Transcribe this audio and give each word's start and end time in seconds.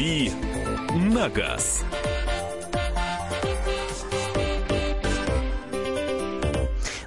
«Дави 0.00 0.32
на 0.94 1.28
газ». 1.28 1.84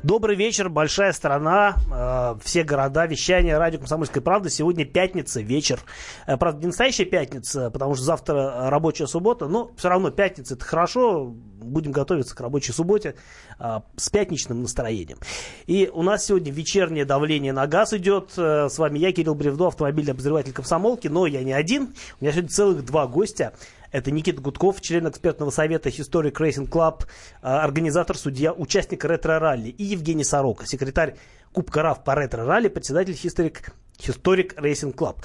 Добрый 0.04 0.36
вечер, 0.36 0.68
большая 0.68 1.14
страна, 1.14 1.77
э, 1.89 2.36
все 2.44 2.64
города, 2.64 3.05
вещание, 3.05 3.57
радио 3.57 3.80
«Комсомольская 3.80 4.21
правда». 4.21 4.50
Сегодня 4.50 4.84
пятница, 4.84 5.39
вечер. 5.39 5.80
Э, 6.27 6.36
правда, 6.36 6.59
не 6.59 6.66
настоящая 6.68 7.05
пятница, 7.05 7.71
потому 7.71 7.95
что 7.95 8.04
завтра 8.04 8.70
рабочая 8.70 9.08
суббота, 9.08 9.48
но 9.48 9.71
все 9.77 9.88
равно 9.88 10.12
пятница– 10.12 10.54
это 10.55 10.66
хорошо. 10.66 11.27
Будем 11.27 11.94
готовиться 11.94 12.36
к 12.36 12.41
рабочей 12.41 12.73
субботе 12.73 13.16
э, 13.58 13.80
с 13.95 14.09
пятничным 14.09 14.63
настроением. 14.63 15.20
И 15.68 15.89
у 15.94 16.04
нас 16.04 16.26
сегодня 16.26 16.52
вечернее 16.52 17.05
давление 17.05 17.54
на 17.54 17.66
газ 17.66 17.94
идет. 17.94 18.34
Э, 18.35 18.67
с 18.70 18.77
вами 18.77 18.99
я, 18.99 19.13
Кирилл 19.13 19.35
Бревдо, 19.35 19.67
автомобильный 19.67 20.12
обозреватель 20.12 20.52
комсомолки, 20.52 21.08
но 21.08 21.27
я 21.27 21.44
не 21.44 21.54
один. 21.54 21.94
У 22.20 22.26
меня 22.26 22.34
сегодня 22.34 22.49
целых 22.49 22.85
два 22.85 23.08
гостя. 23.08 23.54
Это 23.93 24.09
Никита 24.09 24.41
Гудков, 24.41 24.81
член 24.81 25.07
экспертного 25.07 25.52
совета 25.52 25.89
Historic 25.89 26.33
Racing 26.33 26.67
Club, 26.67 27.05
а, 27.41 27.63
организатор, 27.63 28.17
судья, 28.17 28.52
участник 28.52 29.05
ретро-ралли. 29.05 29.69
И 29.69 29.83
Евгений 29.83 30.23
Сорока, 30.23 30.66
секретарь 30.66 31.16
Кубка 31.53 31.83
РАФ 31.83 32.03
по 32.03 32.16
ретро-ралли, 32.16 32.69
председатель 32.69 33.13
Historic, 33.13 33.71
Historic 33.99 34.55
Racing 34.55 34.95
Club. 34.95 35.17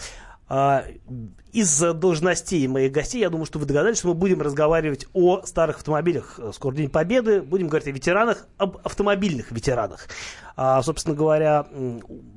Из 1.53 1.79
должностей 1.95 2.67
моих 2.67 2.93
гостей, 2.93 3.21
я 3.21 3.31
думаю, 3.31 3.47
что 3.47 3.59
вы 3.59 3.65
догадались, 3.65 3.99
что 3.99 4.09
мы 4.09 4.15
будем 4.15 4.43
разговаривать 4.43 5.07
о 5.15 5.43
старых 5.47 5.77
автомобилях. 5.77 6.39
Скоро 6.53 6.75
День 6.75 6.91
Победы. 6.91 7.41
Будем 7.41 7.69
говорить 7.69 7.89
о 7.89 7.93
ветеранах, 7.93 8.47
об 8.59 8.77
автомобильных 8.85 9.51
ветеранах. 9.51 10.09
А, 10.57 10.83
собственно 10.83 11.15
говоря, 11.17 11.67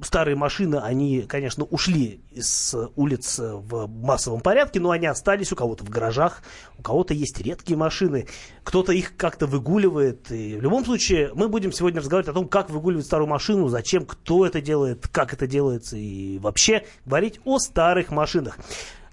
старые 0.02 0.36
машины, 0.36 0.78
они, 0.78 1.24
конечно, 1.24 1.66
ушли 1.66 2.22
из 2.32 2.74
улиц 2.96 3.40
в 3.40 3.88
массовом 3.88 4.40
порядке, 4.40 4.80
но 4.80 4.92
они 4.92 5.08
остались 5.08 5.52
у 5.52 5.56
кого-то 5.56 5.84
в 5.84 5.90
гаражах, 5.90 6.42
у 6.78 6.84
кого-то 6.84 7.14
есть 7.14 7.42
редкие 7.42 7.78
машины, 7.78 8.28
кто-то 8.64 8.94
их 8.94 9.18
как-то 9.18 9.46
выгуливает. 9.46 10.32
И 10.32 10.56
в 10.56 10.62
любом 10.62 10.86
случае, 10.86 11.32
мы 11.34 11.50
будем 11.50 11.74
сегодня 11.74 12.00
разговаривать 12.00 12.30
о 12.30 12.34
том, 12.34 12.48
как 12.48 12.70
выгуливать 12.70 13.08
старую 13.08 13.28
машину, 13.28 13.68
зачем, 13.68 14.06
кто 14.06 14.46
это 14.46 14.62
делает, 14.62 15.08
как 15.08 15.34
это 15.34 15.48
делается, 15.48 15.98
и 15.98 16.38
вообще 16.38 16.86
говорить 17.06 17.42
о 17.44 17.58
старых 17.60 18.12
машинах. 18.12 18.58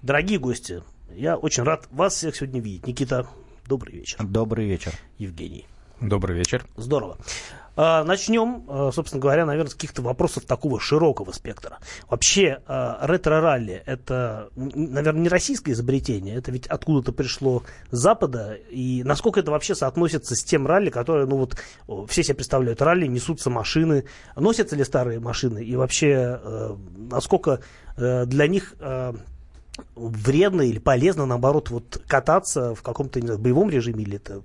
Дорогие 0.01 0.39
гости, 0.39 0.81
я 1.13 1.35
очень 1.35 1.63
рад 1.63 1.85
вас 1.91 2.13
всех 2.13 2.33
сегодня 2.33 2.61
видеть. 2.61 2.87
Никита, 2.87 3.27
добрый 3.67 3.95
вечер. 3.95 4.17
Добрый 4.23 4.65
вечер. 4.65 4.93
Евгений. 5.17 5.65
Добрый 5.99 6.37
вечер. 6.37 6.65
Здорово. 6.77 7.17
А, 7.75 8.05
начнем, 8.05 8.63
а, 8.69 8.91
собственно 8.93 9.21
говоря, 9.21 9.45
наверное, 9.45 9.71
с 9.71 9.73
каких-то 9.73 10.01
вопросов 10.01 10.45
такого 10.45 10.79
широкого 10.79 11.33
спектра. 11.33 11.79
Вообще, 12.09 12.59
а, 12.65 13.05
ретро-ралли– 13.05 13.83
это, 13.85 14.49
наверное, 14.55 15.23
не 15.23 15.27
российское 15.27 15.73
изобретение, 15.73 16.37
это 16.37 16.53
ведь 16.53 16.67
откуда-то 16.67 17.11
пришло 17.11 17.63
с 17.91 17.97
Запада, 17.97 18.53
и 18.69 19.03
насколько 19.03 19.41
это 19.41 19.51
вообще 19.51 19.75
соотносится 19.75 20.33
с 20.33 20.45
тем 20.45 20.65
ралли, 20.65 20.91
которое, 20.91 21.25
ну 21.25 21.35
вот, 21.35 22.07
все 22.07 22.23
себе 22.23 22.35
представляют, 22.35 22.81
ралли, 22.81 23.05
несутся 23.05 23.49
машины, 23.49 24.05
носятся 24.37 24.77
ли 24.77 24.85
старые 24.85 25.19
машины, 25.19 25.61
и 25.61 25.75
вообще, 25.75 26.39
насколько 26.95 27.59
для 27.97 28.47
них 28.47 28.75
вредно 29.95 30.61
или 30.61 30.79
полезно, 30.79 31.25
наоборот, 31.25 31.69
вот 31.69 32.01
кататься 32.07 32.75
в 32.75 32.81
каком-то 32.81 33.19
знаю, 33.19 33.39
боевом 33.39 33.69
режиме 33.69 34.03
или 34.03 34.17
это... 34.17 34.41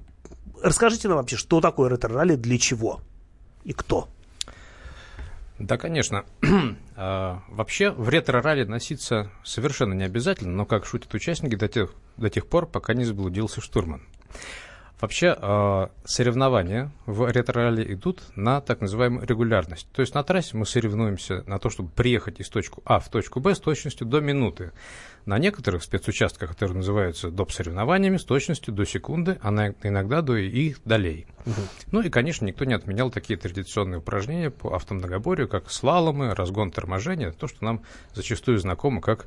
Расскажите 0.63 1.09
нам 1.09 1.19
вообще, 1.19 1.37
что 1.37 1.61
такое 1.61 1.91
ретро-ралли, 1.91 2.37
для 2.37 2.59
чего? 2.59 3.01
и 3.65 3.73
кто? 3.73 4.09
Да, 5.59 5.77
конечно. 5.79 6.25
а, 6.97 7.43
вообще 7.49 7.91
в 7.91 8.09
ретро-ралли 8.09 8.65
носиться 8.65 9.31
совершенно 9.43 9.95
не 9.95 10.05
обязательно, 10.05 10.53
но, 10.53 10.67
как 10.67 10.85
шутят 10.85 11.13
участники, 11.15 11.55
до 11.55 11.69
тех, 11.69 11.95
до 12.17 12.29
тех 12.29 12.47
пор, 12.47 12.67
пока 12.67 12.95
не 12.95 13.05
заблудился 13.05 13.61
штурман. 13.61 14.03
Вообще 15.01 15.37
э, 15.37 15.87
соревнования 16.05 16.93
в 17.05 17.31
ретро-ралли 17.31 17.93
идут 17.93 18.23
на 18.37 18.61
так 18.61 18.81
называемую 18.81 19.27
регулярность. 19.27 19.89
То 19.93 20.01
есть 20.01 20.15
на 20.15 20.23
трассе 20.23 20.57
мы 20.57 20.67
соревнуемся 20.67 21.43
на 21.47 21.59
то, 21.59 21.69
чтобы 21.69 21.91
приехать 21.91 22.41
из 22.41 22.49
точки 22.49 22.77
А 22.85 23.01
в 23.01 23.09
точку 23.09 23.41
Б 23.41 23.55
с 23.55 23.61
точностью 23.61 24.07
до 24.07 24.21
минуты. 24.21 24.73
На 25.27 25.39
некоторых 25.39 25.83
спецучастках, 25.83 26.51
которые 26.51 26.77
называются 26.77 27.31
доп. 27.31 27.51
соревнованиями, 27.51 28.19
с 28.19 28.25
точностью 28.25 28.73
до 28.73 28.85
секунды, 28.85 29.39
а 29.43 29.51
иногда 29.83 30.23
до 30.23 30.37
и 30.37 30.75
долей. 30.85 31.27
Угу. 31.45 31.55
Ну 31.93 32.01
и, 32.01 32.09
конечно, 32.09 32.45
никто 32.45 32.65
не 32.65 32.75
отменял 32.75 33.11
такие 33.11 33.39
традиционные 33.39 33.99
упражнения 33.99 34.51
по 34.51 34.75
автомногоборью, 34.75 35.49
как 35.49 35.71
слаломы, 35.71 36.35
разгон 36.35 36.71
торможения, 36.71 37.33
то, 37.33 37.49
что 37.49 37.65
нам 37.65 37.83
зачастую 38.15 38.59
знакомо 38.59 39.01
как 39.01 39.27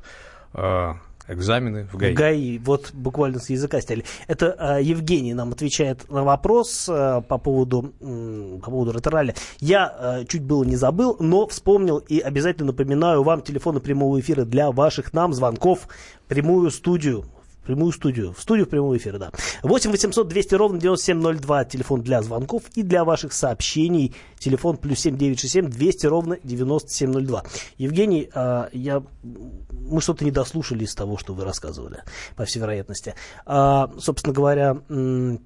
э, 0.54 0.94
экзамены 1.28 1.88
в 1.92 1.96
ГАИ. 1.96 2.14
ГАИ, 2.14 2.58
вот 2.58 2.90
буквально 2.92 3.38
с 3.38 3.50
языка 3.50 3.80
стали. 3.80 4.04
Это 4.26 4.56
э, 4.58 4.82
Евгений 4.82 5.34
нам 5.34 5.52
отвечает 5.52 6.10
на 6.10 6.24
вопрос 6.24 6.88
э, 6.88 7.22
по 7.26 7.38
поводу, 7.38 7.92
э, 8.00 8.58
по 8.62 8.70
поводу 8.70 8.92
Роторалля. 8.92 9.34
Я 9.60 9.94
э, 10.20 10.24
чуть 10.26 10.42
было 10.42 10.64
не 10.64 10.76
забыл, 10.76 11.16
но 11.20 11.46
вспомнил 11.46 11.98
и 11.98 12.18
обязательно 12.18 12.68
напоминаю 12.68 13.22
вам 13.22 13.42
телефоны 13.42 13.80
прямого 13.80 14.18
эфира 14.18 14.44
для 14.44 14.70
ваших 14.70 15.12
нам 15.12 15.32
звонков 15.32 15.88
прямую 16.26 16.70
студию 16.70 17.24
прямую 17.68 17.92
студию. 17.92 18.32
В 18.32 18.40
студию 18.40 18.66
прямого 18.66 18.96
эфира, 18.96 19.18
да. 19.18 19.30
8 19.62 19.90
800 19.90 20.26
200 20.26 20.54
ровно 20.54 20.80
9702. 20.80 21.64
Телефон 21.66 22.00
для 22.00 22.22
звонков 22.22 22.62
и 22.74 22.82
для 22.82 23.04
ваших 23.04 23.34
сообщений. 23.34 24.14
Телефон 24.38 24.78
плюс 24.78 25.00
7 25.00 25.18
967 25.18 25.70
200 25.70 26.06
ровно 26.06 26.38
9702. 26.42 27.44
Евгений, 27.76 28.30
а, 28.32 28.70
я, 28.72 29.02
мы 29.22 30.00
что-то 30.00 30.24
не 30.24 30.30
дослушали 30.30 30.84
из 30.84 30.94
того, 30.94 31.18
что 31.18 31.34
вы 31.34 31.44
рассказывали, 31.44 32.02
по 32.36 32.46
всей 32.46 32.60
вероятности. 32.60 33.14
А, 33.44 33.90
собственно 33.98 34.32
говоря, 34.32 34.78
э, 34.88 35.36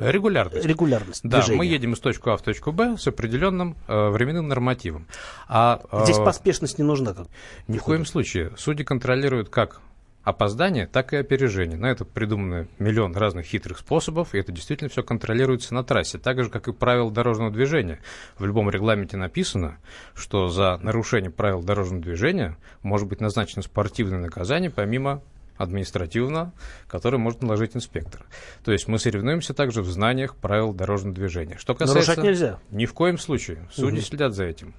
Регулярность. 0.00 0.64
Регулярность. 0.66 1.20
Да, 1.22 1.38
движения. 1.38 1.58
мы 1.58 1.66
едем 1.66 1.92
из 1.94 2.00
точки 2.00 2.28
А 2.28 2.36
в 2.36 2.42
точку 2.42 2.72
Б 2.72 2.96
с 2.96 3.06
определенным 3.06 3.76
э, 3.86 4.08
временным 4.08 4.48
нормативом. 4.48 5.06
А, 5.48 5.80
Здесь 6.04 6.18
э, 6.18 6.24
поспешность 6.24 6.78
не 6.78 6.84
нужна. 6.84 7.12
Как 7.12 7.26
ни 7.68 7.78
в 7.78 7.82
коем 7.82 8.04
случае. 8.04 8.52
Судьи 8.56 8.84
контролируют 8.84 9.48
как 9.48 9.80
опоздание, 10.24 10.86
так 10.86 11.12
и 11.12 11.16
опережение. 11.16 11.76
На 11.76 11.86
это 11.86 12.04
придумано 12.04 12.66
миллион 12.78 13.14
разных 13.14 13.46
хитрых 13.46 13.78
способов, 13.78 14.34
и 14.34 14.38
это 14.38 14.52
действительно 14.52 14.90
все 14.90 15.02
контролируется 15.02 15.74
на 15.74 15.84
трассе, 15.84 16.18
так 16.18 16.42
же, 16.42 16.50
как 16.50 16.66
и 16.68 16.72
правила 16.72 17.10
дорожного 17.10 17.50
движения. 17.50 18.00
В 18.38 18.46
любом 18.46 18.70
регламенте 18.70 19.16
написано, 19.16 19.78
что 20.14 20.48
за 20.48 20.78
нарушение 20.78 21.30
правил 21.30 21.62
дорожного 21.62 22.02
движения 22.02 22.56
может 22.82 23.06
быть 23.06 23.20
назначено 23.20 23.62
спортивное 23.62 24.18
наказание 24.18 24.70
помимо 24.70 25.22
административно, 25.56 26.52
который 26.88 27.18
может 27.18 27.42
наложить 27.42 27.76
инспектор. 27.76 28.26
То 28.64 28.72
есть 28.72 28.88
мы 28.88 28.98
соревнуемся 28.98 29.54
также 29.54 29.82
в 29.82 29.86
знаниях 29.90 30.34
правил 30.36 30.72
дорожного 30.72 31.14
движения. 31.14 31.58
Что 31.58 31.74
касается... 31.74 32.10
Нарушать 32.10 32.24
нельзя. 32.24 32.58
Ни 32.70 32.86
в 32.86 32.94
коем 32.94 33.18
случае. 33.18 33.68
Судьи 33.72 33.98
угу. 33.98 34.06
следят 34.06 34.34
за 34.34 34.44
этим. 34.44 34.74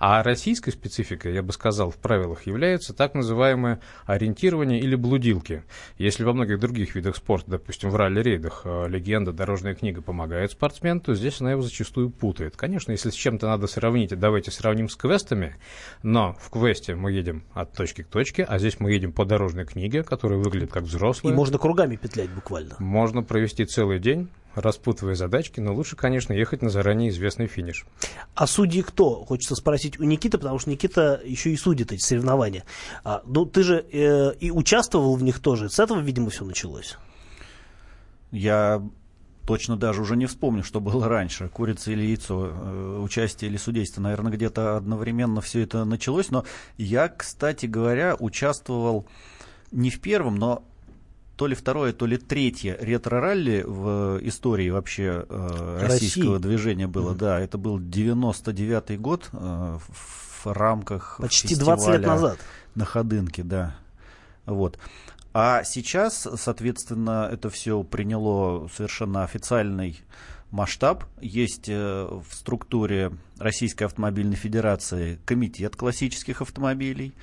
А 0.00 0.22
российской 0.22 0.70
спецификой, 0.70 1.34
я 1.34 1.42
бы 1.42 1.52
сказал, 1.52 1.90
в 1.90 1.98
правилах 1.98 2.46
является 2.46 2.94
так 2.94 3.12
называемое 3.12 3.80
ориентирование 4.06 4.80
или 4.80 4.94
блудилки. 4.94 5.62
Если 5.98 6.24
во 6.24 6.32
многих 6.32 6.58
других 6.58 6.94
видах 6.94 7.16
спорта, 7.16 7.50
допустим, 7.50 7.90
в 7.90 7.96
ралли-рейдах, 7.96 8.62
э, 8.64 8.88
легенда, 8.88 9.32
дорожная 9.32 9.74
книга 9.74 10.00
помогает 10.00 10.52
спортсмену, 10.52 11.00
то 11.00 11.14
здесь 11.14 11.42
она 11.42 11.50
его 11.50 11.60
зачастую 11.60 12.08
путает. 12.08 12.56
Конечно, 12.56 12.92
если 12.92 13.10
с 13.10 13.14
чем-то 13.14 13.46
надо 13.46 13.66
сравнить, 13.66 14.18
давайте 14.18 14.50
сравним 14.50 14.88
с 14.88 14.96
квестами, 14.96 15.56
но 16.02 16.34
в 16.40 16.48
квесте 16.48 16.94
мы 16.94 17.12
едем 17.12 17.44
от 17.52 17.74
точки 17.74 18.02
к 18.02 18.06
точке, 18.06 18.44
а 18.44 18.58
здесь 18.58 18.80
мы 18.80 18.92
едем 18.92 19.12
по 19.12 19.26
дорожной 19.26 19.66
книге, 19.66 20.02
которая 20.02 20.38
выглядит 20.38 20.72
как 20.72 20.84
взрослая. 20.84 21.30
И 21.30 21.36
можно 21.36 21.58
кругами 21.58 21.96
петлять 21.96 22.30
буквально. 22.30 22.74
Можно 22.78 23.22
провести 23.22 23.66
целый 23.66 23.98
день 23.98 24.30
распутывая 24.54 25.14
задачки, 25.14 25.60
но 25.60 25.74
лучше, 25.74 25.96
конечно, 25.96 26.32
ехать 26.32 26.62
на 26.62 26.70
заранее 26.70 27.10
известный 27.10 27.46
финиш. 27.46 27.86
А 28.34 28.46
судьи 28.46 28.82
кто? 28.82 29.24
Хочется 29.24 29.54
спросить 29.54 29.98
у 30.00 30.04
Никиты, 30.04 30.38
потому 30.38 30.58
что 30.58 30.70
Никита 30.70 31.20
еще 31.24 31.50
и 31.50 31.56
судит 31.56 31.92
эти 31.92 32.02
соревнования. 32.02 32.64
А, 33.04 33.22
ну, 33.26 33.46
ты 33.46 33.62
же 33.62 33.84
э, 33.92 34.34
и 34.40 34.50
участвовал 34.50 35.16
в 35.16 35.22
них 35.22 35.40
тоже. 35.40 35.68
С 35.68 35.78
этого, 35.78 36.00
видимо, 36.00 36.30
все 36.30 36.44
началось. 36.44 36.96
Я 38.30 38.82
точно 39.46 39.76
даже 39.76 40.02
уже 40.02 40.16
не 40.16 40.26
вспомню, 40.26 40.62
что 40.62 40.80
было 40.80 41.08
раньше, 41.08 41.48
курица 41.48 41.90
или 41.90 42.02
яйцо, 42.02 42.50
э, 42.52 43.00
участие 43.02 43.50
или 43.50 43.56
судейство. 43.56 44.00
Наверное, 44.00 44.32
где-то 44.32 44.76
одновременно 44.76 45.40
все 45.40 45.62
это 45.62 45.84
началось. 45.84 46.30
Но 46.30 46.44
я, 46.76 47.08
кстати 47.08 47.66
говоря, 47.66 48.16
участвовал 48.18 49.06
не 49.72 49.90
в 49.90 50.00
первом, 50.00 50.36
но 50.36 50.64
то 51.40 51.46
ли 51.46 51.54
второе, 51.54 51.94
то 51.94 52.04
ли 52.04 52.18
третье 52.18 52.76
ретро-ралли 52.78 53.64
в 53.66 54.18
истории 54.20 54.68
вообще 54.68 55.24
э, 55.26 55.78
российского 55.80 56.34
России. 56.34 56.48
движения 56.48 56.86
было. 56.86 57.14
Mm-hmm. 57.14 57.18
Да, 57.18 57.40
это 57.40 57.56
был 57.56 57.78
99-й 57.80 58.98
год 58.98 59.30
э, 59.32 59.78
в 59.78 60.46
рамках 60.52 61.16
Почти 61.18 61.56
20 61.56 61.88
лет 61.94 62.02
назад. 62.02 62.38
На 62.74 62.84
Ходынке, 62.84 63.42
да. 63.42 63.74
Вот. 64.44 64.78
А 65.32 65.64
сейчас, 65.64 66.28
соответственно, 66.36 67.30
это 67.32 67.48
все 67.48 67.82
приняло 67.84 68.68
совершенно 68.68 69.24
официальный 69.24 69.98
масштаб. 70.50 71.04
Есть 71.22 71.70
э, 71.70 72.06
в 72.06 72.34
структуре 72.34 73.12
Российской 73.38 73.84
автомобильной 73.84 74.36
федерации 74.36 75.18
комитет 75.24 75.74
классических 75.74 76.42
автомобилей. 76.42 77.14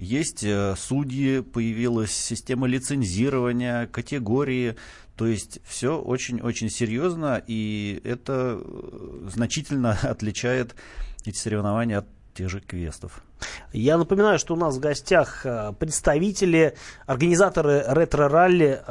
Есть 0.00 0.42
э, 0.44 0.74
судьи, 0.78 1.40
появилась 1.40 2.12
система 2.12 2.66
лицензирования, 2.66 3.86
категории. 3.86 4.76
То 5.14 5.26
есть 5.26 5.60
все 5.64 5.98
очень-очень 6.00 6.70
серьезно, 6.70 7.42
и 7.46 8.00
это 8.04 8.58
э, 8.62 9.28
значительно 9.30 9.92
отличает 10.02 10.74
эти 11.26 11.36
соревнования 11.36 11.98
от 11.98 12.06
тех 12.32 12.48
же 12.48 12.60
квестов. 12.60 13.22
Я 13.74 13.98
напоминаю, 13.98 14.38
что 14.38 14.54
у 14.54 14.56
нас 14.56 14.76
в 14.76 14.80
гостях 14.80 15.44
э, 15.44 15.74
представители, 15.78 16.76
организаторы 17.04 17.84
ретро-ралли, 17.86 18.82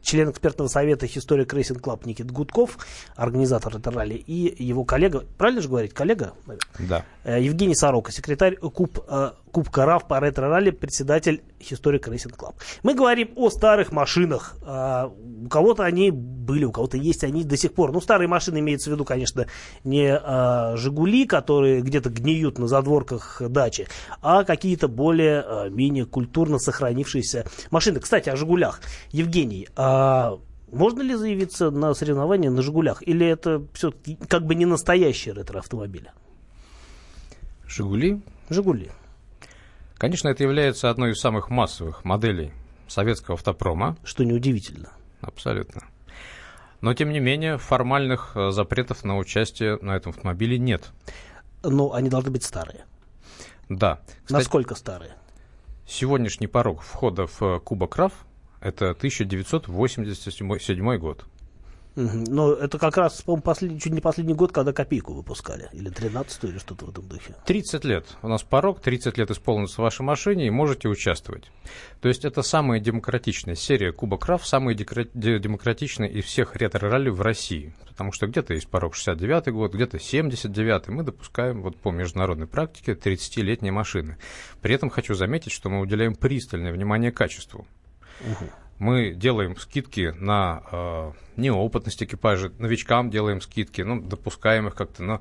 член 0.00 0.30
экспертного 0.30 0.68
совета 0.68 1.04
Historic 1.04 1.48
Racing 1.48 1.80
Club 1.82 2.06
Никит 2.06 2.30
Гудков, 2.30 2.78
организатор 3.14 3.76
этого 3.76 3.96
ралли, 3.96 4.14
и 4.14 4.62
его 4.62 4.84
коллега, 4.84 5.24
правильно 5.36 5.60
же 5.60 5.68
говорить, 5.68 5.92
коллега? 5.92 6.32
Да. 6.78 7.04
Э, 7.24 7.40
Евгений 7.40 7.74
Сорока, 7.74 8.12
секретарь 8.12 8.56
Куб, 8.56 8.98
э, 9.08 9.30
Кубка 9.50 9.86
РАВ 9.86 10.06
по 10.06 10.20
ретро-ралли, 10.20 10.70
председатель 10.70 11.42
Historic 11.58 12.02
Racing 12.04 12.36
Club. 12.36 12.54
Мы 12.82 12.94
говорим 12.94 13.30
о 13.36 13.48
старых 13.50 13.92
машинах. 13.92 14.56
Э, 14.62 15.08
у 15.44 15.48
кого-то 15.48 15.84
они 15.84 16.10
были, 16.10 16.64
у 16.64 16.72
кого-то 16.72 16.98
есть 16.98 17.24
они 17.24 17.44
до 17.44 17.56
сих 17.56 17.72
пор. 17.72 17.92
Ну, 17.92 18.00
старые 18.00 18.28
машины 18.28 18.58
имеется 18.58 18.90
в 18.90 18.92
виду, 18.92 19.04
конечно, 19.04 19.46
не 19.84 20.20
«Жигули», 20.76 21.26
которые 21.26 21.80
где-то 21.80 22.10
гниют 22.10 22.58
на 22.58 22.68
задворках 22.68 23.40
дачи, 23.48 23.88
а 24.20 24.44
какие-то 24.44 24.88
более, 24.88 25.70
менее 25.70 26.04
культурно 26.04 26.58
сохранившиеся 26.58 27.46
машины. 27.70 28.00
Кстати, 28.00 28.28
о 28.28 28.36
«Жигулях». 28.36 28.80
Евгений, 29.10 29.68
можно 29.76 31.02
ли 31.02 31.14
заявиться 31.14 31.70
на 31.70 31.94
соревнования 31.94 32.50
на 32.50 32.62
«Жигулях»? 32.62 33.02
Или 33.06 33.26
это 33.26 33.62
все 33.72 33.92
как 34.28 34.44
бы 34.44 34.54
не 34.54 34.66
настоящие 34.66 35.34
ретро-автомобили? 35.34 36.10
«Жигули»? 37.68 38.20
«Жигули». 38.50 38.90
Конечно, 39.96 40.28
это 40.28 40.42
является 40.42 40.90
одной 40.90 41.12
из 41.12 41.20
самых 41.20 41.50
массовых 41.50 42.04
моделей 42.04 42.52
советского 42.88 43.34
автопрома. 43.34 43.96
Что 44.04 44.24
неудивительно. 44.24 44.90
Абсолютно. 45.20 45.82
Но, 46.80 46.92
тем 46.94 47.10
не 47.10 47.20
менее, 47.20 47.56
формальных 47.56 48.32
э, 48.34 48.50
запретов 48.50 49.04
на 49.04 49.16
участие 49.16 49.78
на 49.80 49.96
этом 49.96 50.10
автомобиле 50.10 50.58
нет. 50.58 50.90
Но 51.62 51.94
они 51.94 52.10
должны 52.10 52.30
быть 52.30 52.44
старые. 52.44 52.84
Да. 53.68 54.00
Кстати, 54.24 54.32
Насколько 54.32 54.74
старые? 54.74 55.12
Сегодняшний 55.86 56.46
порог 56.46 56.82
входа 56.82 57.26
в 57.26 57.42
э, 57.42 57.60
Кубок 57.60 57.96
РАФ 57.96 58.12
это 58.60 58.90
1987 58.90 60.96
год. 60.96 61.24
Но 61.96 62.52
это 62.52 62.78
как 62.78 62.96
раз, 62.96 63.22
по-моему, 63.22 63.42
послед... 63.42 63.80
чуть 63.80 63.92
не 63.92 64.00
последний 64.00 64.34
год, 64.34 64.52
когда 64.52 64.72
копейку 64.72 65.12
выпускали. 65.14 65.68
Или 65.72 65.90
13 65.90 66.44
или 66.44 66.58
что-то 66.58 66.86
в 66.86 66.90
этом 66.90 67.06
духе. 67.06 67.36
30 67.46 67.84
лет. 67.84 68.06
У 68.22 68.28
нас 68.28 68.42
порог, 68.42 68.80
30 68.80 69.16
лет 69.16 69.30
исполнится 69.30 69.76
в 69.76 69.84
вашей 69.84 70.02
машине, 70.02 70.46
и 70.46 70.50
можете 70.50 70.88
участвовать. 70.88 71.50
То 72.00 72.08
есть 72.08 72.24
это 72.24 72.42
самая 72.42 72.80
демократичная 72.80 73.54
серия 73.54 73.92
Кубок 73.92 74.26
РАФ, 74.26 74.46
самая 74.46 74.74
демократичная 74.74 76.08
из 76.08 76.24
всех 76.24 76.56
ретро-ралли 76.56 77.10
в 77.10 77.20
России. 77.20 77.74
Потому 77.88 78.10
что 78.10 78.26
где-то 78.26 78.54
есть 78.54 78.66
порог 78.68 78.96
69 78.96 79.52
год, 79.52 79.72
где-то 79.72 80.00
79 80.00 80.88
Мы 80.88 81.04
допускаем 81.04 81.62
вот 81.62 81.76
по 81.76 81.92
международной 81.92 82.48
практике 82.48 82.92
30-летние 82.92 83.70
машины. 83.70 84.16
При 84.60 84.74
этом 84.74 84.90
хочу 84.90 85.14
заметить, 85.14 85.52
что 85.52 85.70
мы 85.70 85.80
уделяем 85.80 86.16
пристальное 86.16 86.72
внимание 86.72 87.12
качеству. 87.12 87.68
Угу. 88.20 88.50
Мы 88.78 89.14
делаем 89.14 89.56
скидки 89.56 90.14
на 90.18 90.62
э, 90.70 91.12
неопытность 91.36 92.02
экипажа, 92.02 92.52
новичкам 92.58 93.10
делаем 93.10 93.40
скидки, 93.40 93.82
ну, 93.82 94.00
допускаем 94.00 94.68
их 94.68 94.74
как-то, 94.74 95.02
но 95.02 95.20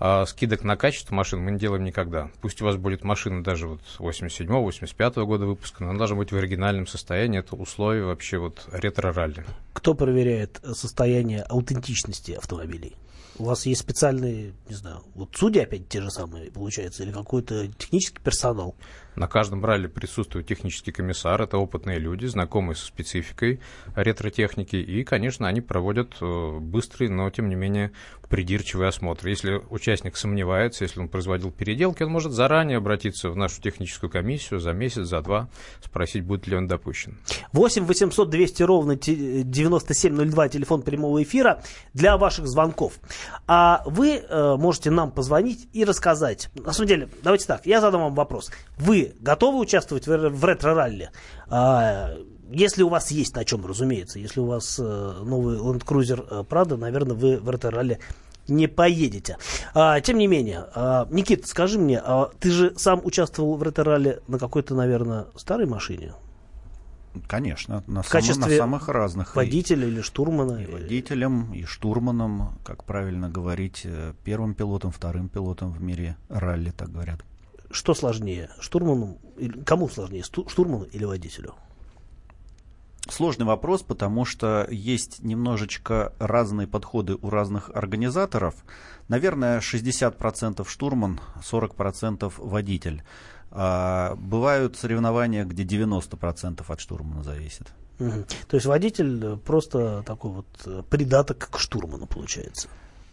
э, 0.00 0.24
скидок 0.26 0.64
на 0.64 0.76
качество 0.76 1.14
машин 1.14 1.40
мы 1.40 1.52
не 1.52 1.58
делаем 1.58 1.84
никогда. 1.84 2.30
Пусть 2.40 2.62
у 2.62 2.64
вас 2.64 2.76
будет 2.76 3.04
машина 3.04 3.44
даже 3.44 3.66
вот 3.66 3.80
87-85 3.98 5.24
года 5.24 5.46
выпуска, 5.46 5.84
но 5.84 5.90
она 5.90 5.98
должна 5.98 6.16
быть 6.16 6.32
в 6.32 6.36
оригинальном 6.36 6.86
состоянии. 6.86 7.40
Это 7.40 7.54
условие 7.56 8.04
вообще 8.04 8.38
вот 8.38 8.66
ретро-ралли. 8.72 9.44
Кто 9.72 9.94
проверяет 9.94 10.60
состояние 10.72 11.42
аутентичности 11.42 12.32
автомобилей? 12.32 12.96
У 13.38 13.44
вас 13.44 13.64
есть 13.64 13.80
специальные, 13.80 14.52
не 14.68 14.74
знаю, 14.74 15.02
вот 15.14 15.30
судьи 15.34 15.62
опять 15.62 15.88
те 15.88 16.02
же 16.02 16.10
самые, 16.10 16.50
получается, 16.50 17.04
или 17.04 17.10
какой-то 17.10 17.68
технический 17.68 18.20
персонал? 18.22 18.74
На 19.16 19.26
каждом 19.26 19.64
ралли 19.64 19.86
присутствует 19.86 20.46
технический 20.46 20.92
комиссар, 20.92 21.40
это 21.42 21.58
опытные 21.58 21.98
люди, 21.98 22.26
знакомые 22.26 22.76
со 22.76 22.86
спецификой 22.86 23.60
ретро-техники, 23.94 24.76
и, 24.76 25.04
конечно, 25.04 25.48
они 25.48 25.60
проводят 25.60 26.14
э, 26.20 26.58
быстрый, 26.60 27.08
но, 27.08 27.28
тем 27.30 27.48
не 27.48 27.54
менее, 27.54 27.92
придирчивый 28.28 28.88
осмотр. 28.88 29.26
Если 29.26 29.60
участник 29.70 30.16
сомневается, 30.16 30.84
если 30.84 31.00
он 31.00 31.08
производил 31.08 31.50
переделки, 31.50 32.04
он 32.04 32.10
может 32.10 32.32
заранее 32.32 32.78
обратиться 32.78 33.30
в 33.30 33.36
нашу 33.36 33.60
техническую 33.60 34.08
комиссию 34.08 34.60
за 34.60 34.72
месяц, 34.72 35.06
за 35.06 35.20
два, 35.20 35.48
спросить, 35.84 36.24
будет 36.24 36.46
ли 36.46 36.56
он 36.56 36.68
допущен. 36.68 37.18
8 37.52 37.84
800 37.84 38.30
200 38.30 38.62
ровно 38.62 38.96
9702, 38.96 40.48
телефон 40.48 40.82
прямого 40.82 41.22
эфира 41.22 41.62
для 41.92 42.16
ваших 42.16 42.46
звонков. 42.46 42.94
А 43.48 43.82
вы 43.84 44.18
э, 44.18 44.56
можете 44.56 44.90
нам 44.90 45.10
позвонить 45.10 45.68
и 45.72 45.84
рассказать. 45.84 46.50
На 46.54 46.72
самом 46.72 46.88
деле, 46.88 47.08
давайте 47.22 47.46
так, 47.46 47.66
я 47.66 47.80
задам 47.80 48.02
вам 48.02 48.14
вопрос. 48.14 48.52
Вы 48.78 48.99
готовы 49.20 49.58
участвовать 49.58 50.06
в, 50.06 50.44
ретро-ралли? 50.44 51.10
А, 51.48 52.10
если 52.50 52.82
у 52.82 52.88
вас 52.88 53.10
есть 53.10 53.34
на 53.36 53.44
чем, 53.44 53.64
разумеется. 53.64 54.18
Если 54.18 54.40
у 54.40 54.46
вас 54.46 54.78
э, 54.78 54.82
новый 54.82 55.58
Land 55.58 55.84
Cruiser 55.84 56.26
э, 56.28 56.42
Prado, 56.42 56.76
наверное, 56.76 57.14
вы 57.14 57.38
в 57.38 57.48
ретро-ралли 57.48 58.00
не 58.48 58.66
поедете. 58.66 59.38
А, 59.74 60.00
тем 60.00 60.18
не 60.18 60.26
менее, 60.26 60.66
а, 60.74 61.06
Никит, 61.10 61.46
скажи 61.46 61.78
мне, 61.78 62.00
а 62.00 62.30
ты 62.40 62.50
же 62.50 62.74
сам 62.76 63.00
участвовал 63.04 63.56
в 63.56 63.62
ретро-ралли 63.62 64.20
на 64.26 64.38
какой-то, 64.38 64.74
наверное, 64.74 65.26
старой 65.36 65.66
машине? 65.66 66.12
Конечно, 67.26 67.82
на, 67.86 68.02
в 68.02 68.08
сам, 68.08 68.20
качестве 68.20 68.52
на 68.52 68.56
самых 68.56 68.88
разных. 68.88 69.34
Водителя 69.34 69.86
или 69.86 70.00
штурмана? 70.00 70.62
И 70.62 70.66
водителем, 70.66 71.52
и 71.52 71.64
штурманом, 71.64 72.58
как 72.64 72.84
правильно 72.84 73.28
говорить, 73.28 73.82
э, 73.84 74.12
первым 74.24 74.54
пилотом, 74.54 74.92
вторым 74.92 75.28
пилотом 75.28 75.72
в 75.72 75.82
мире 75.82 76.16
ралли, 76.28 76.70
так 76.70 76.90
говорят 76.90 77.20
что 77.70 77.94
сложнее, 77.94 78.50
штурману, 78.60 79.18
кому 79.64 79.88
сложнее, 79.88 80.22
штурману 80.22 80.84
или 80.84 81.04
водителю? 81.04 81.54
Сложный 83.08 83.46
вопрос, 83.46 83.82
потому 83.82 84.24
что 84.24 84.66
есть 84.70 85.22
немножечко 85.22 86.12
разные 86.18 86.66
подходы 86.66 87.16
у 87.20 87.30
разных 87.30 87.70
организаторов. 87.70 88.54
Наверное, 89.08 89.60
60% 89.60 90.68
штурман, 90.68 91.20
40% 91.40 92.32
водитель. 92.36 93.02
А 93.50 94.14
бывают 94.16 94.76
соревнования, 94.76 95.44
где 95.44 95.64
90% 95.64 96.62
от 96.66 96.80
штурмана 96.80 97.24
зависит. 97.24 97.68
Угу. 97.98 98.24
То 98.48 98.54
есть 98.54 98.66
водитель 98.66 99.36
просто 99.38 100.02
такой 100.06 100.30
вот 100.30 100.46
э, 100.66 100.82
придаток 100.88 101.50
к 101.50 101.58
штурману 101.58 102.06
получается. 102.06 102.68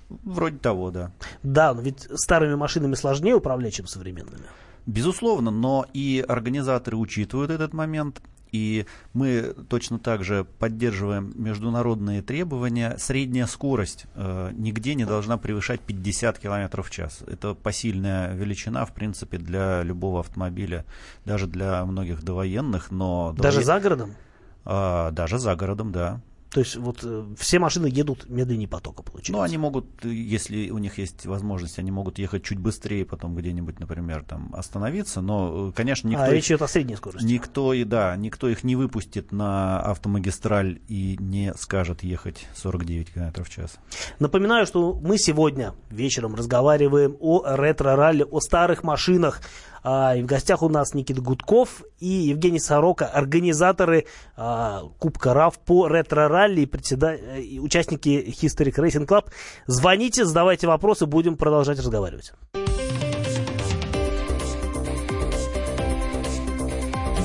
Вроде 0.09 0.57
того, 0.57 0.91
да. 0.91 1.11
Да, 1.43 1.73
но 1.73 1.81
ведь 1.81 2.07
старыми 2.15 2.55
машинами 2.55 2.95
сложнее 2.95 3.35
управлять, 3.35 3.73
чем 3.73 3.87
современными. 3.87 4.45
Безусловно, 4.85 5.51
но 5.51 5.85
и 5.93 6.23
организаторы 6.27 6.95
учитывают 6.95 7.51
этот 7.51 7.73
момент. 7.73 8.21
И 8.53 8.85
мы 9.13 9.53
точно 9.69 9.99
так 9.99 10.23
же 10.23 10.45
поддерживаем 10.45 11.33
международные 11.35 12.21
требования. 12.21 12.95
Средняя 12.97 13.45
скорость 13.45 14.05
э, 14.15 14.51
нигде 14.53 14.95
не 14.95 15.05
должна 15.05 15.37
превышать 15.37 15.81
50 15.81 16.39
км 16.39 16.81
в 16.81 16.89
час. 16.89 17.23
Это 17.27 17.53
посильная 17.53 18.33
величина, 18.33 18.85
в 18.85 18.93
принципе, 18.93 19.37
для 19.37 19.83
любого 19.83 20.21
автомобиля, 20.21 20.85
даже 21.25 21.47
для 21.47 21.83
многих 21.85 22.23
довоенных. 22.23 22.89
Но 22.89 23.33
даже 23.37 23.59
довоен... 23.59 23.65
за 23.65 23.79
городом? 23.81 24.15
А, 24.63 25.11
даже 25.11 25.39
за 25.39 25.55
городом, 25.57 25.91
да. 25.91 26.21
То 26.51 26.61
есть 26.61 26.77
вот 26.77 26.99
э, 27.03 27.25
все 27.37 27.59
машины 27.59 27.87
едут 27.87 28.29
медленнее 28.29 28.67
потока, 28.67 29.03
получается. 29.03 29.33
Ну, 29.33 29.41
они 29.41 29.57
могут, 29.57 29.85
если 30.03 30.69
у 30.69 30.77
них 30.77 30.97
есть 30.97 31.25
возможность, 31.25 31.77
они 31.77 31.91
могут 31.91 32.19
ехать 32.19 32.43
чуть 32.43 32.57
быстрее, 32.57 33.05
потом 33.05 33.35
где-нибудь, 33.35 33.79
например, 33.79 34.23
там 34.23 34.53
остановиться. 34.55 35.21
Но, 35.21 35.69
э, 35.69 35.71
конечно, 35.75 36.07
никто... 36.07 36.23
А, 36.23 36.29
речь 36.29 36.47
идет 36.47 36.61
о 36.61 36.67
средней 36.67 36.95
скорости. 36.95 37.25
Никто, 37.25 37.73
и 37.73 37.83
да, 37.83 38.15
никто 38.15 38.47
их 38.47 38.63
не 38.63 38.75
выпустит 38.75 39.31
на 39.31 39.81
автомагистраль 39.81 40.79
и 40.87 41.17
не 41.19 41.53
скажет 41.55 42.03
ехать 42.03 42.47
49 42.55 43.13
км 43.13 43.43
в 43.43 43.49
час. 43.49 43.77
Напоминаю, 44.19 44.65
что 44.65 44.93
мы 44.93 45.17
сегодня 45.17 45.73
вечером 45.89 46.35
разговариваем 46.35 47.17
о 47.19 47.43
ретро-ралли, 47.45 48.25
о 48.29 48.39
старых 48.39 48.83
машинах, 48.83 49.41
и 49.83 50.21
в 50.21 50.25
гостях 50.25 50.61
у 50.63 50.69
нас 50.69 50.93
Никита 50.93 51.21
Гудков 51.21 51.83
и 51.99 52.07
Евгений 52.07 52.59
Сорока, 52.59 53.05
организаторы 53.05 54.05
а, 54.35 54.83
Кубка 54.99 55.33
РАВ 55.33 55.59
по 55.59 55.87
ретро-ралли 55.87 56.61
и, 56.61 56.65
председа... 56.65 57.13
и 57.13 57.59
участники 57.59 58.33
Historic 58.41 58.75
Racing 58.75 59.07
Club. 59.07 59.25
Звоните, 59.65 60.25
задавайте 60.25 60.67
вопросы, 60.67 61.05
будем 61.05 61.37
продолжать 61.37 61.79
разговаривать. 61.79 62.33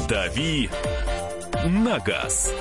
«Дави 0.08 0.68
на 1.64 1.98
газ». 2.00 2.52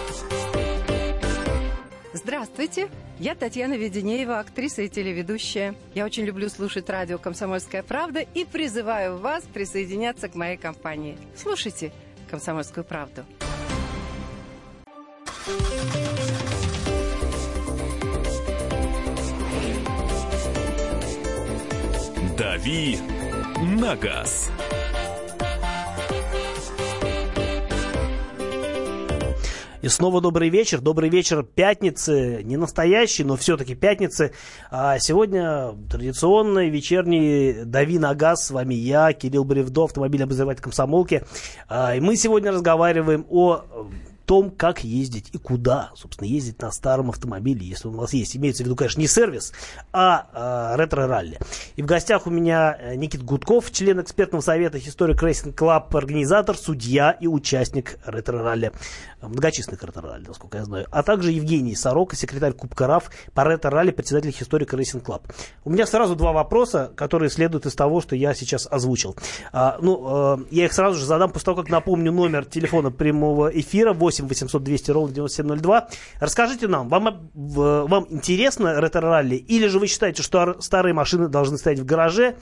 Здравствуйте, 2.13 2.87
Я 3.21 3.35
Татьяна 3.35 3.75
Веденеева, 3.75 4.39
актриса 4.39 4.81
и 4.81 4.89
телеведущая. 4.89 5.75
Я 5.93 6.05
очень 6.05 6.23
люблю 6.23 6.49
слушать 6.49 6.89
радио 6.89 7.19
«Комсомольская 7.19 7.83
правда» 7.83 8.21
и 8.21 8.45
призываю 8.45 9.19
вас 9.19 9.43
присоединяться 9.43 10.27
к 10.27 10.33
моей 10.33 10.57
компании. 10.57 11.19
Слушайте 11.35 11.91
«Комсомольскую 12.31 12.83
правду». 12.83 13.23
«Дави 22.35 22.97
на 23.79 23.95
газ». 23.97 24.49
И 29.81 29.87
снова 29.87 30.21
добрый 30.21 30.49
вечер. 30.49 30.79
Добрый 30.79 31.09
вечер 31.09 31.41
пятницы. 31.41 32.43
Не 32.43 32.55
настоящий, 32.55 33.23
но 33.23 33.35
все-таки 33.35 33.73
пятницы. 33.73 34.31
А 34.69 34.99
сегодня 34.99 35.73
традиционный 35.89 36.69
вечерний 36.69 37.63
«Дави 37.65 37.97
на 37.97 38.13
газ». 38.13 38.45
С 38.45 38.51
вами 38.51 38.75
я, 38.75 39.11
Кирилл 39.13 39.43
Бревдо, 39.43 39.85
автомобильный 39.85 40.25
обозреватель 40.25 40.61
комсомолки. 40.61 41.23
А, 41.67 41.95
и 41.95 41.99
мы 41.99 42.15
сегодня 42.15 42.51
разговариваем 42.51 43.25
о 43.31 43.63
том, 44.31 44.49
как 44.49 44.85
ездить 44.85 45.29
и 45.33 45.37
куда, 45.37 45.91
собственно, 45.93 46.25
ездить 46.25 46.61
на 46.61 46.71
старом 46.71 47.09
автомобиле, 47.09 47.67
если 47.67 47.89
он 47.89 47.95
у 47.95 47.97
вас 47.97 48.13
есть. 48.13 48.37
Имеется 48.37 48.63
в 48.63 48.65
виду, 48.65 48.77
конечно, 48.77 49.01
не 49.01 49.07
сервис, 49.07 49.51
а 49.91 50.73
э, 50.73 50.77
ретро-ралли. 50.77 51.37
И 51.75 51.81
в 51.81 51.85
гостях 51.85 52.27
у 52.27 52.29
меня 52.29 52.77
э, 52.79 52.95
Никит 52.95 53.23
Гудков, 53.23 53.71
член 53.71 53.99
экспертного 53.99 54.41
совета 54.41 54.77
Historic 54.77 55.19
Racing 55.19 55.53
Club, 55.53 55.97
организатор, 55.97 56.55
судья 56.55 57.11
и 57.11 57.27
участник 57.27 57.97
ретро-ралли, 58.05 58.71
многочисленных 59.21 59.83
ретро-ралли, 59.83 60.27
насколько 60.27 60.59
я 60.59 60.65
знаю, 60.65 60.87
а 60.91 61.03
также 61.03 61.31
Евгений 61.31 61.75
Сорока, 61.75 62.15
секретарь 62.15 62.53
Кубка 62.53 62.87
РАФ 62.87 63.11
по 63.33 63.43
ретро-ралли, 63.43 63.91
председатель 63.91 64.29
Historic 64.29 64.69
Racing 64.69 65.03
Club. 65.03 65.21
У 65.65 65.69
меня 65.69 65.85
сразу 65.85 66.15
два 66.15 66.31
вопроса, 66.31 66.91
которые 66.95 67.29
следуют 67.29 67.65
из 67.65 67.75
того, 67.75 68.01
что 68.01 68.15
я 68.15 68.33
сейчас 68.33 68.67
озвучил. 68.69 69.15
А, 69.51 69.77
ну, 69.81 70.37
э, 70.39 70.45
я 70.51 70.65
их 70.65 70.73
сразу 70.73 70.97
же 70.97 71.05
задам 71.05 71.31
после 71.31 71.45
того, 71.45 71.61
как 71.61 71.69
напомню 71.69 72.11
номер 72.11 72.45
телефона 72.45 72.91
прямого 72.91 73.47
эфира 73.47 73.93
8 73.93 74.21
8 74.21 74.27
800 74.27 74.63
200 74.63 74.91
ровно 74.91 75.13
9702. 75.13 75.89
Расскажите 76.19 76.67
нам, 76.67 76.89
вам, 76.89 77.29
вам 77.33 78.07
интересно 78.09 78.79
ретро-ралли 78.79 79.35
или 79.35 79.67
же 79.67 79.79
вы 79.79 79.87
считаете, 79.87 80.23
что 80.23 80.61
старые 80.61 80.93
машины 80.93 81.27
должны 81.27 81.57
стоять 81.57 81.79
в 81.79 81.85
гараже 81.85 82.35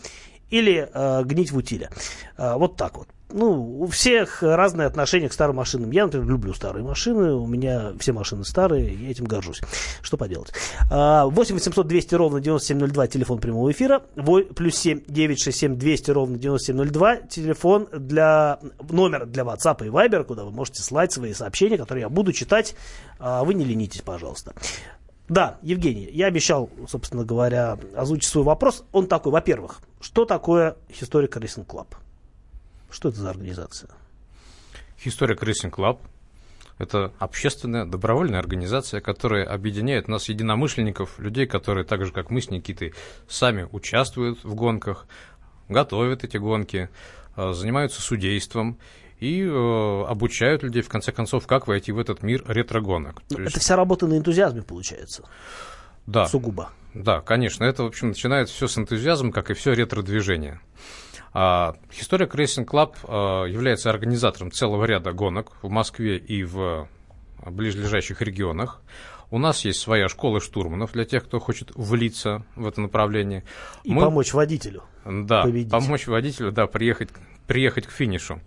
или 0.50 0.89
э, 0.91 1.24
гнить 1.24 1.51
в 1.51 1.57
утиле? 1.57 1.89
Э, 2.38 2.55
вот 2.55 2.75
так 2.75 2.98
вот 2.98 3.07
ну, 3.31 3.81
у 3.81 3.88
всех 3.88 4.41
разные 4.41 4.88
отношения 4.88 5.29
к 5.29 5.33
старым 5.33 5.57
машинам. 5.57 5.91
Я, 5.91 6.05
например, 6.05 6.27
люблю 6.27 6.53
старые 6.53 6.83
машины, 6.83 7.33
у 7.33 7.45
меня 7.45 7.93
все 8.00 8.12
машины 8.12 8.43
старые, 8.43 8.93
я 8.93 9.12
этим 9.12 9.25
горжусь. 9.25 9.62
Что 10.01 10.17
поделать. 10.17 10.51
8 10.89 11.31
800 11.31 11.88
200 11.88 12.15
ровно 12.15 12.41
9702, 12.41 13.07
телефон 13.07 13.39
прямого 13.39 13.71
эфира, 13.71 14.00
плюс 14.00 14.75
7 14.77 15.01
967 15.07 15.77
200 15.77 16.12
ровно 16.12 16.38
9702, 16.38 17.15
телефон 17.27 17.88
для, 17.91 18.59
номер 18.89 19.25
для 19.25 19.43
WhatsApp 19.43 19.86
и 19.86 19.89
Viber, 19.89 20.24
куда 20.24 20.43
вы 20.43 20.51
можете 20.51 20.81
слать 20.81 21.12
свои 21.12 21.33
сообщения, 21.33 21.77
которые 21.77 22.03
я 22.03 22.09
буду 22.09 22.33
читать. 22.33 22.75
А 23.19 23.43
вы 23.43 23.53
не 23.53 23.65
ленитесь, 23.65 24.01
пожалуйста. 24.01 24.53
Да, 25.27 25.59
Евгений, 25.62 26.09
я 26.12 26.25
обещал, 26.25 26.71
собственно 26.88 27.24
говоря, 27.24 27.77
озвучить 27.95 28.29
свой 28.29 28.43
вопрос. 28.43 28.83
Он 28.91 29.05
такой, 29.05 29.31
во-первых, 29.31 29.81
что 30.01 30.25
такое 30.25 30.75
Historic 30.89 31.29
Racing 31.29 31.67
Club? 31.67 31.86
Что 32.89 33.10
это 33.10 33.19
за 33.19 33.29
организация? 33.29 33.89
Historic 35.03 35.39
Racing 35.39 35.72
Club– 35.72 36.00
это 36.77 37.13
общественная 37.19 37.86
добровольная 37.86 38.39
организация, 38.39 39.01
которая 39.01 39.46
объединяет 39.46 40.08
нас, 40.08 40.29
единомышленников, 40.29 41.19
людей, 41.19 41.46
которые 41.46 41.86
так 41.86 42.05
же, 42.05 42.12
как 42.12 42.31
мы 42.31 42.41
с 42.41 42.50
Никитой, 42.50 42.93
сами 43.27 43.67
участвуют 43.72 44.43
в 44.43 44.55
гонках, 44.55 45.05
готовят 45.67 46.24
эти 46.24 46.38
гонки, 46.38 46.89
э, 47.36 47.53
занимаются 47.53 48.01
судейством 48.01 48.77
и 49.19 49.43
э, 49.43 50.03
обучают 50.08 50.63
людей, 50.63 50.81
в 50.81 50.89
конце 50.89 51.12
концов, 51.12 51.48
как 51.48 51.67
войти 51.67 51.91
в 51.91 52.00
этот 52.00 52.24
мир 52.24 52.43
ретро-гонок. 52.48 53.22
Это 53.29 53.41
есть... 53.43 53.60
вся 53.60 53.75
работа 53.75 54.08
на 54.08 54.17
энтузиазме 54.17 54.62
получается? 54.62 55.24
Да. 56.08 56.27
Сугубо? 56.27 56.72
Да, 56.93 57.22
конечно. 57.22 57.63
Это, 57.65 57.84
в 57.84 57.88
общем, 57.88 58.10
начинается 58.10 58.55
все 58.55 58.67
с 58.67 58.77
энтузиазма, 58.77 59.31
как 59.31 59.51
и 59.51 59.53
все 59.53 59.74
ретро-движение. 59.74 60.60
А, 61.33 61.75
Historic 61.89 62.31
Racing 62.31 62.65
Club 62.65 62.95
а, 63.03 63.45
является 63.45 63.89
организатором 63.89 64.51
целого 64.51 64.86
ряда 64.86 65.12
гонок 65.12 65.53
в 65.62 65.69
Москве 65.69 66.17
и 66.17 66.43
в 66.43 66.88
ближайших 67.45 68.21
регионах. 68.21 68.81
У 69.31 69.38
нас 69.38 69.63
есть 69.63 69.79
своя 69.79 70.09
школа 70.09 70.39
штурманов 70.39 70.93
для 70.93 71.05
тех, 71.05 71.24
кто 71.25 71.39
хочет 71.39 71.71
влиться 71.75 72.43
в 72.55 72.65
это 72.65 72.81
направление. 72.81 73.43
И 73.83 73.93
Мы... 73.93 74.05
помочь 74.05 74.33
водителю. 74.33 74.83
Да, 75.05 75.43
победить. 75.43 75.71
помочь 75.71 76.07
водителю, 76.07 76.51
да, 76.51 76.65
приехать, 76.65 77.09
приехать 77.45 77.86
к 77.86 77.91
финишу. 77.91 78.39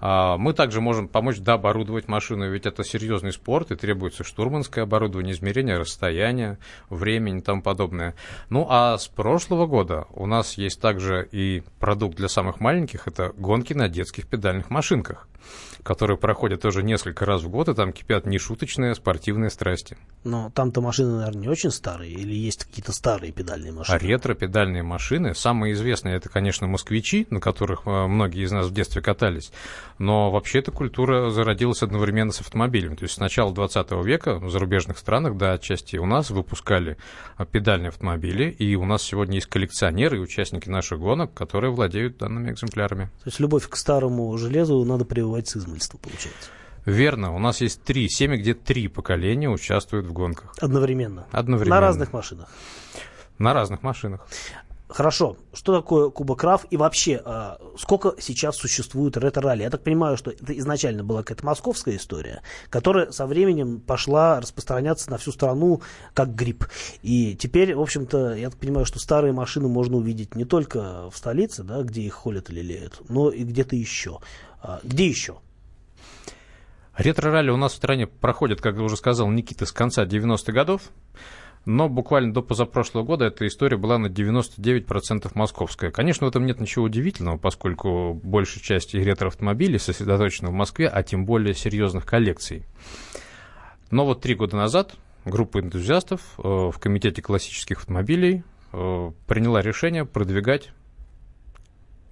А, 0.00 0.36
мы 0.36 0.52
также 0.52 0.80
можем 0.80 1.08
помочь 1.08 1.38
дооборудовать 1.38 2.08
машину, 2.08 2.50
ведь 2.50 2.66
это 2.66 2.84
серьезный 2.84 3.32
спорт, 3.32 3.70
и 3.70 3.76
требуется 3.76 4.24
штурманское 4.24 4.84
оборудование, 4.84 5.34
измерение 5.34 5.78
расстояния, 5.78 6.58
времени 6.90 7.38
и 7.38 7.42
тому 7.42 7.62
подобное. 7.62 8.14
Ну 8.50 8.66
а 8.68 8.98
с 8.98 9.08
прошлого 9.08 9.66
года 9.66 10.06
у 10.10 10.26
нас 10.26 10.54
есть 10.54 10.80
также 10.80 11.28
и 11.30 11.62
продукт 11.80 12.16
для 12.16 12.28
самых 12.28 12.60
маленьких, 12.60 13.06
это 13.06 13.32
гонки 13.36 13.72
на 13.72 13.88
детских 13.88 14.26
педальных 14.26 14.70
машинках 14.70 15.28
которые 15.82 16.16
проходят 16.16 16.62
тоже 16.62 16.82
несколько 16.82 17.24
раз 17.24 17.42
в 17.42 17.48
год, 17.48 17.68
и 17.68 17.74
там 17.74 17.92
кипят 17.92 18.26
нешуточные 18.26 18.94
спортивные 18.94 19.50
страсти. 19.50 19.96
Но 20.24 20.50
там-то 20.50 20.80
машины, 20.80 21.18
наверное, 21.18 21.42
не 21.42 21.48
очень 21.48 21.70
старые, 21.70 22.12
или 22.12 22.34
есть 22.34 22.64
какие-то 22.64 22.92
старые 22.92 23.32
педальные 23.32 23.72
машины? 23.72 23.96
А 23.96 23.98
ретро-педальные 23.98 24.82
машины, 24.82 25.34
самые 25.34 25.74
известные, 25.74 26.16
это, 26.16 26.28
конечно, 26.28 26.66
москвичи, 26.66 27.28
на 27.30 27.40
которых 27.40 27.82
э, 27.86 28.06
многие 28.08 28.44
из 28.44 28.50
нас 28.50 28.66
в 28.66 28.72
детстве 28.72 29.00
катались, 29.00 29.52
но 29.98 30.30
вообще 30.30 30.58
эта 30.58 30.70
культура 30.70 31.30
зародилась 31.30 31.82
одновременно 31.82 32.32
с 32.32 32.40
автомобилем. 32.40 32.96
То 32.96 33.04
есть 33.04 33.14
с 33.14 33.18
начала 33.18 33.52
20 33.52 33.92
века 34.04 34.38
в 34.38 34.50
зарубежных 34.50 34.98
странах, 34.98 35.36
да, 35.36 35.52
отчасти 35.52 35.96
у 35.96 36.06
нас 36.06 36.30
выпускали 36.30 36.96
э, 37.38 37.46
педальные 37.46 37.88
автомобили, 37.88 38.50
и 38.50 38.74
у 38.74 38.84
нас 38.84 39.02
сегодня 39.02 39.36
есть 39.36 39.46
коллекционеры 39.46 40.18
и 40.18 40.20
участники 40.20 40.68
наших 40.68 41.00
гонок, 41.00 41.32
которые 41.34 41.72
владеют 41.72 42.18
данными 42.18 42.50
экземплярами. 42.50 43.06
То 43.22 43.28
есть 43.28 43.40
любовь 43.40 43.68
к 43.68 43.76
старому 43.76 44.36
железу 44.38 44.84
надо 44.84 45.04
прививать 45.04 45.48
с 45.48 45.56
измольства, 45.56 45.98
получается? 45.98 46.50
Верно. 46.84 47.34
У 47.34 47.38
нас 47.40 47.60
есть 47.60 47.82
три 47.82 48.08
семьи, 48.08 48.38
где 48.38 48.54
три 48.54 48.86
поколения 48.86 49.50
участвуют 49.50 50.06
в 50.06 50.12
гонках. 50.12 50.54
Одновременно? 50.60 51.26
Одновременно. 51.32 51.74
На 51.74 51.80
разных 51.80 52.12
машинах? 52.12 52.48
На 53.38 53.52
разных 53.52 53.82
машинах. 53.82 54.26
Хорошо, 54.88 55.36
что 55.52 55.76
такое 55.76 56.10
Кубок 56.10 56.44
РАФ 56.44 56.66
и 56.70 56.76
вообще, 56.76 57.20
э, 57.24 57.56
сколько 57.76 58.14
сейчас 58.20 58.56
существует 58.56 59.16
ретро-ралли? 59.16 59.62
Я 59.62 59.70
так 59.70 59.82
понимаю, 59.82 60.16
что 60.16 60.30
это 60.30 60.56
изначально 60.56 61.02
была 61.02 61.22
какая-то 61.22 61.44
московская 61.44 61.96
история, 61.96 62.42
которая 62.70 63.10
со 63.10 63.26
временем 63.26 63.80
пошла 63.80 64.40
распространяться 64.40 65.10
на 65.10 65.18
всю 65.18 65.32
страну 65.32 65.82
как 66.14 66.36
грипп. 66.36 66.66
И 67.02 67.34
теперь, 67.34 67.74
в 67.74 67.80
общем-то, 67.80 68.34
я 68.34 68.48
так 68.48 68.60
понимаю, 68.60 68.86
что 68.86 69.00
старые 69.00 69.32
машины 69.32 69.66
можно 69.66 69.96
увидеть 69.96 70.36
не 70.36 70.44
только 70.44 71.10
в 71.10 71.16
столице, 71.16 71.64
да, 71.64 71.82
где 71.82 72.02
их 72.02 72.14
холят 72.14 72.48
и 72.50 72.52
лелеют, 72.52 73.02
но 73.08 73.30
и 73.30 73.42
где-то 73.42 73.74
еще. 73.74 74.20
А, 74.62 74.78
где 74.84 75.08
еще? 75.08 75.38
Ретро-ралли 76.96 77.50
у 77.50 77.56
нас 77.56 77.72
в 77.72 77.76
стране 77.76 78.06
проходит, 78.06 78.60
как 78.60 78.78
уже 78.78 78.96
сказал 78.96 79.28
Никита, 79.30 79.66
с 79.66 79.72
конца 79.72 80.04
90-х 80.04 80.52
годов. 80.52 80.82
Но 81.66 81.88
буквально 81.88 82.32
до 82.32 82.42
позапрошлого 82.42 83.02
года 83.02 83.24
эта 83.24 83.44
история 83.44 83.76
была 83.76 83.98
на 83.98 84.06
99% 84.06 85.32
московская. 85.34 85.90
Конечно, 85.90 86.26
в 86.26 86.30
этом 86.30 86.46
нет 86.46 86.60
ничего 86.60 86.84
удивительного, 86.84 87.38
поскольку 87.38 88.14
большая 88.14 88.62
часть 88.62 88.94
ретро-автомобилей 88.94 89.80
сосредоточена 89.80 90.50
в 90.50 90.52
Москве, 90.52 90.88
а 90.88 91.02
тем 91.02 91.26
более 91.26 91.54
серьезных 91.54 92.06
коллекций. 92.06 92.64
Но 93.90 94.06
вот 94.06 94.20
три 94.20 94.36
года 94.36 94.56
назад 94.56 94.94
группа 95.24 95.58
энтузиастов 95.58 96.20
э, 96.38 96.42
в 96.42 96.78
Комитете 96.78 97.20
классических 97.20 97.78
автомобилей 97.78 98.44
э, 98.72 99.10
приняла 99.26 99.60
решение 99.60 100.04
продвигать 100.04 100.70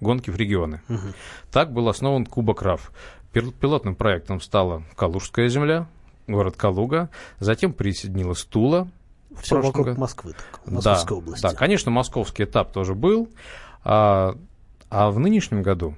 гонки 0.01 0.31
в 0.31 0.35
регионы. 0.35 0.81
Угу. 0.89 1.07
Так 1.51 1.71
был 1.71 1.87
основан 1.87 2.25
Кубок 2.25 2.61
РАФ. 2.61 2.91
Пилотным 3.31 3.95
проектом 3.95 4.41
стала 4.41 4.83
Калужская 4.97 5.47
земля, 5.47 5.87
город 6.27 6.57
Калуга, 6.57 7.09
затем 7.39 7.71
присоединилась 7.71 8.43
Тула, 8.43 8.89
все 9.41 9.61
вокруг 9.61 9.87
году. 9.87 10.01
Москвы, 10.01 10.33
так, 10.33 10.71
Московской 10.71 11.15
да, 11.15 11.15
области. 11.15 11.43
Да, 11.43 11.53
конечно, 11.53 11.91
московский 11.91 12.43
этап 12.43 12.71
тоже 12.71 12.95
был. 12.95 13.29
А, 13.83 14.37
а 14.89 15.11
в 15.11 15.19
нынешнем 15.19 15.61
году 15.61 15.95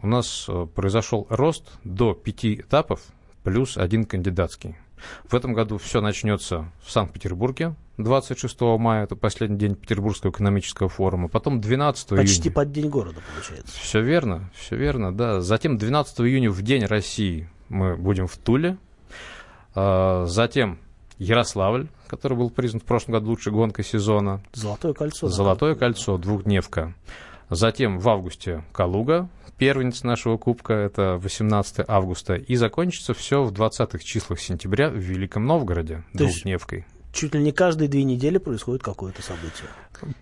у 0.00 0.06
нас 0.06 0.46
э, 0.48 0.66
произошел 0.74 1.26
рост 1.28 1.70
до 1.84 2.14
пяти 2.14 2.56
этапов 2.56 3.00
плюс 3.42 3.76
один 3.76 4.04
кандидатский. 4.04 4.76
В 5.24 5.34
этом 5.34 5.54
году 5.54 5.78
все 5.78 6.00
начнется 6.00 6.70
в 6.82 6.90
Санкт-Петербурге 6.90 7.74
26 7.98 8.60
мая, 8.78 9.04
это 9.04 9.16
последний 9.16 9.58
день 9.58 9.74
Петербургского 9.74 10.30
экономического 10.30 10.88
форума, 10.88 11.28
потом 11.28 11.60
12 11.60 12.12
июня. 12.12 12.22
Почти 12.22 12.48
под 12.48 12.70
день 12.70 12.88
города, 12.88 13.20
получается. 13.34 13.76
Все 13.76 14.00
верно, 14.00 14.50
все 14.54 14.76
верно, 14.76 15.12
да. 15.12 15.40
Затем 15.40 15.76
12 15.76 16.20
июня 16.20 16.50
в 16.50 16.62
День 16.62 16.84
России 16.84 17.48
мы 17.68 17.96
будем 17.96 18.28
в 18.28 18.36
Туле. 18.36 18.78
А, 19.74 20.26
затем 20.26 20.78
Ярославль, 21.18 21.88
который 22.06 22.36
был 22.36 22.50
признан 22.50 22.80
в 22.80 22.84
прошлом 22.84 23.14
году 23.14 23.30
лучшей 23.30 23.52
гонкой 23.52 23.84
сезона. 23.84 24.40
Золотое 24.52 24.92
кольцо. 24.92 25.28
Золотое 25.28 25.74
кольцо, 25.74 26.16
двухдневка. 26.18 26.94
Затем 27.50 27.98
в 27.98 28.08
августе 28.08 28.62
Калуга, 28.72 29.28
первенец 29.56 30.02
нашего 30.02 30.36
кубка, 30.36 30.74
это 30.74 31.16
18 31.16 31.84
августа. 31.88 32.34
И 32.34 32.56
закончится 32.56 33.14
все 33.14 33.42
в 33.42 33.52
20-х 33.52 33.98
числах 33.98 34.38
сентября 34.40 34.90
в 34.90 34.96
Великом 34.96 35.46
Новгороде, 35.46 36.04
То 36.12 36.24
есть 36.24 36.36
двухдневкой 36.36 36.86
чуть 37.18 37.34
ли 37.34 37.42
не 37.42 37.50
каждые 37.50 37.88
две 37.88 38.04
недели 38.04 38.38
происходит 38.38 38.84
какое-то 38.84 39.22
событие. 39.22 39.68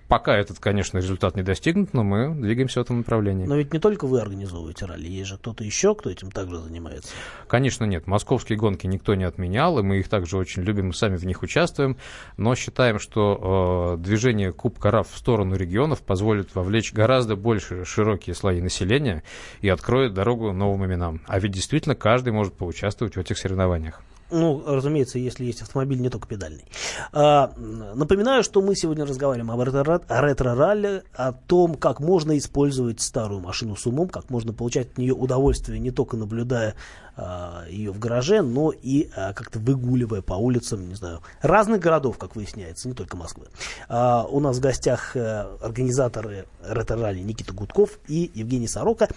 Пока 0.08 0.34
этот, 0.34 0.58
конечно, 0.58 0.96
результат 0.96 1.36
не 1.36 1.42
достигнут, 1.42 1.92
но 1.92 2.02
мы 2.02 2.34
двигаемся 2.34 2.80
в 2.80 2.84
этом 2.84 2.98
направлении. 2.98 3.44
Но 3.44 3.56
ведь 3.56 3.70
не 3.74 3.78
только 3.78 4.06
вы 4.06 4.18
организовываете 4.18 4.86
ралли, 4.86 5.06
есть 5.06 5.28
же 5.28 5.36
кто-то 5.36 5.62
еще, 5.62 5.94
кто 5.94 6.08
этим 6.08 6.30
также 6.30 6.58
занимается. 6.58 7.12
Конечно, 7.48 7.84
нет. 7.84 8.06
Московские 8.06 8.56
гонки 8.56 8.86
никто 8.86 9.14
не 9.14 9.24
отменял, 9.24 9.78
и 9.78 9.82
мы 9.82 9.98
их 9.98 10.08
также 10.08 10.38
очень 10.38 10.62
любим, 10.62 10.88
и 10.88 10.92
сами 10.94 11.16
в 11.16 11.26
них 11.26 11.42
участвуем. 11.42 11.98
Но 12.38 12.54
считаем, 12.54 12.98
что 12.98 13.96
э, 13.98 14.02
движение 14.02 14.52
Кубка 14.52 14.90
РАФ 14.90 15.10
в 15.12 15.18
сторону 15.18 15.54
регионов 15.54 16.00
позволит 16.00 16.54
вовлечь 16.54 16.94
гораздо 16.94 17.36
больше 17.36 17.84
широкие 17.84 18.34
слои 18.34 18.62
населения 18.62 19.22
и 19.60 19.68
откроет 19.68 20.14
дорогу 20.14 20.52
новым 20.52 20.86
именам. 20.86 21.20
А 21.26 21.38
ведь 21.40 21.52
действительно 21.52 21.94
каждый 21.94 22.32
может 22.32 22.54
поучаствовать 22.54 23.16
в 23.16 23.20
этих 23.20 23.36
соревнованиях. 23.36 24.00
Ну, 24.30 24.62
разумеется, 24.66 25.18
если 25.18 25.44
есть 25.44 25.62
автомобиль, 25.62 26.00
не 26.00 26.10
только 26.10 26.26
педальный. 26.26 26.64
А, 27.12 27.52
напоминаю, 27.56 28.42
что 28.42 28.60
мы 28.60 28.74
сегодня 28.74 29.04
разговариваем 29.04 29.50
об 29.52 29.60
ретро-ралли, 29.60 31.04
о 31.14 31.32
том, 31.32 31.76
как 31.76 32.00
можно 32.00 32.36
использовать 32.36 33.00
старую 33.00 33.40
машину 33.40 33.76
с 33.76 33.86
умом, 33.86 34.08
как 34.08 34.28
можно 34.30 34.52
получать 34.52 34.88
от 34.88 34.98
нее 34.98 35.14
удовольствие, 35.14 35.78
не 35.78 35.92
только 35.92 36.16
наблюдая 36.16 36.74
а, 37.16 37.64
ее 37.68 37.92
в 37.92 38.00
гараже, 38.00 38.42
но 38.42 38.72
и 38.72 39.10
а, 39.14 39.32
как-то 39.32 39.60
выгуливая 39.60 40.22
по 40.22 40.34
улицам, 40.34 40.88
не 40.88 40.94
знаю, 40.94 41.20
разных 41.40 41.80
городов, 41.80 42.18
как 42.18 42.34
выясняется, 42.34 42.88
не 42.88 42.94
только 42.94 43.16
Москвы. 43.16 43.46
А, 43.88 44.26
у 44.28 44.40
нас 44.40 44.56
в 44.56 44.60
гостях 44.60 45.14
а, 45.14 45.56
организаторы 45.62 46.46
ретро-ралли 46.62 47.20
Никита 47.20 47.52
Гудков 47.52 48.00
и 48.08 48.30
Евгений 48.34 48.68
Сорока. 48.68 49.08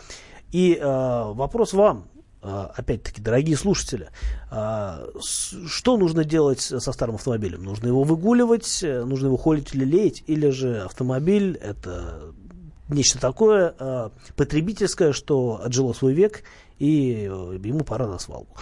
И 0.52 0.80
а, 0.80 1.34
вопрос 1.34 1.74
вам, 1.74 2.06
опять-таки, 2.42 3.22
дорогие 3.22 3.58
слушатели, 3.58 4.10
а, 4.50 5.08
что 5.22 5.98
нужно 5.98 6.24
делать 6.24 6.62
со 6.62 6.92
старым 6.92 7.16
автомобилем? 7.16 7.64
Нужно 7.64 7.88
его 7.88 8.04
выгуливать, 8.04 8.80
нужно 8.82 9.28
его 9.28 9.38
холить 9.38 9.74
или 9.74 9.86
леять, 9.86 10.24
или 10.28 10.50
же 10.50 10.82
автомобиль 10.82 11.58
это 11.62 12.34
нечто 12.88 13.20
такое 13.20 13.76
а, 13.78 14.12
потребительское, 14.36 15.12
что 15.12 15.62
отжило 15.64 15.94
свой 15.94 16.14
век, 16.14 16.44
и 16.78 17.24
ему 17.64 17.84
пора 17.84 18.08
на 18.08 18.20
свалку 18.20 18.58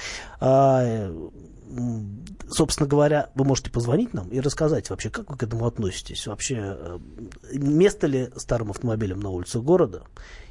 собственно 2.50 2.88
говоря, 2.88 3.30
вы 3.36 3.46
можете 3.46 3.70
позвонить 3.70 4.14
нам 4.14 4.30
и 4.30 4.40
рассказать 4.40 4.90
вообще, 4.90 5.10
как 5.10 5.30
вы 5.30 5.38
к 5.38 5.44
этому 5.44 5.66
относитесь. 5.66 6.28
Вообще, 6.28 6.58
э, 6.60 7.00
место 7.54 8.08
ли 8.08 8.30
старым 8.36 8.72
автомобилем 8.72 9.20
на 9.20 9.30
улице 9.30 9.60
города? 9.60 10.04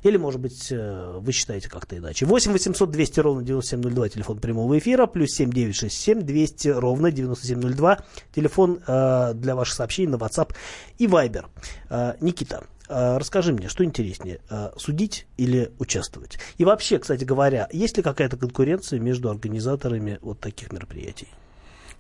Или, 0.03 0.19
может 0.19 0.41
быть, 0.41 0.69
э, 0.71 1.19
вы 1.19 1.33
считаете 1.33 1.69
как-то 1.69 1.97
иначе? 1.97 2.27
8 2.27 2.53
800 2.53 2.91
200 2.91 3.21
ровно 3.21 3.43
9702, 3.43 4.09
телефон 4.11 4.39
прямого 4.39 4.79
эфира, 4.79 5.07
плюс 5.07 5.31
7 5.33 5.51
967 5.51 6.21
200 6.21 6.69
ровно 6.69 7.11
9702, 7.11 7.99
телефон 8.35 8.81
э, 8.87 9.33
для 9.35 9.57
ваших 9.57 9.75
сообщений 9.75 10.11
на 10.11 10.17
WhatsApp 10.17 10.55
и 10.99 11.07
Viber. 11.07 11.47
Э, 11.89 12.15
Никита, 12.21 12.65
расскажи 12.89 13.53
мне, 13.53 13.69
что 13.69 13.85
интереснее, 13.85 14.41
э, 14.49 14.71
судить 14.77 15.27
или 15.37 15.73
участвовать? 15.79 16.39
И 16.59 16.65
вообще, 16.65 16.99
кстати 16.99 17.25
говоря, 17.25 17.69
есть 17.73 17.97
ли 17.97 18.03
какая-то 18.03 18.37
конкуренция 18.37 19.01
между 19.01 19.31
организаторами 19.31 20.19
вот 20.23 20.41
таких 20.41 20.73
мероприятий? 20.73 21.29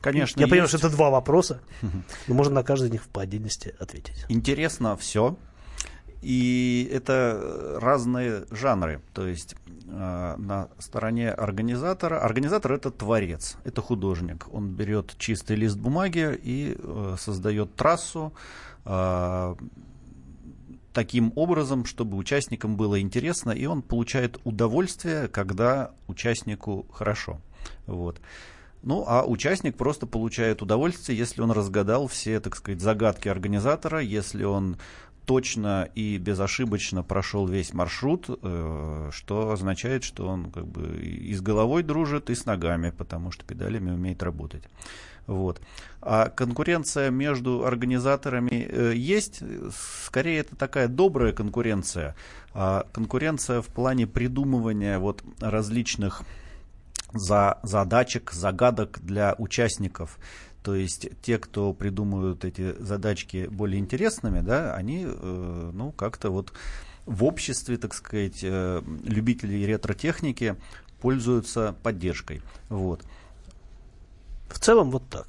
Конечно, 0.00 0.38
Я 0.38 0.44
есть. 0.44 0.50
понимаю, 0.50 0.68
что 0.68 0.78
это 0.78 0.90
два 0.90 1.10
вопроса, 1.10 1.60
но 2.28 2.34
можно 2.34 2.54
на 2.54 2.62
каждый 2.62 2.86
из 2.88 2.92
них 2.92 3.08
по 3.08 3.22
отдельности 3.22 3.74
ответить. 3.78 4.24
Интересно 4.28 4.96
все. 4.96 5.36
И 6.22 6.88
это 6.92 7.78
разные 7.80 8.44
жанры. 8.50 9.00
То 9.12 9.26
есть 9.26 9.54
э, 9.86 10.34
на 10.38 10.68
стороне 10.78 11.30
организатора. 11.30 12.20
Организатор 12.20 12.72
это 12.72 12.90
творец, 12.90 13.56
это 13.64 13.82
художник. 13.82 14.46
Он 14.52 14.68
берет 14.68 15.14
чистый 15.18 15.56
лист 15.56 15.76
бумаги 15.76 16.38
и 16.42 16.76
э, 16.78 17.16
создает 17.18 17.74
трассу 17.74 18.32
э, 18.84 19.54
таким 20.96 21.30
образом, 21.36 21.84
чтобы 21.84 22.16
участникам 22.16 22.78
было 22.78 22.98
интересно, 22.98 23.50
и 23.50 23.66
он 23.66 23.82
получает 23.82 24.40
удовольствие, 24.44 25.28
когда 25.28 25.90
участнику 26.06 26.86
хорошо. 26.90 27.38
Вот. 27.86 28.18
Ну, 28.82 29.04
а 29.06 29.26
участник 29.26 29.76
просто 29.76 30.06
получает 30.06 30.62
удовольствие, 30.62 31.18
если 31.18 31.42
он 31.42 31.50
разгадал 31.50 32.06
все, 32.06 32.40
так 32.40 32.56
сказать, 32.56 32.80
загадки 32.80 33.28
организатора, 33.28 34.00
если 34.00 34.44
он 34.44 34.78
точно 35.26 35.86
и 35.94 36.16
безошибочно 36.16 37.02
прошел 37.02 37.46
весь 37.46 37.74
маршрут, 37.74 38.30
э, 38.30 39.10
что 39.12 39.50
означает, 39.50 40.02
что 40.02 40.26
он 40.26 40.50
как 40.50 40.66
бы 40.66 40.96
и 41.04 41.34
с 41.34 41.42
головой 41.42 41.82
дружит, 41.82 42.30
и 42.30 42.34
с 42.34 42.46
ногами, 42.46 42.88
потому 42.88 43.32
что 43.32 43.44
педалями 43.44 43.90
умеет 43.90 44.22
работать. 44.22 44.62
Вот. 45.26 45.60
А 46.00 46.28
конкуренция 46.28 47.10
между 47.10 47.64
организаторами 47.64 48.66
э, 48.68 48.92
есть, 48.94 49.42
скорее 50.04 50.38
это 50.38 50.54
такая 50.54 50.88
добрая 50.88 51.32
конкуренция, 51.32 52.14
а 52.54 52.86
конкуренция 52.92 53.60
в 53.60 53.66
плане 53.66 54.06
придумывания 54.06 54.98
вот 54.98 55.24
различных 55.40 56.22
за 57.12 57.58
задачек, 57.62 58.32
загадок 58.32 59.00
для 59.02 59.34
участников. 59.38 60.18
То 60.62 60.74
есть 60.74 61.08
те, 61.22 61.38
кто 61.38 61.72
придумывают 61.72 62.44
эти 62.44 62.74
задачки 62.80 63.46
более 63.50 63.78
интересными, 63.78 64.40
да, 64.40 64.74
они, 64.74 65.04
э, 65.06 65.70
ну, 65.72 65.92
как-то 65.92 66.30
вот 66.30 66.52
в 67.04 67.24
обществе, 67.24 67.76
так 67.76 67.94
сказать, 67.94 68.40
э, 68.42 68.82
любителей 69.04 69.64
ретро-техники 69.64 70.56
пользуются 71.00 71.74
поддержкой. 71.82 72.42
Вот. 72.68 73.04
В 74.48 74.58
целом 74.58 74.90
вот 74.90 75.02
так. 75.10 75.26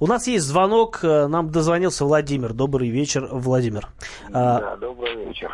У 0.00 0.06
нас 0.06 0.26
есть 0.26 0.44
звонок, 0.44 1.00
э, 1.02 1.26
нам 1.26 1.50
дозвонился 1.50 2.04
Владимир. 2.04 2.52
Добрый 2.52 2.88
вечер, 2.88 3.28
Владимир. 3.30 3.88
А, 4.32 4.60
да, 4.60 4.76
добрый 4.76 5.26
вечер. 5.26 5.50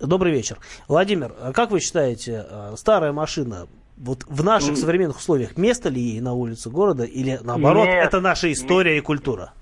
Добрый 0.00 0.32
вечер. 0.32 0.58
Владимир, 0.88 1.32
а 1.40 1.52
как 1.52 1.70
вы 1.70 1.80
считаете, 1.80 2.46
э, 2.48 2.74
старая 2.76 3.12
машина 3.12 3.66
вот 3.96 4.24
в 4.26 4.44
наших 4.44 4.76
современных 4.76 5.16
условиях 5.16 5.56
место 5.56 5.88
ли 5.88 6.00
ей 6.00 6.20
на 6.20 6.34
улице 6.34 6.68
города 6.68 7.04
или 7.04 7.38
наоборот 7.42 7.86
Нет, 7.86 8.04
это 8.04 8.20
наша 8.20 8.52
история 8.52 8.98
и 8.98 9.00
культура? 9.00 9.52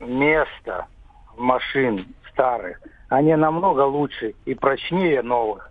Место 0.00 0.86
машин 1.36 2.06
старых, 2.32 2.80
они 3.08 3.34
намного 3.36 3.82
лучше 3.82 4.34
и 4.46 4.54
прочнее 4.54 5.22
новых. 5.22 5.70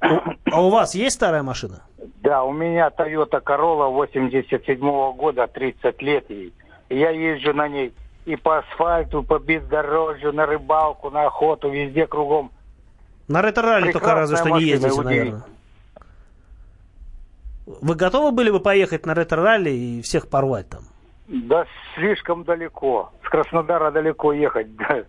А 0.00 0.60
у 0.60 0.70
вас 0.70 0.94
есть 0.94 1.16
старая 1.16 1.44
машина? 1.44 1.82
Да, 2.22 2.42
у 2.42 2.52
меня 2.52 2.88
Toyota 2.88 3.42
Corolla 3.42 3.90
87 3.90 4.78
-го 4.80 5.14
года, 5.14 5.46
30 5.46 6.02
лет 6.02 6.28
ей. 6.30 6.52
Я 6.88 7.10
езжу 7.10 7.54
на 7.54 7.68
ней 7.68 7.92
и 8.24 8.36
по 8.36 8.58
асфальту, 8.58 9.22
по 9.22 9.38
бездорожью, 9.38 10.32
на 10.32 10.46
рыбалку, 10.46 11.10
на 11.10 11.26
охоту, 11.26 11.70
везде 11.70 12.06
кругом. 12.06 12.50
На 13.28 13.40
ретро-ралли 13.40 13.92
только 13.92 14.14
разве 14.14 14.36
что 14.36 14.50
не 14.50 14.64
ездите, 14.64 15.00
наверное. 15.00 15.42
Вы 17.66 17.94
готовы 17.94 18.32
были 18.32 18.50
бы 18.50 18.60
поехать 18.60 19.06
на 19.06 19.14
ретро-ралли 19.14 19.70
и 19.70 20.02
всех 20.02 20.28
порвать 20.28 20.68
там? 20.68 20.82
Да 21.28 21.64
слишком 21.94 22.44
далеко. 22.44 23.12
С 23.24 23.28
Краснодара 23.28 23.90
далеко 23.90 24.32
ехать. 24.32 24.74
Да. 24.76 25.04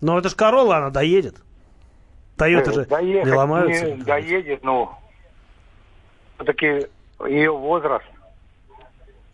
Но 0.00 0.18
это 0.18 0.30
же 0.30 0.36
Королла, 0.36 0.78
она 0.78 0.90
доедет. 0.90 1.36
Тойоты 2.36 2.72
же 2.72 2.86
доехать 2.86 3.30
не 3.30 3.36
ломаются. 3.36 3.90
Не, 3.90 4.02
доедет, 4.02 4.64
ну, 4.64 4.90
все-таки 6.40 6.86
ее 7.28 7.50
возраст. 7.50 8.06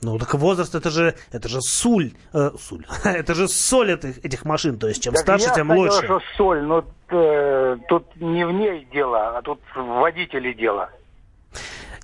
Ну 0.02 0.18
так 0.18 0.34
возраст 0.34 0.74
это 0.74 0.90
же 0.90 1.14
это 1.32 1.48
же 1.48 1.60
суль, 1.62 2.12
э, 2.34 2.50
суль. 2.58 2.84
это 3.04 3.34
же 3.34 3.48
соль 3.48 3.92
этих, 3.92 4.24
этих 4.24 4.44
машин, 4.44 4.78
то 4.78 4.88
есть 4.88 5.02
чем 5.02 5.14
так 5.14 5.22
старше, 5.22 5.54
тем 5.54 5.68
дело, 5.68 5.78
лучше. 5.78 6.04
что 6.04 6.20
соль, 6.36 6.62
но 6.62 6.84
э, 7.08 7.76
тут 7.88 8.04
не 8.16 8.46
в 8.46 8.52
ней 8.52 8.86
дело, 8.92 9.38
а 9.38 9.42
тут 9.42 9.60
в 9.74 9.82
водителе 9.82 10.52
дело. 10.54 10.90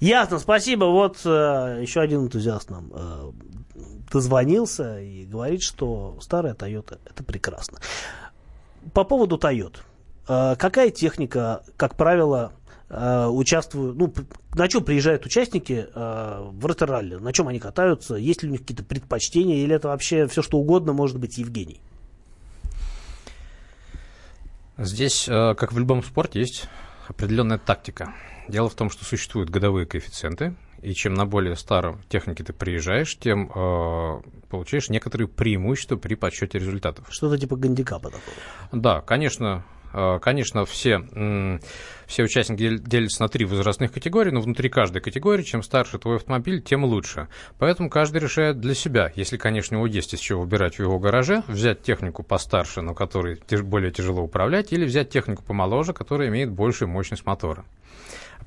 Ясно, 0.00 0.38
спасибо. 0.38 0.86
Вот 0.86 1.18
э, 1.24 1.78
еще 1.82 2.00
один 2.00 2.24
энтузиаст 2.24 2.70
нам 2.70 2.90
э, 2.92 3.30
дозвонился 4.10 5.00
и 5.00 5.24
говорит, 5.26 5.62
что 5.62 6.16
старая 6.20 6.54
Toyota 6.54 6.98
это 7.08 7.22
прекрасно. 7.22 7.78
По 8.94 9.04
поводу 9.04 9.36
Toyota. 9.36 9.80
Э, 10.28 10.56
какая 10.56 10.90
техника, 10.90 11.62
как 11.76 11.94
правило, 11.94 12.52
э, 12.92 13.26
участвуют, 13.26 13.96
ну, 13.96 14.12
на 14.55 14.68
чем 14.68 14.85
приезжают 14.85 15.26
участники 15.26 15.87
э, 15.92 16.50
в 16.52 16.66
ретро-ралли? 16.66 17.16
На 17.16 17.33
чем 17.33 17.48
они 17.48 17.59
катаются? 17.59 18.14
Есть 18.14 18.42
ли 18.42 18.48
у 18.48 18.52
них 18.52 18.61
какие-то 18.61 18.85
предпочтения? 18.85 19.57
Или 19.57 19.74
это 19.74 19.88
вообще 19.88 20.26
все, 20.28 20.42
что 20.42 20.59
угодно 20.59 20.92
может 20.92 21.18
быть 21.18 21.38
Евгений? 21.38 21.81
Здесь, 24.78 25.28
э, 25.28 25.55
как 25.55 25.72
в 25.72 25.78
любом 25.78 26.02
спорте, 26.02 26.40
есть 26.40 26.68
определенная 27.09 27.59
тактика. 27.59 28.14
Дело 28.48 28.68
в 28.68 28.74
том, 28.74 28.90
что 28.90 29.05
существуют 29.05 29.50
годовые 29.50 29.87
коэффициенты, 29.87 30.55
и 30.83 30.94
чем 30.94 31.14
на 31.14 31.26
более 31.26 31.57
старом 31.57 32.02
технике 32.09 32.42
ты 32.42 32.52
приезжаешь, 32.52 33.16
тем 33.16 33.50
э, 33.55 34.22
получаешь 34.50 34.88
некоторые 34.88 35.28
преимущества 35.28 35.96
при 35.96 36.16
подсчете 36.16 36.59
результатов. 36.59 37.07
Что-то 37.09 37.38
типа 37.38 37.57
гандикапа 37.57 38.11
такого. 38.11 38.37
Да, 38.72 39.00
конечно, 39.00 39.64
конечно, 40.20 40.64
все, 40.64 41.00
все 42.07 42.22
участники 42.22 42.78
делятся 42.78 43.22
на 43.22 43.28
три 43.28 43.44
возрастных 43.44 43.92
категории, 43.92 44.31
но 44.31 44.40
внутри 44.40 44.68
каждой 44.68 45.00
категории, 45.00 45.42
чем 45.42 45.62
старше 45.62 45.98
твой 45.98 46.16
автомобиль, 46.16 46.62
тем 46.62 46.85
лучше. 46.85 47.28
Поэтому 47.59 47.90
каждый 47.90 48.20
решает 48.20 48.61
для 48.61 48.74
себя, 48.74 49.12
если, 49.14 49.37
конечно, 49.37 49.76
у 49.76 49.81
него 49.81 49.87
есть 49.87 50.14
из 50.14 50.20
чего 50.20 50.42
выбирать 50.42 50.76
в 50.76 50.81
его 50.81 50.98
гараже, 50.98 51.42
взять 51.48 51.83
технику 51.83 52.22
постарше, 52.22 52.81
но 52.83 52.94
которой 52.94 53.40
более 53.62 53.90
тяжело 53.92 54.22
управлять, 54.22 54.72
или 54.72 54.85
взять 54.85 55.11
технику 55.11 55.42
помоложе, 55.42 55.92
которая 55.92 56.28
имеет 56.28 56.50
большую 56.50 56.88
мощность 56.88 57.26
мотора 57.26 57.64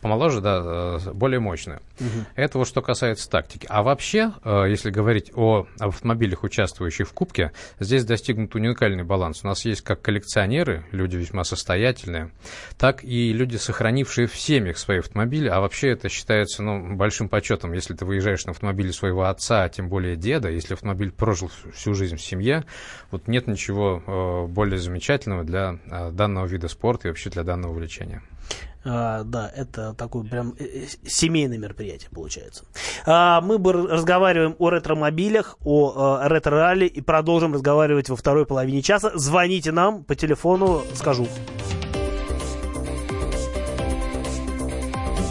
помоложе, 0.06 0.40
да, 0.40 1.00
э, 1.04 1.14
более 1.14 1.40
мощную. 1.40 1.82
Угу. 2.00 2.26
Это 2.36 2.60
вот 2.60 2.68
что 2.68 2.84
касается 2.84 3.28
тактики. 3.28 3.66
А 3.68 3.82
вообще, 3.82 4.34
э, 4.44 4.66
если 4.70 4.92
говорить 4.92 5.32
о 5.34 5.66
автомобилях, 5.80 6.44
участвующих 6.44 7.08
в 7.08 7.14
Кубке, 7.14 7.54
здесь 7.80 8.06
достигнут 8.06 8.54
уникальный 8.54 9.04
баланс. 9.04 9.44
У 9.44 9.48
нас 9.48 9.66
есть 9.66 9.82
как 9.82 10.04
коллекционеры, 10.04 10.86
люди 10.92 11.18
весьма 11.18 11.44
состоятельные, 11.44 12.30
так 12.78 13.04
и 13.04 13.34
люди, 13.34 13.58
сохранившие 13.58 14.28
в 14.28 14.38
семьях 14.38 14.78
свои 14.78 15.00
автомобили. 15.00 15.48
А 15.48 15.60
вообще 15.60 15.90
это 15.90 16.08
считается 16.08 16.62
ну, 16.62 16.96
большим 16.96 17.28
почетом, 17.28 17.74
если 17.74 17.96
ты 17.96 18.06
выезжаешь 18.06 18.46
на 18.46 18.52
автомобиле 18.52 18.94
своего 18.94 19.24
отца, 19.24 19.64
а 19.64 19.70
тем 19.70 19.90
более 19.90 20.16
деда, 20.16 20.52
если 20.52 20.76
автомобиль 20.76 21.12
прожил 21.12 21.50
всю 21.74 21.96
жизнь 21.96 22.18
в 22.18 22.22
семье, 22.22 22.64
вот 23.10 23.28
нет 23.28 23.48
ничего 23.48 24.04
э, 24.06 24.46
более 24.54 24.78
замечательного 24.78 25.44
для 25.44 25.80
данного 26.12 26.46
вида 26.46 26.68
спорта 26.68 27.08
и 27.08 27.10
вообще 27.10 27.32
для 27.32 27.42
данного 27.42 27.72
увлечения. 27.72 28.22
А, 28.86 29.24
да, 29.24 29.52
это 29.54 29.94
такое 29.94 30.24
прям 30.24 30.54
э, 30.60 30.64
э, 30.64 30.86
семейное 31.08 31.58
мероприятие 31.58 32.10
получается. 32.12 32.66
А, 33.06 33.42
мы 33.42 33.58
разговариваем 33.58 34.56
о 34.60 34.70
ретромобилях, 34.70 35.58
о 35.64 35.94
а, 35.96 36.30
ретро-ралли 36.30 36.86
и 36.86 37.02
продолжим 37.02 37.54
разговаривать 37.54 38.10
во 38.10 38.16
второй 38.16 38.46
половине 38.46 38.84
часа. 38.84 39.12
Звоните 39.16 39.72
нам 39.72 40.04
по 40.04 40.16
телефону, 40.16 40.84
скажу. 40.94 41.28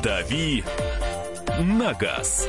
Дави 0.02 0.64
на 1.60 1.94
газ. 1.94 2.48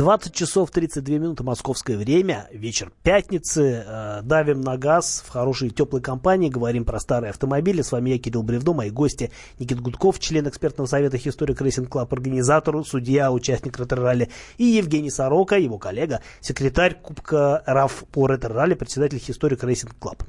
20 0.00 0.32
часов 0.32 0.70
32 0.70 1.16
минуты 1.16 1.44
московское 1.44 1.98
время, 1.98 2.48
вечер 2.52 2.90
пятницы. 3.02 3.84
Э, 3.86 4.20
давим 4.22 4.62
на 4.62 4.78
газ 4.78 5.22
в 5.26 5.30
хорошей 5.30 5.68
теплой 5.68 6.00
компании, 6.00 6.48
говорим 6.48 6.86
про 6.86 6.98
старые 6.98 7.28
автомобили. 7.28 7.82
С 7.82 7.92
вами 7.92 8.08
я, 8.08 8.18
Кирилл 8.18 8.42
Бревдо, 8.42 8.72
мои 8.72 8.88
гости 8.88 9.30
Никит 9.58 9.78
Гудков, 9.78 10.18
член 10.18 10.48
экспертного 10.48 10.86
совета 10.86 11.18
Historic 11.18 11.58
Racing 11.58 11.86
Club, 11.86 12.08
организатор, 12.12 12.82
судья, 12.82 13.30
участник 13.30 13.78
ретро-ралли, 13.78 14.30
и 14.56 14.64
Евгений 14.64 15.10
Сорока, 15.10 15.56
его 15.56 15.76
коллега, 15.76 16.22
секретарь 16.40 16.94
Кубка 16.94 17.62
РАФ 17.66 18.04
по 18.10 18.26
ретро-ралли, 18.26 18.72
председатель 18.72 19.18
Historic 19.18 19.60
Racing 19.60 19.92
Club. 20.00 20.22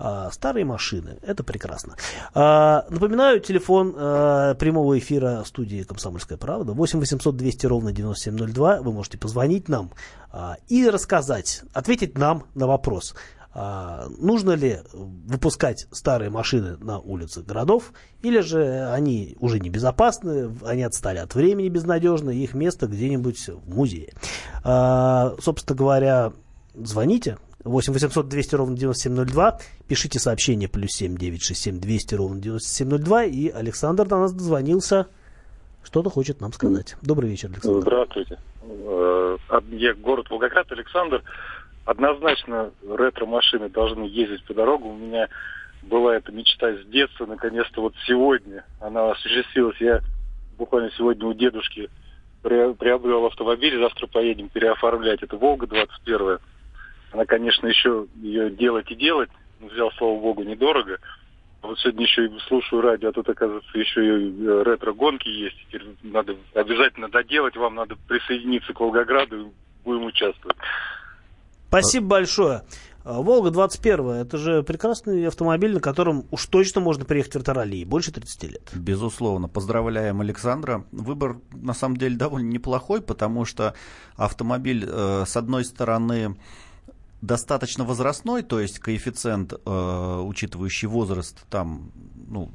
Э, 0.00 0.30
старые 0.32 0.64
машины, 0.64 1.18
это 1.22 1.44
прекрасно. 1.44 1.94
Э, 2.34 2.80
напоминаю, 2.90 3.38
телефон 3.38 3.92
прямого 3.92 4.98
эфира 4.98 5.44
студии 5.46 5.84
«Комсомольская 5.84 6.36
правда» 6.36 6.72
8 6.72 6.98
800 6.98 7.36
200 7.36 7.66
ровно 7.66 7.92
9702. 7.92 8.82
Вы 8.82 8.92
можете 8.92 9.03
можете 9.04 9.18
позвонить 9.18 9.68
нам 9.68 9.90
а, 10.32 10.56
и 10.68 10.88
рассказать, 10.88 11.62
ответить 11.74 12.16
нам 12.16 12.44
на 12.54 12.66
вопрос, 12.66 13.14
а, 13.52 14.08
нужно 14.18 14.52
ли 14.52 14.78
выпускать 14.94 15.86
старые 15.92 16.30
машины 16.30 16.78
на 16.78 16.98
улицы 17.00 17.42
городов, 17.42 17.92
или 18.22 18.40
же 18.40 18.88
они 18.90 19.36
уже 19.40 19.60
небезопасны, 19.60 20.56
они 20.64 20.82
отстали 20.82 21.18
от 21.18 21.34
времени 21.34 21.68
безнадежно, 21.68 22.30
и 22.30 22.42
их 22.42 22.54
место 22.54 22.86
где-нибудь 22.86 23.46
в 23.46 23.74
музее. 23.74 24.14
А, 24.62 25.34
собственно 25.38 25.76
говоря, 25.76 26.32
звоните, 26.74 27.36
8 27.64 27.92
800 27.92 28.26
200 28.26 28.54
ровно 28.54 28.76
9702. 28.76 29.60
Пишите 29.86 30.18
сообщение 30.18 30.68
плюс 30.68 30.92
7 30.92 31.16
967 31.16 31.78
200 31.78 32.14
ровно 32.14 32.40
9702. 32.40 33.24
И 33.24 33.48
Александр 33.48 34.06
до 34.06 34.18
нас 34.18 34.32
дозвонился. 34.32 35.08
Что-то 35.84 36.10
хочет 36.10 36.40
нам 36.40 36.52
сказать. 36.52 36.96
Добрый 37.02 37.30
вечер, 37.30 37.50
Александр. 37.50 37.80
Здравствуйте. 37.82 38.38
Э, 38.62 39.36
я 39.70 39.94
город 39.94 40.28
Волгоград, 40.30 40.70
Александр. 40.72 41.22
Однозначно 41.84 42.70
ретро-машины 42.82 43.68
должны 43.68 44.04
ездить 44.04 44.44
по 44.44 44.54
дорогу. 44.54 44.88
У 44.88 44.96
меня 44.96 45.28
была 45.82 46.16
эта 46.16 46.32
мечта 46.32 46.72
с 46.72 46.86
детства. 46.86 47.26
Наконец-то 47.26 47.82
вот 47.82 47.94
сегодня 48.06 48.64
она 48.80 49.10
осуществилась. 49.10 49.76
Я 49.80 50.00
буквально 50.56 50.90
сегодня 50.96 51.26
у 51.26 51.34
дедушки 51.34 51.90
приобрел 52.42 53.26
автомобиль. 53.26 53.78
Завтра 53.78 54.06
поедем 54.06 54.48
переоформлять. 54.48 55.22
Это 55.22 55.36
Волга 55.36 55.66
21 55.66 56.38
Она, 57.12 57.26
конечно, 57.26 57.66
еще 57.66 58.06
ее 58.16 58.50
делать 58.50 58.90
и 58.90 58.94
делать. 58.94 59.30
Взял, 59.60 59.92
слава 59.92 60.18
богу, 60.18 60.42
недорого. 60.42 60.98
Вот 61.64 61.78
сегодня 61.78 62.04
еще 62.04 62.26
и 62.26 62.38
слушаю 62.46 62.82
радио, 62.82 63.08
а 63.08 63.12
тут, 63.12 63.26
оказывается, 63.26 63.78
еще 63.78 64.00
и 64.02 64.44
э, 64.44 64.62
ретро-гонки 64.64 65.28
есть. 65.28 65.56
Теперь 65.66 65.82
надо 66.02 66.36
обязательно 66.52 67.08
доделать, 67.08 67.56
вам 67.56 67.74
надо 67.74 67.96
присоединиться 68.06 68.74
к 68.74 68.80
Волгограду, 68.80 69.46
и 69.46 69.46
будем 69.82 70.04
участвовать. 70.04 70.58
Спасибо 71.68 72.06
большое. 72.06 72.62
А, 73.02 73.20
Волга 73.20 73.50
21 73.50 74.10
это 74.10 74.36
же 74.36 74.62
прекрасный 74.62 75.26
автомобиль, 75.26 75.72
на 75.72 75.80
котором 75.80 76.26
уж 76.30 76.46
точно 76.46 76.82
можно 76.82 77.06
приехать 77.06 77.34
в 77.34 77.38
Ретарали, 77.38 77.84
больше 77.84 78.12
30 78.12 78.42
лет. 78.44 78.70
Безусловно. 78.74 79.48
Поздравляем 79.48 80.20
Александра. 80.20 80.84
Выбор 80.92 81.38
на 81.52 81.72
самом 81.72 81.96
деле 81.96 82.16
довольно 82.16 82.48
неплохой, 82.48 83.00
потому 83.00 83.46
что 83.46 83.74
автомобиль, 84.16 84.84
э, 84.86 85.24
с 85.26 85.36
одной 85.36 85.64
стороны, 85.64 86.36
достаточно 87.26 87.84
возрастной, 87.84 88.42
то 88.42 88.60
есть 88.60 88.78
коэффициент, 88.78 89.52
э, 89.52 90.20
учитывающий 90.24 90.88
возраст, 90.88 91.44
там, 91.48 91.92
ну, 92.28 92.50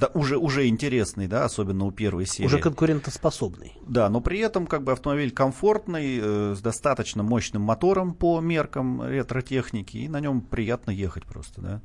да, 0.00 0.10
уже, 0.14 0.36
уже 0.36 0.68
интересный, 0.68 1.26
да, 1.26 1.44
особенно 1.44 1.84
у 1.84 1.90
первой 1.90 2.26
серии. 2.26 2.46
Уже 2.46 2.58
конкурентоспособный. 2.58 3.72
Да, 3.86 4.08
но 4.08 4.20
при 4.20 4.38
этом 4.38 4.66
как 4.66 4.84
бы 4.84 4.92
автомобиль 4.92 5.32
комфортный, 5.32 6.18
э, 6.20 6.54
с 6.56 6.60
достаточно 6.60 7.22
мощным 7.22 7.62
мотором 7.62 8.14
по 8.14 8.40
меркам 8.40 9.02
ретро-техники, 9.02 9.96
и 9.96 10.08
на 10.08 10.20
нем 10.20 10.42
приятно 10.42 10.90
ехать 10.90 11.24
просто, 11.24 11.60
да. 11.60 11.80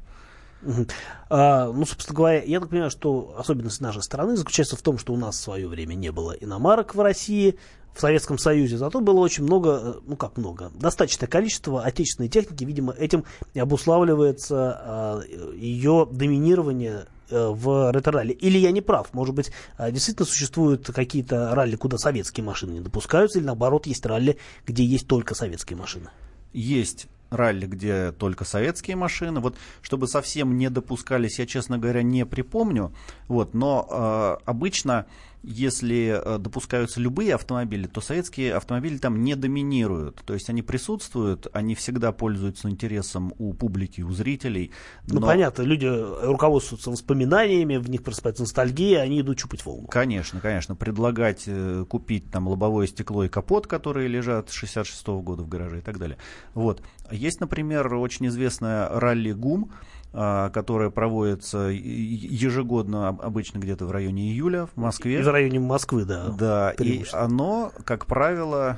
А, 1.29 1.71
ну, 1.71 1.85
собственно 1.85 2.15
говоря, 2.15 2.43
я 2.43 2.59
так 2.59 2.69
понимаю, 2.69 2.91
что 2.91 3.35
особенность 3.37 3.81
нашей 3.81 4.03
страны 4.03 4.35
заключается 4.35 4.75
в 4.75 4.81
том, 4.81 4.97
что 4.97 5.13
у 5.13 5.17
нас 5.17 5.35
в 5.35 5.41
свое 5.41 5.67
время 5.67 5.95
не 5.95 6.11
было 6.11 6.31
иномарок 6.31 6.95
в 6.95 7.01
России, 7.01 7.57
в 7.93 8.01
Советском 8.01 8.37
Союзе, 8.37 8.77
зато 8.77 9.01
было 9.01 9.19
очень 9.19 9.43
много, 9.43 9.79
э, 9.83 9.93
ну 10.07 10.15
как 10.15 10.37
много, 10.37 10.71
достаточное 10.73 11.27
количество 11.27 11.83
отечественной 11.83 12.29
техники, 12.29 12.63
видимо, 12.63 12.93
этим 12.93 13.23
обуславливается 13.55 15.21
э, 15.23 15.55
ее 15.55 16.07
доминирование 16.11 17.05
э, 17.29 17.47
в 17.49 17.91
ретро-ралли. 17.91 18.33
Или 18.33 18.57
я 18.57 18.71
не 18.71 18.81
прав, 18.81 19.13
может 19.13 19.35
быть, 19.35 19.51
э, 19.77 19.91
действительно 19.91 20.25
существуют 20.25 20.87
какие-то 20.87 21.53
ралли, 21.53 21.75
куда 21.75 21.97
советские 21.97 22.43
машины 22.43 22.71
не 22.73 22.79
допускаются, 22.79 23.37
или 23.37 23.45
наоборот, 23.45 23.85
есть 23.85 24.05
ралли, 24.05 24.37
где 24.65 24.83
есть 24.83 25.07
только 25.07 25.35
советские 25.35 25.77
машины? 25.77 26.09
Есть 26.51 27.07
ралли, 27.33 27.65
где 27.65 28.11
только 28.11 28.45
советские 28.45 28.95
машины. 28.95 29.39
Вот, 29.39 29.57
чтобы 29.81 30.07
совсем 30.07 30.57
не 30.57 30.69
допускались, 30.69 31.39
я, 31.39 31.45
честно 31.45 31.77
говоря, 31.77 32.03
не 32.03 32.25
припомню. 32.25 32.93
Вот, 33.27 33.53
но 33.53 33.87
э, 33.89 34.43
обычно 34.45 35.05
если 35.43 36.21
э, 36.23 36.37
допускаются 36.37 37.01
любые 37.01 37.35
автомобили, 37.35 37.87
то 37.87 37.99
советские 38.01 38.55
автомобили 38.55 38.97
там 38.97 39.21
не 39.21 39.35
доминируют. 39.35 40.21
То 40.25 40.33
есть 40.33 40.49
они 40.49 40.61
присутствуют, 40.61 41.47
они 41.53 41.75
всегда 41.75 42.13
пользуются 42.13 42.69
интересом 42.69 43.33
у 43.37 43.53
публики, 43.53 44.01
у 44.01 44.11
зрителей. 44.11 44.71
Ну, 45.07 45.19
понятно, 45.19 45.63
люди 45.63 45.85
руководствуются 45.85 46.91
воспоминаниями, 46.91 47.75
в 47.75 47.89
них 47.89 48.03
просыпается 48.03 48.43
ностальгия, 48.43 49.01
они 49.01 49.19
идут 49.19 49.37
чупать 49.37 49.65
волну. 49.65 49.87
Конечно, 49.87 50.39
конечно. 50.39 50.75
Предлагать 50.75 51.43
э, 51.47 51.85
купить 51.89 52.31
там 52.31 52.47
лобовое 52.47 52.87
стекло 52.87 53.25
и 53.25 53.29
капот, 53.29 53.67
которые 53.67 54.07
лежат 54.07 54.49
с 54.49 54.53
66 54.53 55.05
-го 55.07 55.21
года 55.21 55.43
в 55.43 55.49
гараже 55.49 55.79
и 55.79 55.81
так 55.81 55.99
далее. 55.99 56.17
Вот. 56.53 56.81
Есть, 57.11 57.41
например, 57.41 57.93
очень 57.93 58.27
известная 58.27 58.87
ралли 58.87 59.33
ГУМ, 59.33 59.71
которая 60.13 60.91
проводится 60.91 61.69
ежегодно, 61.71 63.09
обычно 63.09 63.57
где-то 63.57 63.85
в 63.85 63.91
районе 63.91 64.31
июля 64.31 64.67
в 64.67 64.77
Москве. 64.77 65.19
И 65.19 65.23
в 65.23 65.27
районе 65.27 65.59
Москвы, 65.59 66.05
да. 66.05 66.29
Да, 66.29 66.71
и 66.71 67.03
оно, 67.11 67.71
как 67.83 68.05
правило, 68.05 68.77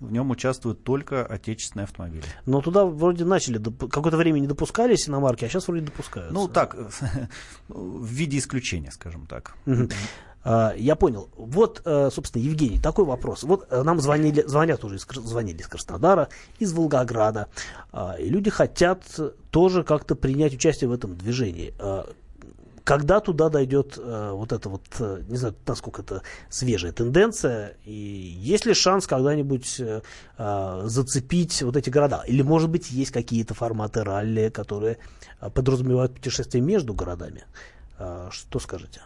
в 0.00 0.12
нем 0.12 0.30
участвуют 0.30 0.82
только 0.82 1.24
отечественные 1.24 1.84
автомобили. 1.84 2.24
Но 2.46 2.60
туда 2.60 2.84
вроде 2.84 3.24
начали, 3.24 3.62
какое-то 3.62 4.16
время 4.16 4.38
не 4.40 4.46
допускались 4.46 5.08
иномарки, 5.08 5.44
а 5.44 5.48
сейчас 5.48 5.68
вроде 5.68 5.86
допускаются. 5.86 6.34
Ну 6.34 6.48
так, 6.48 6.76
в 7.68 8.06
виде 8.06 8.38
исключения, 8.38 8.90
скажем 8.90 9.26
так. 9.26 9.56
А, 10.44 10.74
я 10.76 10.94
понял. 10.94 11.30
Вот, 11.36 11.80
э, 11.84 12.10
собственно, 12.12 12.42
Евгений, 12.42 12.78
такой 12.78 13.06
вопрос. 13.06 13.42
Вот 13.44 13.66
э, 13.70 13.82
нам 13.82 13.98
звонили, 14.00 14.42
звонят 14.46 14.84
уже, 14.84 14.96
из, 14.96 15.06
звонили 15.06 15.58
из 15.58 15.66
Краснодара, 15.66 16.28
из 16.58 16.72
Волгограда, 16.72 17.48
а, 17.92 18.16
и 18.18 18.28
люди 18.28 18.50
хотят 18.50 19.02
тоже 19.50 19.82
как-то 19.84 20.14
принять 20.14 20.54
участие 20.54 20.90
в 20.90 20.92
этом 20.92 21.16
движении. 21.16 21.74
А, 21.78 22.06
когда 22.84 23.20
туда 23.20 23.48
дойдет 23.48 23.94
э, 23.96 24.30
вот 24.34 24.52
это 24.52 24.68
вот, 24.68 24.82
не 25.28 25.38
знаю, 25.38 25.54
насколько 25.66 26.02
это 26.02 26.20
свежая 26.50 26.92
тенденция, 26.92 27.78
и 27.86 27.92
есть 27.94 28.66
ли 28.66 28.74
шанс 28.74 29.06
когда-нибудь 29.06 29.80
зацепить 30.36 31.62
вот 31.62 31.78
эти 31.78 31.88
города? 31.88 32.22
Или, 32.26 32.42
может 32.42 32.68
быть, 32.68 32.90
есть 32.90 33.10
какие-то 33.10 33.54
форматы 33.54 34.04
ралли, 34.04 34.50
которые 34.50 34.98
подразумевают 35.54 36.12
путешествия 36.12 36.60
между 36.60 36.92
городами? 36.92 37.44
Что 37.96 38.58
скажете? 38.58 39.00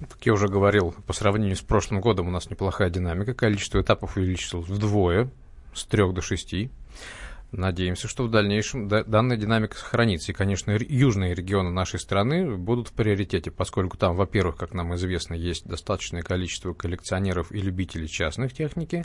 Как 0.00 0.24
я 0.26 0.32
уже 0.32 0.48
говорил, 0.48 0.94
по 1.06 1.12
сравнению 1.12 1.56
с 1.56 1.60
прошлым 1.60 2.00
годом 2.00 2.28
у 2.28 2.30
нас 2.30 2.50
неплохая 2.50 2.88
динамика. 2.88 3.34
Количество 3.34 3.80
этапов 3.80 4.16
увеличилось 4.16 4.68
вдвое, 4.68 5.28
с 5.74 5.84
трех 5.84 6.14
до 6.14 6.22
шести. 6.22 6.70
Надеемся, 7.50 8.08
что 8.08 8.24
в 8.24 8.30
дальнейшем 8.30 8.88
данная 8.88 9.38
динамика 9.38 9.74
сохранится. 9.74 10.32
И, 10.32 10.34
конечно, 10.34 10.70
южные 10.70 11.34
регионы 11.34 11.70
нашей 11.70 11.98
страны 11.98 12.56
будут 12.56 12.88
в 12.88 12.92
приоритете, 12.92 13.50
поскольку 13.50 13.96
там, 13.96 14.14
во-первых, 14.16 14.56
как 14.56 14.74
нам 14.74 14.94
известно, 14.96 15.32
есть 15.32 15.66
достаточное 15.66 16.20
количество 16.20 16.74
коллекционеров 16.74 17.50
и 17.50 17.60
любителей 17.60 18.06
частных 18.06 18.52
техники. 18.52 19.02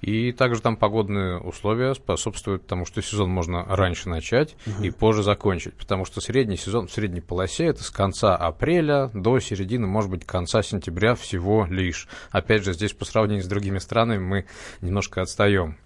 И 0.00 0.32
также 0.32 0.62
там 0.62 0.78
погодные 0.78 1.38
условия 1.38 1.94
способствуют 1.94 2.66
тому, 2.66 2.86
что 2.86 3.02
сезон 3.02 3.28
можно 3.28 3.64
раньше 3.64 4.08
начать 4.08 4.56
угу. 4.66 4.82
и 4.82 4.90
позже 4.90 5.22
закончить. 5.22 5.74
Потому 5.74 6.06
что 6.06 6.22
средний 6.22 6.56
сезон 6.56 6.86
в 6.86 6.92
средней 6.92 7.20
полосе 7.20 7.66
это 7.66 7.84
с 7.84 7.90
конца 7.90 8.36
апреля 8.36 9.10
до 9.12 9.38
середины, 9.38 9.86
может 9.86 10.10
быть, 10.10 10.24
конца 10.24 10.62
сентября 10.62 11.14
всего 11.14 11.66
лишь. 11.68 12.08
Опять 12.30 12.64
же, 12.64 12.72
здесь 12.72 12.94
по 12.94 13.04
сравнению 13.04 13.44
с 13.44 13.48
другими 13.48 13.78
странами 13.78 14.18
мы 14.18 14.46
немножко 14.80 15.20
отстаем. 15.20 15.76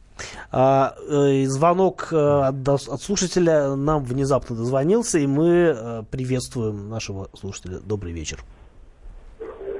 А, 0.52 0.94
э, 1.08 1.44
звонок 1.46 2.08
э, 2.12 2.16
от, 2.16 3.02
слушателя 3.02 3.74
нам 3.74 4.04
внезапно 4.04 4.56
дозвонился, 4.56 5.18
и 5.18 5.26
мы 5.26 5.48
э, 5.48 6.02
приветствуем 6.10 6.88
нашего 6.88 7.28
слушателя. 7.34 7.78
Добрый 7.80 8.12
вечер. 8.12 8.40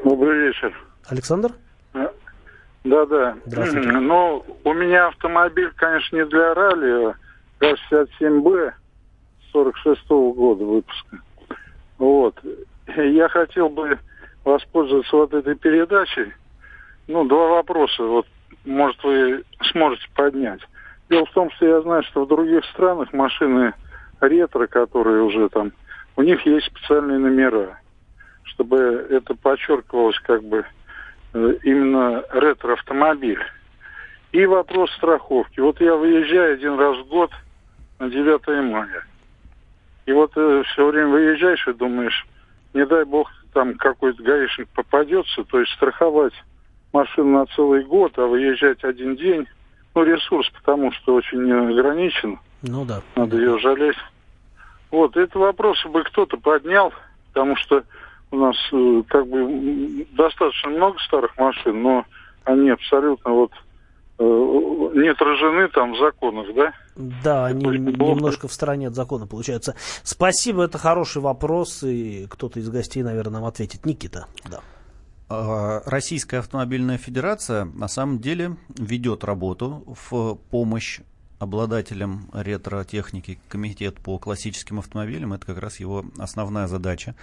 Добрый 0.05 0.49
вечер. 0.49 0.75
Александр? 1.09 1.53
Да, 2.83 3.05
да. 3.07 3.37
Здравствуйте. 3.45 3.91
Ну, 3.91 4.45
у 4.65 4.73
меня 4.73 5.09
автомобиль, 5.09 5.71
конечно, 5.77 6.17
не 6.17 6.25
для 6.25 6.55
ралли, 6.55 7.15
а 7.61 7.65
67Б 7.91 8.73
46 9.53 10.01
-го 10.09 10.33
года 10.33 10.65
выпуска. 10.65 11.19
Вот. 11.99 12.35
Я 12.97 13.29
хотел 13.29 13.69
бы 13.69 13.99
воспользоваться 14.45 15.17
вот 15.17 15.35
этой 15.35 15.55
передачей. 15.57 16.33
Ну, 17.07 17.25
два 17.25 17.49
вопроса. 17.49 18.03
Вот 18.03 18.27
может, 18.65 19.03
вы 19.03 19.45
сможете 19.71 20.07
поднять. 20.15 20.61
Дело 21.09 21.27
в 21.27 21.33
том, 21.33 21.51
что 21.53 21.67
я 21.67 21.81
знаю, 21.83 22.03
что 22.05 22.25
в 22.25 22.29
других 22.29 22.65
странах 22.67 23.13
машины 23.13 23.75
ретро, 24.21 24.67
которые 24.67 25.23
уже 25.23 25.49
там, 25.49 25.73
у 26.17 26.23
них 26.23 26.45
есть 26.47 26.67
специальные 26.67 27.19
номера, 27.19 27.81
чтобы 28.45 29.07
это 29.11 29.35
подчеркивалось 29.35 30.19
как 30.21 30.43
бы 30.45 30.65
э, 31.33 31.55
именно 31.65 32.23
ретро-автомобиль. 32.31 33.43
И 34.33 34.47
вопрос 34.47 34.93
страховки. 34.93 35.59
Вот 35.59 35.81
я 35.81 35.97
выезжаю 35.97 36.55
один 36.55 36.79
раз 36.79 36.97
в 36.99 37.09
год 37.09 37.33
на 37.99 38.09
9 38.09 38.71
мая. 38.71 39.05
И 40.07 40.13
вот 40.13 40.33
э, 40.37 40.63
все 40.73 40.87
время 40.87 41.09
выезжаешь 41.09 41.67
и 41.67 41.73
думаешь, 41.73 42.27
не 42.73 42.87
дай 42.87 43.05
бог 43.05 43.31
там 43.53 43.75
какой-то 43.75 44.23
гаишник 44.23 44.69
попадется, 44.69 45.45
то 45.45 45.59
есть 45.59 45.73
страховать 45.73 46.35
машину 46.93 47.39
на 47.39 47.47
целый 47.47 47.85
год, 47.85 48.19
а 48.19 48.27
выезжать 48.27 48.83
один 48.85 49.17
день, 49.17 49.47
ну, 49.95 50.03
ресурс, 50.03 50.49
потому 50.51 50.93
что 50.93 51.15
очень 51.15 51.51
ограничен. 51.53 52.39
Ну 52.63 52.85
да. 52.85 53.03
Надо 53.17 53.37
да. 53.37 53.43
ее 53.43 53.59
жалеть. 53.59 53.97
Вот, 54.91 55.17
это 55.17 55.39
вопрос 55.39 55.85
бы 55.87 56.03
кто-то 56.05 56.37
поднял, 56.37 56.93
потому 57.33 57.57
что 57.57 57.85
у 58.31 58.37
нас 58.37 58.57
э, 58.73 59.03
как 59.09 59.27
бы 59.27 60.07
достаточно 60.13 60.71
много 60.71 60.99
старых 61.01 61.37
машин, 61.37 61.83
но 61.83 62.05
они 62.45 62.71
абсолютно 62.71 63.31
вот 63.31 63.53
э, 64.19 64.23
не 64.23 65.09
отражены 65.09 65.69
там 65.69 65.93
в 65.93 65.99
законах, 65.99 66.47
да? 66.55 66.73
Да, 66.97 67.47
они 67.47 67.65
немножко 67.65 68.49
в 68.49 68.53
стороне 68.53 68.89
от 68.89 68.95
закона 68.95 69.27
получаются. 69.27 69.75
Спасибо, 70.03 70.65
это 70.65 70.79
хороший 70.79 71.23
вопрос, 71.23 71.83
и 71.83 72.27
кто-то 72.29 72.59
из 72.59 72.69
гостей, 72.69 73.03
наверное, 73.03 73.41
нам 73.41 73.45
ответит. 73.45 73.87
Никита, 73.87 74.27
да. 74.51 74.61
А, 75.33 75.83
Российская 75.87 76.39
автомобильная 76.39 76.99
федерация 76.99 77.65
на 77.65 77.87
самом 77.87 78.19
деле 78.19 78.57
ведет 78.77 79.23
работу 79.23 79.97
в 80.09 80.35
помощь 80.51 81.01
обладателем 81.41 82.29
ретро-техники 82.35 83.41
комитет 83.49 83.97
по 83.97 84.19
классическим 84.19 84.79
автомобилям. 84.79 85.33
Это 85.33 85.47
как 85.47 85.59
раз 85.59 85.81
его 85.81 86.05
основная 86.19 86.69
задача. 86.69 87.17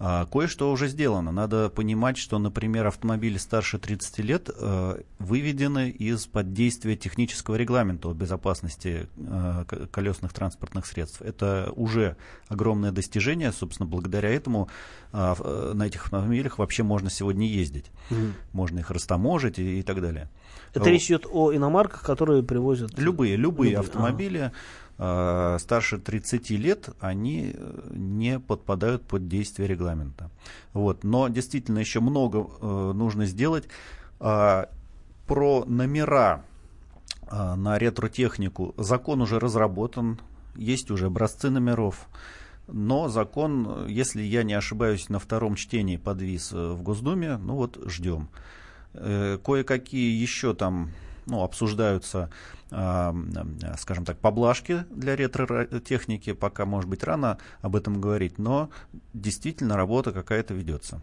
А, 0.00 0.24
кое-что 0.26 0.70
уже 0.70 0.88
сделано. 0.88 1.32
Надо 1.32 1.68
понимать, 1.68 2.16
что, 2.16 2.38
например, 2.38 2.86
автомобили 2.86 3.36
старше 3.36 3.78
30 3.78 4.18
лет 4.20 4.48
э, 4.48 5.02
выведены 5.18 5.90
из-под 5.90 6.54
действия 6.54 6.96
технического 6.96 7.56
регламента 7.56 8.08
о 8.08 8.14
безопасности 8.14 9.06
э, 9.18 9.64
колесных 9.90 10.32
транспортных 10.32 10.86
средств. 10.86 11.20
Это 11.20 11.70
уже 11.76 12.16
огромное 12.48 12.90
достижение. 12.90 13.52
Собственно, 13.52 13.86
благодаря 13.86 14.30
этому 14.30 14.70
э, 15.12 15.72
на 15.74 15.82
этих 15.82 16.04
автомобилях 16.04 16.58
вообще 16.58 16.84
можно 16.84 17.10
сегодня 17.10 17.46
ездить. 17.46 17.90
Mm-hmm. 18.08 18.32
Можно 18.52 18.78
их 18.78 18.90
растаможить 18.90 19.58
и, 19.58 19.80
и 19.80 19.82
так 19.82 20.00
далее. 20.00 20.30
Это 20.74 20.90
речь 20.90 21.06
идет 21.06 21.26
о 21.30 21.54
иномарках, 21.54 22.02
которые 22.02 22.42
привозят... 22.42 22.98
Любые, 22.98 23.36
любые, 23.36 23.72
любые. 23.72 23.78
автомобили. 23.78 24.52
А. 25.00 25.58
старше 25.60 25.98
30 25.98 26.50
лет, 26.50 26.88
они 26.98 27.52
э, 27.54 27.90
не 27.90 28.40
подпадают 28.40 29.04
под 29.04 29.28
действие 29.28 29.68
регламента. 29.68 30.28
Вот. 30.72 31.04
Но 31.04 31.28
действительно 31.28 31.78
еще 31.78 32.00
много 32.00 32.48
э, 32.60 32.92
нужно 32.94 33.26
сделать. 33.26 33.68
А, 34.18 34.68
про 35.28 35.64
номера 35.66 36.42
а, 37.28 37.54
на 37.54 37.78
ретро-технику 37.78 38.74
закон 38.76 39.20
уже 39.20 39.38
разработан, 39.38 40.20
есть 40.56 40.90
уже 40.90 41.06
образцы 41.06 41.48
номеров. 41.48 42.08
Но 42.66 43.08
закон, 43.08 43.86
если 43.86 44.22
я 44.22 44.42
не 44.42 44.54
ошибаюсь, 44.54 45.08
на 45.08 45.20
втором 45.20 45.54
чтении 45.54 45.96
подвис 45.96 46.52
э, 46.52 46.72
в 46.72 46.82
Госдуме, 46.82 47.36
ну 47.36 47.54
вот 47.54 47.78
ждем. 47.86 48.28
Э, 48.94 49.38
кое-какие 49.44 50.20
еще 50.20 50.54
там 50.54 50.90
ну, 51.26 51.42
обсуждаются, 51.42 52.30
э, 52.70 53.12
скажем 53.78 54.04
так, 54.04 54.18
поблажки 54.18 54.84
для 54.90 55.14
ретро-техники. 55.14 56.32
Пока, 56.32 56.64
может 56.64 56.88
быть, 56.88 57.04
рано 57.04 57.38
об 57.60 57.76
этом 57.76 58.00
говорить, 58.00 58.38
но 58.38 58.70
действительно 59.12 59.76
работа 59.76 60.12
какая-то 60.12 60.54
ведется. 60.54 61.00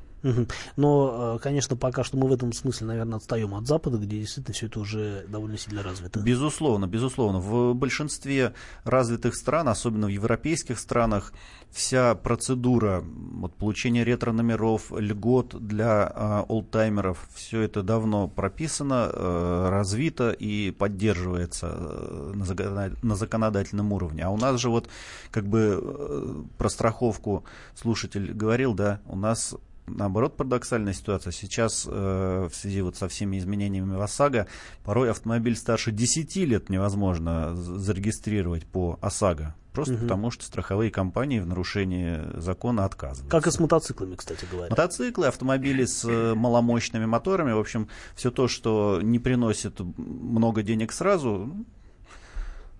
Но, 0.76 1.36
э, 1.36 1.40
конечно, 1.42 1.76
пока 1.76 2.04
что 2.04 2.18
мы 2.18 2.28
в 2.28 2.34
этом 2.34 2.52
смысле, 2.54 2.88
наверное, 2.88 3.18
отстаем 3.18 3.54
от 3.54 3.68
Запада, 3.68 3.98
где 3.98 4.20
действительно 4.20 4.54
все 4.54 4.66
это 4.68 4.80
уже 4.80 5.26
довольно 5.28 5.58
сильно 5.58 5.84
развито. 5.84 6.20
Безусловно, 6.20 6.88
безусловно. 6.88 7.40
В 7.40 7.74
большинстве 7.74 8.54
развитых 8.84 9.36
стран, 9.36 9.70
особенно 9.70 10.08
в 10.08 10.10
европейских 10.10 10.80
странах, 10.80 11.34
вся 11.72 12.16
процедура 12.16 13.04
вот, 13.06 13.54
получения 13.56 14.04
ретро-номеров, 14.04 14.92
льгот 14.92 15.56
для 15.68 16.12
э, 16.16 16.46
олдтаймеров, 16.48 17.28
все 17.34 17.62
это 17.62 17.84
давно 17.84 18.28
прописано, 18.28 19.10
э, 19.12 19.70
развито 19.70 20.32
и 20.32 20.72
поддерживается 20.72 21.76
э, 21.78 22.90
на, 23.02 23.16
законодательном 23.16 23.92
уровне. 23.92 24.24
А 24.24 24.30
у 24.30 24.38
нас 24.38 24.60
же 24.60 24.70
вот 24.70 24.90
как 25.32 25.48
бы 25.48 25.80
э, 25.82 26.44
про 26.58 26.70
страховку 26.70 27.44
слушатель 27.76 28.34
говорил, 28.34 28.74
да, 28.74 29.02
у 29.08 29.18
нас 29.18 29.56
наоборот 29.88 30.38
парадоксальная 30.38 30.94
ситуация. 30.94 31.32
Сейчас 31.32 31.88
э, 31.90 32.50
в 32.52 32.56
связи 32.56 32.82
вот 32.82 32.96
со 32.96 33.08
всеми 33.08 33.38
изменениями 33.38 33.96
в 33.96 34.02
ОСАГО 34.02 34.48
порой 34.84 35.12
автомобиль 35.12 35.56
старше 35.56 35.92
10 35.92 36.36
лет 36.38 36.70
невозможно 36.70 37.56
зарегистрировать 37.56 38.66
по 38.66 38.98
ОСАГО. 39.02 39.56
Просто 39.76 39.96
угу. 39.96 40.04
потому, 40.04 40.32
что 40.32 40.46
страховые 40.46 40.90
компании 40.90 41.40
в 41.40 41.46
нарушении 41.46 42.22
закона 42.40 42.86
отказывают. 42.86 43.30
Как 43.30 43.46
и 43.46 43.52
с 43.52 43.60
мотоциклами, 43.60 44.16
кстати 44.16 44.48
говоря. 44.50 44.70
Мотоциклы, 44.70 45.28
автомобили 45.28 45.84
с 45.84 46.06
э, 46.06 46.34
маломощными 46.34 47.06
моторами, 47.06 47.52
в 47.52 47.60
общем, 47.60 47.90
все 48.16 48.32
то, 48.32 48.48
что 48.48 49.02
не 49.04 49.20
приносит 49.20 49.82
много 49.98 50.64
денег 50.64 50.94
сразу, 50.94 51.54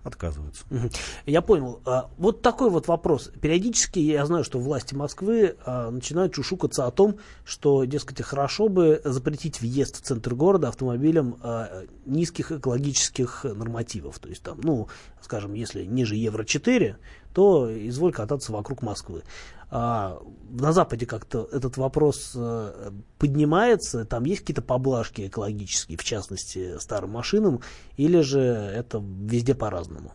отказываются. 0.06 0.64
Я 1.26 1.42
понял. 1.42 1.80
А, 1.84 2.10
вот 2.18 2.42
такой 2.42 2.70
вот 2.70 2.88
вопрос. 2.88 3.30
Периодически 3.40 3.98
я 3.98 4.24
знаю, 4.26 4.44
что 4.44 4.58
власти 4.58 4.94
Москвы 4.94 5.56
а, 5.64 5.90
начинают 5.90 6.34
чушукаться 6.34 6.86
о 6.86 6.90
том, 6.90 7.16
что, 7.44 7.84
дескать, 7.84 8.22
хорошо 8.22 8.68
бы 8.68 9.00
запретить 9.04 9.60
въезд 9.60 9.96
в 9.96 10.00
центр 10.02 10.34
города 10.34 10.68
автомобилям 10.68 11.36
а, 11.42 11.84
низких 12.04 12.52
экологических 12.52 13.44
нормативов. 13.44 14.18
То 14.18 14.28
есть 14.28 14.42
там, 14.42 14.60
ну, 14.62 14.88
скажем, 15.20 15.54
если 15.54 15.84
ниже 15.84 16.16
Евро-4, 16.16 16.96
то 17.34 17.68
изволь 17.88 18.12
кататься 18.12 18.50
вокруг 18.52 18.80
Москвы. 18.82 19.22
А, 19.68 20.20
на 20.50 20.72
Западе 20.72 21.06
как-то 21.06 21.48
этот 21.50 21.76
вопрос 21.76 22.32
а, 22.36 22.92
поднимается, 23.18 24.04
там 24.04 24.24
есть 24.24 24.40
какие-то 24.42 24.62
поблажки 24.62 25.26
экологические, 25.26 25.98
в 25.98 26.04
частности, 26.04 26.78
старым 26.78 27.10
машинам, 27.10 27.60
или 27.96 28.20
же 28.20 28.40
это 28.40 29.02
везде 29.02 29.54
по-разному? 29.54 30.12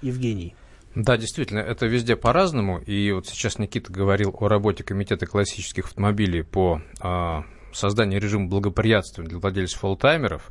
Евгений. 0.00 0.54
Да, 0.94 1.18
действительно, 1.18 1.58
это 1.58 1.86
везде 1.86 2.16
по-разному. 2.16 2.78
И 2.78 3.12
вот 3.12 3.26
сейчас 3.26 3.58
Никита 3.58 3.92
говорил 3.92 4.34
о 4.38 4.48
работе 4.48 4.82
Комитета 4.82 5.26
классических 5.26 5.84
автомобилей 5.84 6.42
по 6.42 6.80
а, 7.00 7.44
созданию 7.76 8.20
режима 8.20 8.48
благоприятствия 8.48 9.24
для 9.24 9.38
владельцев 9.38 9.84
олдтаймеров. 9.84 10.50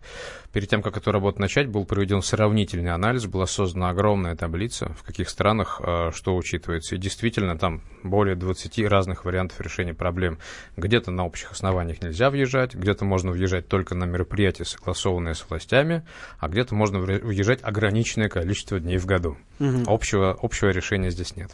Перед 0.56 0.70
тем, 0.70 0.82
как 0.82 0.96
эту 0.96 1.12
работу 1.12 1.42
начать, 1.42 1.68
был 1.68 1.84
проведен 1.84 2.22
сравнительный 2.22 2.94
анализ, 2.94 3.26
была 3.26 3.46
создана 3.46 3.90
огромная 3.90 4.38
таблица, 4.38 4.94
в 4.98 5.04
каких 5.04 5.30
странах 5.30 5.82
э, 5.84 6.12
что 6.14 6.34
учитывается. 6.36 6.96
И 6.96 6.98
действительно, 6.98 7.58
там 7.58 7.82
более 8.04 8.38
20 8.38 8.80
разных 8.88 9.26
вариантов 9.26 9.60
решения 9.60 9.94
проблем. 9.94 10.38
Где-то 10.78 11.12
на 11.12 11.26
общих 11.26 11.52
основаниях 11.52 12.02
нельзя 12.02 12.30
въезжать, 12.30 12.74
где-то 12.74 13.04
можно 13.04 13.32
въезжать 13.32 13.68
только 13.68 13.96
на 13.96 14.06
мероприятия, 14.06 14.64
согласованные 14.64 15.36
с 15.36 15.46
властями, 15.50 16.06
а 16.40 16.48
где-то 16.48 16.74
можно 16.74 17.00
въезжать 17.00 17.60
ограниченное 17.62 18.30
количество 18.30 18.80
дней 18.80 18.98
в 18.98 19.06
году. 19.06 19.38
Угу. 19.60 19.84
Общего, 19.88 20.38
общего 20.42 20.70
решения 20.70 21.10
здесь 21.10 21.36
нет. 21.36 21.52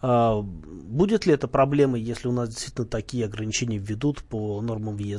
А, 0.00 0.40
будет 0.40 1.26
ли 1.26 1.34
это 1.34 1.46
проблемой, 1.46 2.00
если 2.00 2.28
у 2.28 2.32
нас 2.32 2.48
действительно 2.48 2.86
такие 2.86 3.26
ограничения 3.26 3.78
введут 3.78 4.22
по 4.22 4.60
нормам 4.60 4.96
въезда? 4.96 5.09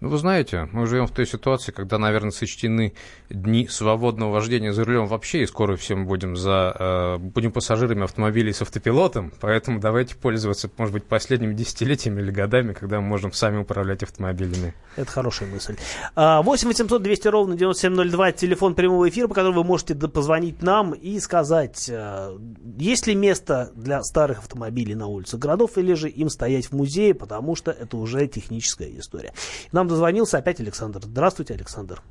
Ну, 0.00 0.08
вы 0.08 0.16
знаете, 0.16 0.68
мы 0.72 0.86
живем 0.86 1.06
в 1.06 1.12
той 1.12 1.26
ситуации, 1.26 1.72
когда, 1.72 1.98
наверное, 1.98 2.30
сочтены 2.30 2.94
дни 3.30 3.68
свободного 3.68 4.32
вождения 4.32 4.72
за 4.72 4.84
рулем 4.84 5.06
вообще, 5.06 5.42
и 5.42 5.46
скоро 5.46 5.76
все 5.76 5.94
мы 5.94 6.04
будем, 6.04 6.36
за, 6.36 6.74
э, 6.78 7.18
будем 7.18 7.52
пассажирами 7.52 8.04
автомобилей 8.04 8.52
с 8.52 8.62
автопилотом, 8.62 9.32
поэтому 9.40 9.80
давайте 9.80 10.16
пользоваться, 10.16 10.70
может 10.76 10.92
быть, 10.92 11.04
последними 11.04 11.54
десятилетиями 11.54 12.20
или 12.20 12.30
годами, 12.30 12.72
когда 12.72 13.00
мы 13.00 13.06
можем 13.06 13.32
сами 13.32 13.58
управлять 13.58 14.02
автомобилями. 14.02 14.74
Это 14.96 15.10
хорошая 15.10 15.48
мысль. 15.48 15.76
8 16.16 16.68
800 16.68 17.02
200 17.02 17.28
ровно 17.28 17.56
9702, 17.56 18.32
телефон 18.32 18.74
прямого 18.74 19.08
эфира, 19.08 19.28
по 19.28 19.34
которому 19.34 19.62
вы 19.62 19.66
можете 19.66 19.94
позвонить 19.94 20.62
нам 20.62 20.92
и 20.92 21.18
сказать, 21.20 21.88
э, 21.88 22.38
есть 22.78 23.06
ли 23.06 23.14
место 23.14 23.70
для 23.74 24.02
старых 24.02 24.38
автомобилей 24.38 24.94
на 24.94 25.06
улице 25.06 25.36
городов, 25.38 25.78
или 25.78 25.94
же 25.94 26.08
им 26.08 26.28
стоять 26.28 26.66
в 26.66 26.72
музее, 26.72 27.14
потому 27.14 27.54
что 27.54 27.70
это 27.70 27.96
уже 27.96 28.26
техническая 28.26 28.90
история. 28.98 29.32
Нам 29.72 29.88
дозвонился 29.88 30.38
опять 30.38 30.60
Александр. 30.60 31.00
Здравствуйте, 31.02 31.54
Александр. 31.54 32.02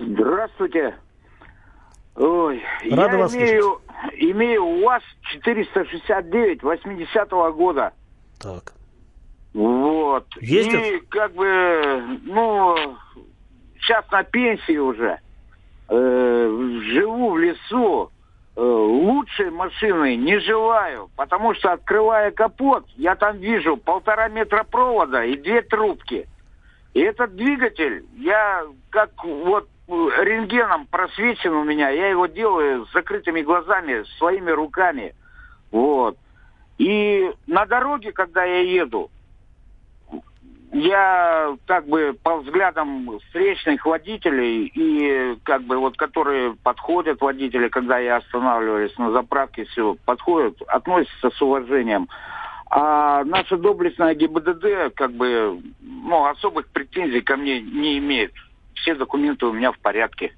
Здравствуйте. 0.00 0.94
Ой, 2.16 2.62
Рада 2.90 3.16
я 3.16 3.22
вас 3.22 3.34
имею, 3.34 3.80
имею 4.16 4.64
УАЗ 4.64 5.02
469 5.32 6.62
80-го 6.62 7.52
года. 7.52 7.92
Так. 8.38 8.72
Вот. 9.52 10.26
Ездит? 10.40 10.74
И 10.74 11.00
как 11.08 11.34
бы, 11.34 12.18
ну, 12.24 12.96
сейчас 13.78 14.10
на 14.10 14.22
пенсии 14.24 14.78
уже. 14.78 15.18
Э, 15.88 16.78
живу 16.92 17.32
в 17.32 17.38
лесу. 17.38 18.10
Э, 18.56 18.60
лучшей 18.60 19.50
машины 19.50 20.16
не 20.16 20.38
желаю, 20.40 21.10
потому 21.16 21.54
что 21.54 21.72
открывая 21.72 22.30
капот, 22.30 22.84
я 22.96 23.14
там 23.14 23.38
вижу 23.38 23.76
полтора 23.76 24.28
метра 24.28 24.64
провода 24.64 25.24
и 25.24 25.36
две 25.36 25.62
трубки. 25.62 26.28
И 26.92 27.00
этот 27.00 27.36
двигатель, 27.36 28.04
я 28.18 28.64
как 28.90 29.10
вот 29.24 29.68
рентгеном 29.90 30.86
просвечен 30.86 31.52
у 31.52 31.64
меня, 31.64 31.90
я 31.90 32.08
его 32.08 32.26
делаю 32.26 32.86
с 32.86 32.92
закрытыми 32.92 33.42
глазами, 33.42 34.04
своими 34.18 34.50
руками. 34.50 35.14
Вот. 35.70 36.16
И 36.78 37.30
на 37.46 37.66
дороге, 37.66 38.12
когда 38.12 38.44
я 38.44 38.60
еду, 38.60 39.10
я 40.72 41.56
как 41.66 41.86
бы 41.88 42.16
по 42.22 42.38
взглядам 42.38 43.18
встречных 43.26 43.84
водителей 43.84 44.66
и 44.66 45.36
как 45.42 45.62
бы 45.62 45.76
вот 45.78 45.96
которые 45.96 46.54
подходят 46.62 47.20
водители, 47.20 47.68
когда 47.68 47.98
я 47.98 48.16
останавливаюсь 48.16 48.96
на 48.98 49.10
заправке, 49.10 49.64
все 49.64 49.96
подходят, 50.04 50.60
относятся 50.68 51.30
с 51.30 51.42
уважением. 51.42 52.08
А 52.70 53.24
наша 53.24 53.56
доблестная 53.56 54.14
ГИБДД 54.14 54.94
как 54.94 55.10
бы 55.12 55.60
ну, 55.80 56.26
особых 56.26 56.68
претензий 56.68 57.20
ко 57.20 57.36
мне 57.36 57.60
не 57.60 57.98
имеет. 57.98 58.32
Все 58.80 58.94
документы 58.94 59.46
у 59.46 59.52
меня 59.52 59.72
в 59.72 59.78
порядке. 59.78 60.32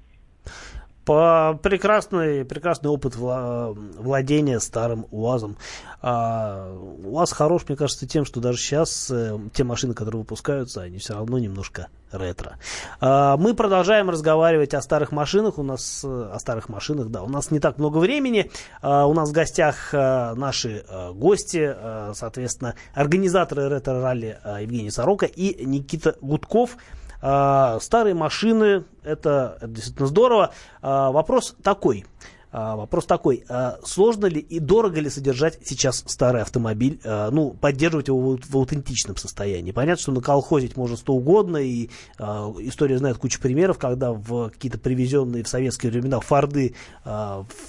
По 1.05 1.59
прекрасный, 1.61 2.45
прекрасный 2.45 2.89
опыт 2.89 3.15
владения 3.17 4.61
старым 4.61 5.05
УАЗом. 5.11 5.57
А, 6.01 6.73
УАЗ 7.03 7.33
хорош, 7.33 7.63
мне 7.67 7.75
кажется, 7.75 8.07
тем, 8.07 8.23
что 8.23 8.39
даже 8.39 8.57
сейчас 8.57 9.11
э, 9.11 9.37
те 9.53 9.65
машины, 9.65 9.93
которые 9.93 10.19
выпускаются, 10.19 10.81
они 10.81 10.99
все 10.99 11.15
равно 11.15 11.39
немножко 11.39 11.87
ретро. 12.13 12.57
А, 13.01 13.35
мы 13.35 13.53
продолжаем 13.53 14.09
разговаривать 14.09 14.73
о 14.73 14.81
старых 14.81 15.11
машинах. 15.11 15.57
У 15.57 15.63
нас 15.63 16.05
э, 16.05 16.29
о 16.33 16.39
старых 16.39 16.69
машинах, 16.69 17.09
да, 17.09 17.21
у 17.21 17.29
нас 17.29 17.51
не 17.51 17.59
так 17.59 17.79
много 17.79 17.97
времени. 17.97 18.49
А, 18.81 19.05
у 19.05 19.13
нас 19.13 19.29
в 19.29 19.33
гостях 19.33 19.91
наши 19.91 20.85
гости, 21.13 21.75
соответственно, 22.13 22.75
организаторы 22.93 23.67
ретро-ралли 23.67 24.39
Евгений 24.61 24.91
Сорока 24.91 25.25
и 25.25 25.65
Никита 25.65 26.15
Гудков. 26.21 26.77
А, 27.25 27.79
старые 27.79 28.13
машины, 28.15 28.83
это, 29.01 29.57
это 29.61 29.67
действительно 29.67 30.07
здорово. 30.07 30.51
А, 30.81 31.09
вопрос 31.09 31.55
такой. 31.63 32.05
А, 32.51 32.75
вопрос 32.75 33.05
такой, 33.05 33.45
сложно 33.83 34.27
ли 34.27 34.39
и 34.39 34.59
дорого 34.59 34.99
ли 34.99 35.09
содержать 35.09 35.57
сейчас 35.63 36.03
старый 36.05 36.43
автомобиль, 36.43 36.99
ну, 37.03 37.49
поддерживать 37.59 38.09
его 38.09 38.37
в, 38.37 38.55
аутентичном 38.55 39.17
состоянии? 39.17 39.71
Понятно, 39.71 39.99
что 39.99 40.11
наколхозить 40.11 40.77
можно 40.77 40.95
что 40.95 41.13
угодно, 41.15 41.57
и 41.57 41.89
история 42.19 42.99
знает 42.99 43.17
кучу 43.17 43.41
примеров, 43.41 43.79
когда 43.79 44.11
в 44.11 44.51
какие-то 44.51 44.77
привезенные 44.77 45.43
в 45.43 45.47
советские 45.47 45.91
времена 45.91 46.19
Форды 46.19 46.75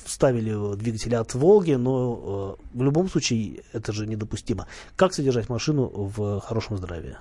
вставили 0.04 0.76
двигатели 0.76 1.14
от 1.14 1.32
Волги, 1.32 1.72
но 1.72 2.58
в 2.74 2.82
любом 2.82 3.08
случае 3.08 3.62
это 3.72 3.90
же 3.94 4.06
недопустимо. 4.06 4.66
Как 4.96 5.14
содержать 5.14 5.48
машину 5.48 5.86
в 5.94 6.40
хорошем 6.40 6.76
здравии? 6.76 7.16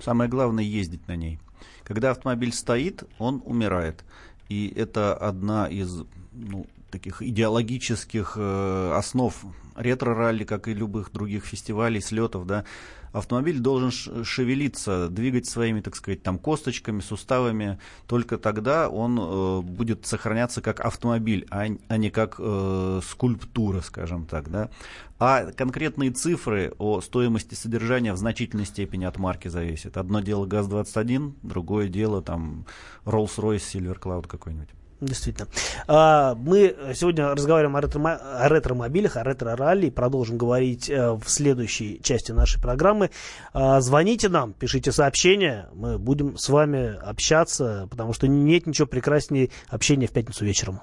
Самое 0.00 0.30
главное 0.30 0.62
ездить 0.62 1.08
на 1.08 1.16
ней. 1.16 1.40
Когда 1.84 2.10
автомобиль 2.10 2.52
стоит, 2.52 3.04
он 3.18 3.42
умирает. 3.44 4.04
И 4.48 4.72
это 4.76 5.14
одна 5.14 5.66
из 5.66 6.04
ну, 6.32 6.66
таких 6.90 7.22
идеологических 7.22 8.34
э, 8.36 8.92
основ 8.94 9.34
ретро-ралли, 9.74 10.44
как 10.44 10.68
и 10.68 10.74
любых 10.74 11.12
других 11.12 11.44
фестивалей, 11.44 12.00
слетов, 12.00 12.46
да, 12.46 12.64
автомобиль 13.12 13.58
должен 13.58 13.90
шевелиться, 14.24 15.08
двигать 15.08 15.46
своими, 15.46 15.80
так 15.80 15.96
сказать, 15.96 16.22
там 16.22 16.38
косточками, 16.38 17.00
суставами. 17.00 17.78
Только 18.06 18.38
тогда 18.38 18.88
он 18.88 19.18
э, 19.18 19.60
будет 19.62 20.06
сохраняться 20.06 20.60
как 20.60 20.80
автомобиль, 20.80 21.46
а, 21.50 21.66
а 21.88 21.96
не 21.96 22.10
как 22.10 22.36
э, 22.38 23.00
скульптура, 23.04 23.80
скажем 23.80 24.26
так, 24.26 24.50
да. 24.50 24.70
А 25.18 25.50
конкретные 25.52 26.10
цифры 26.10 26.72
о 26.78 27.00
стоимости 27.00 27.54
содержания 27.54 28.12
в 28.12 28.16
значительной 28.16 28.66
степени 28.66 29.04
от 29.04 29.18
марки 29.18 29.48
зависят. 29.48 29.96
Одно 29.96 30.20
дело 30.20 30.46
ГАЗ-21, 30.46 31.34
другое 31.42 31.88
дело 31.88 32.22
там 32.22 32.66
Rolls-Royce 33.04 33.56
Silver 33.56 33.98
Cloud 33.98 34.28
какой-нибудь. 34.28 34.77
Действительно. 35.00 35.46
А, 35.86 36.34
мы 36.34 36.74
сегодня 36.94 37.28
разговариваем 37.28 37.76
о, 37.76 37.80
ретро, 37.80 38.00
о 38.00 38.48
ретро-мобилях, 38.48 39.16
о 39.16 39.22
ретро-ралли. 39.22 39.90
Продолжим 39.90 40.38
говорить 40.38 40.90
э, 40.90 41.12
в 41.12 41.28
следующей 41.28 42.00
части 42.02 42.32
нашей 42.32 42.60
программы. 42.60 43.10
А, 43.52 43.80
звоните 43.80 44.28
нам, 44.28 44.52
пишите 44.54 44.90
сообщения. 44.90 45.68
Мы 45.72 45.98
будем 45.98 46.36
с 46.36 46.48
вами 46.48 46.96
общаться, 46.96 47.86
потому 47.90 48.12
что 48.12 48.26
нет 48.26 48.66
ничего 48.66 48.88
прекраснее 48.88 49.50
общения 49.68 50.08
в 50.08 50.12
пятницу 50.12 50.44
вечером. 50.44 50.80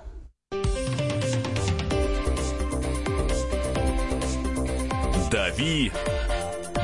«Дави 5.29 5.91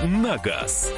на 0.03 0.38
газ». 0.38 0.91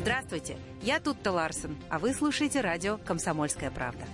Здравствуйте, 0.00 0.56
я 0.88 1.00
Тутта 1.00 1.32
Ларсен, 1.32 1.76
а 1.90 1.98
вы 1.98 2.14
слушаете 2.14 2.62
радио 2.62 2.96
«Комсомольская 2.96 3.70
правда». 3.70 4.06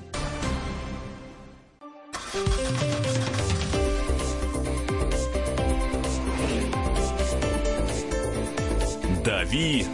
«Дави 9.24 9.86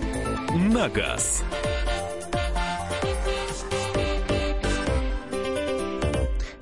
на 0.72 0.88
газ». 0.88 1.44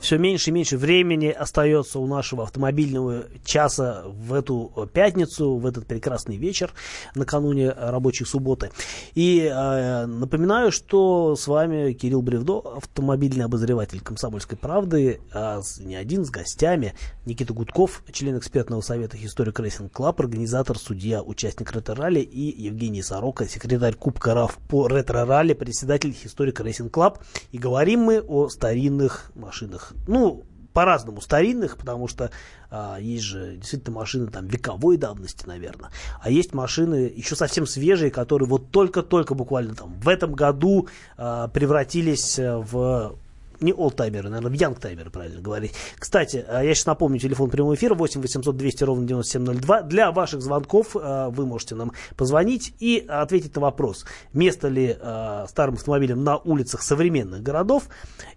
Все 0.08 0.16
меньше 0.16 0.48
и 0.48 0.52
меньше 0.54 0.78
времени 0.78 1.26
остается 1.26 1.98
у 1.98 2.06
нашего 2.06 2.44
автомобильного 2.44 3.24
часа 3.44 4.04
в 4.06 4.32
эту 4.32 4.88
пятницу, 4.94 5.56
в 5.56 5.66
этот 5.66 5.86
прекрасный 5.86 6.38
вечер, 6.38 6.72
накануне 7.14 7.68
рабочей 7.68 8.24
субботы. 8.24 8.70
И 9.14 9.40
э, 9.40 10.06
напоминаю, 10.06 10.72
что 10.72 11.36
с 11.36 11.46
вами 11.46 11.92
Кирилл 11.92 12.22
Бревдо, 12.22 12.60
автомобильный 12.78 13.44
обозреватель 13.44 14.00
«Комсомольской 14.00 14.56
правды», 14.56 15.20
а 15.30 15.60
не 15.80 15.96
один, 15.96 16.24
с 16.24 16.30
гостями. 16.30 16.94
Никита 17.26 17.52
Гудков, 17.52 18.02
член 18.10 18.38
экспертного 18.38 18.80
совета 18.80 19.18
«Historic 19.22 19.60
Racing 19.60 19.92
Club», 19.92 20.20
организатор, 20.20 20.78
судья, 20.78 21.22
участник 21.22 21.70
ретро-ралли 21.70 22.20
и 22.20 22.62
Евгений 22.62 23.02
Сорока, 23.02 23.46
секретарь 23.46 23.94
Кубка 23.94 24.32
РАФ 24.32 24.56
по 24.70 24.88
ретро-ралли, 24.88 25.52
председатель 25.52 26.16
«Historic 26.24 26.60
Racing 26.60 26.94
Club». 26.94 27.18
И 27.52 27.58
говорим 27.58 28.00
мы 28.00 28.22
о 28.22 28.48
старинных 28.48 29.32
машинах 29.34 29.92
ну, 30.06 30.44
по-разному 30.72 31.20
старинных, 31.20 31.76
потому 31.76 32.06
что 32.06 32.30
а, 32.70 32.98
есть 33.00 33.24
же 33.24 33.56
действительно 33.56 33.96
машины 33.96 34.28
там 34.28 34.46
вековой 34.46 34.96
давности, 34.96 35.44
наверное. 35.46 35.90
А 36.20 36.30
есть 36.30 36.54
машины 36.54 37.12
еще 37.16 37.34
совсем 37.34 37.66
свежие, 37.66 38.10
которые 38.10 38.48
вот 38.48 38.70
только-только 38.70 39.34
буквально 39.34 39.74
там 39.74 39.98
в 39.98 40.08
этом 40.08 40.34
году 40.34 40.86
а, 41.16 41.48
превратились 41.48 42.38
э, 42.38 42.56
в 42.56 43.16
не 43.60 43.72
олдтаймеры, 43.72 44.28
наверное, 44.28 44.56
янгтаймеры, 44.56 45.10
правильно 45.10 45.40
говорить. 45.40 45.72
Кстати, 45.98 46.44
э, 46.46 46.62
я 46.64 46.74
сейчас 46.74 46.86
напомню, 46.86 47.18
телефон 47.18 47.50
прямого 47.50 47.74
эфира 47.74 47.94
8 47.94 48.20
800 48.20 48.56
200 48.56 48.84
ровно 48.84 49.06
9702. 49.06 49.82
Для 49.82 50.12
ваших 50.12 50.42
звонков 50.42 50.96
э, 50.96 51.28
вы 51.30 51.46
можете 51.46 51.74
нам 51.74 51.92
позвонить 52.16 52.74
и 52.78 53.04
ответить 53.08 53.54
на 53.54 53.62
вопрос, 53.62 54.04
место 54.32 54.68
ли 54.68 54.96
э, 54.98 55.46
старым 55.48 55.74
автомобилям 55.74 56.24
на 56.24 56.36
улицах 56.38 56.82
современных 56.82 57.42
городов 57.42 57.88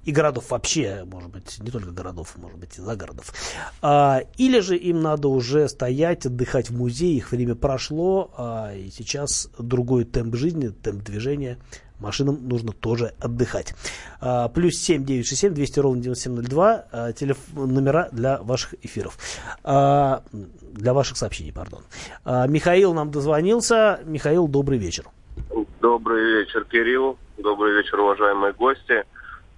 и 0.03 0.11
городов 0.11 0.49
вообще, 0.49 1.03
может 1.05 1.29
быть, 1.29 1.59
не 1.59 1.69
только 1.69 1.91
городов, 1.91 2.35
может 2.37 2.57
быть, 2.57 2.77
и 2.77 2.81
загородов. 2.81 3.33
А, 3.81 4.21
или 4.37 4.59
же 4.59 4.77
им 4.77 5.01
надо 5.01 5.27
уже 5.27 5.67
стоять, 5.69 6.25
отдыхать 6.25 6.69
в 6.69 6.77
музее, 6.77 7.17
их 7.17 7.31
время 7.31 7.55
прошло, 7.55 8.31
а, 8.37 8.73
и 8.73 8.89
сейчас 8.89 9.49
другой 9.57 10.05
темп 10.05 10.35
жизни, 10.35 10.69
темп 10.69 11.03
движения 11.03 11.57
машинам 12.01 12.47
нужно 12.47 12.71
тоже 12.71 13.13
отдыхать. 13.19 13.73
А, 14.19 14.49
плюс 14.49 14.75
7 14.75 15.05
967 15.05 15.53
200 15.53 15.79
ровно 15.79 16.01
9702 16.01 16.85
а, 16.91 17.13
телефон, 17.13 17.73
номера 17.73 18.09
для 18.11 18.41
ваших 18.41 18.73
эфиров. 18.83 19.17
А, 19.63 20.23
для 20.31 20.93
ваших 20.93 21.17
сообщений, 21.17 21.53
пардон. 21.53 21.83
А, 22.25 22.47
Михаил 22.47 22.93
нам 22.93 23.11
дозвонился. 23.11 23.99
Михаил, 24.05 24.47
добрый 24.47 24.77
вечер. 24.77 25.05
Добрый 25.81 26.39
вечер, 26.39 26.65
Кирилл. 26.65 27.17
Добрый 27.37 27.73
вечер, 27.73 27.99
уважаемые 27.99 28.53
гости. 28.53 29.03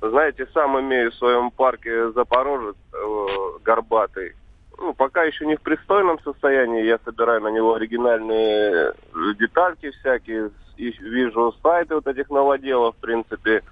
Знаете, 0.01 0.47
сам 0.53 0.79
имею 0.81 1.11
в 1.11 1.15
своем 1.15 1.49
парке 1.49 2.11
Запорожец 2.11 2.75
э, 2.93 3.25
горбатый. 3.63 4.33
Ну, 4.77 4.93
пока 4.93 5.23
еще 5.23 5.45
не 5.45 5.55
в 5.55 5.61
пристойном 5.61 6.19
состоянии. 6.23 6.85
Я 6.85 6.99
собираю 7.05 7.41
на 7.41 7.47
него 7.49 7.75
оригинальные 7.75 8.93
детальки 9.39 9.91
всякие, 9.91 10.49
вижу 10.77 11.53
сайты 11.61 11.95
вот 11.95 12.07
этих 12.07 12.29
новоделов, 12.29 12.95
в 12.95 12.99
принципе, 12.99 13.63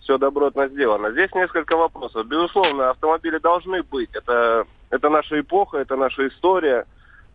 все 0.00 0.18
добротно 0.18 0.68
сделано. 0.68 1.10
Здесь 1.12 1.34
несколько 1.34 1.76
вопросов. 1.76 2.26
Безусловно, 2.26 2.90
автомобили 2.90 3.38
должны 3.38 3.82
быть. 3.82 4.10
Это, 4.14 4.66
это 4.90 5.08
наша 5.10 5.38
эпоха, 5.40 5.78
это 5.78 5.96
наша 5.96 6.28
история. 6.28 6.86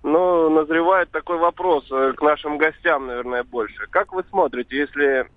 Но 0.01 0.49
назревает 0.49 1.11
такой 1.11 1.38
вопрос 1.38 1.86
э, 1.91 2.14
к 2.18 2.22
нашим 2.22 2.57
гостям, 2.57 3.07
наверное, 3.07 3.43
больше. 3.43 3.88
Как 3.89 4.11
вы 4.11 4.24
смотрите, 4.30 4.76
если 4.76 5.30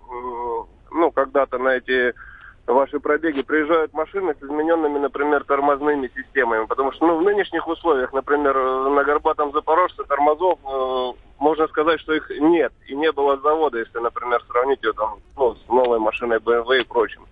ну, 0.91 1.11
когда-то 1.11 1.57
на 1.57 1.69
эти 1.75 2.13
ваши 2.73 2.99
пробеги 2.99 3.41
приезжают 3.41 3.93
машины 3.93 4.35
с 4.39 4.43
измененными, 4.43 4.99
например, 4.99 5.43
тормозными 5.45 6.11
системами. 6.15 6.65
Потому 6.65 6.91
что 6.91 7.07
ну, 7.07 7.17
в 7.17 7.23
нынешних 7.23 7.67
условиях, 7.67 8.13
например, 8.13 8.55
на 8.89 9.03
горбатом 9.03 9.51
Запорожце 9.53 10.03
тормозов, 10.03 10.59
э, 10.65 11.13
можно 11.39 11.67
сказать, 11.67 11.99
что 12.01 12.13
их 12.13 12.29
нет. 12.39 12.73
И 12.87 12.95
не 12.95 13.11
было 13.11 13.37
завода, 13.37 13.79
если, 13.79 13.99
например, 13.99 14.43
сравнить 14.47 14.83
ее 14.83 14.93
там, 14.93 15.19
ну, 15.37 15.55
с 15.55 15.67
новой 15.69 15.99
машиной 15.99 16.37
BMW 16.37 16.81
и 16.81 16.85
прочим. 16.85 17.25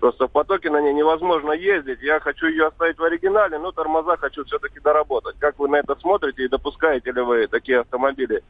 Просто 0.00 0.26
в 0.26 0.32
потоке 0.32 0.68
на 0.68 0.80
ней 0.80 0.92
невозможно 0.92 1.52
ездить. 1.52 2.02
Я 2.02 2.18
хочу 2.20 2.46
ее 2.46 2.66
оставить 2.66 2.98
в 2.98 3.04
оригинале, 3.04 3.58
но 3.58 3.70
тормоза 3.72 4.16
хочу 4.16 4.44
все-таки 4.44 4.80
доработать. 4.80 5.36
Как 5.38 5.58
вы 5.58 5.68
на 5.68 5.76
это 5.76 5.94
смотрите 5.96 6.44
и 6.44 6.48
допускаете 6.48 7.12
ли 7.12 7.22
вы 7.22 7.46
такие 7.46 7.80
автомобили 7.80 8.42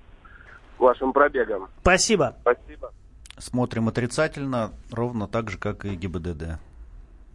вашим 0.79 1.13
пробегам? 1.13 1.69
Спасибо. 1.83 2.35
Спасибо 2.41 2.91
смотрим 3.43 3.89
отрицательно, 3.89 4.73
ровно 4.91 5.27
так 5.27 5.51
же, 5.51 5.59
как 5.59 5.85
и 5.85 5.97
ГИБДД. 5.97 6.59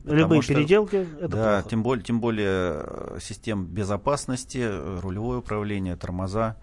Любые 0.06 0.42
что, 0.42 0.54
переделки 0.54 1.08
это 1.20 1.28
Да, 1.28 1.54
плохо. 1.56 1.70
тем 1.70 1.84
более, 1.84 2.04
тем 2.04 2.22
более 2.22 2.48
э, 2.50 3.18
систем 3.20 3.66
безопасности, 3.66 4.66
рулевое 5.02 5.40
управление, 5.40 5.98
тормоза, 5.98 6.56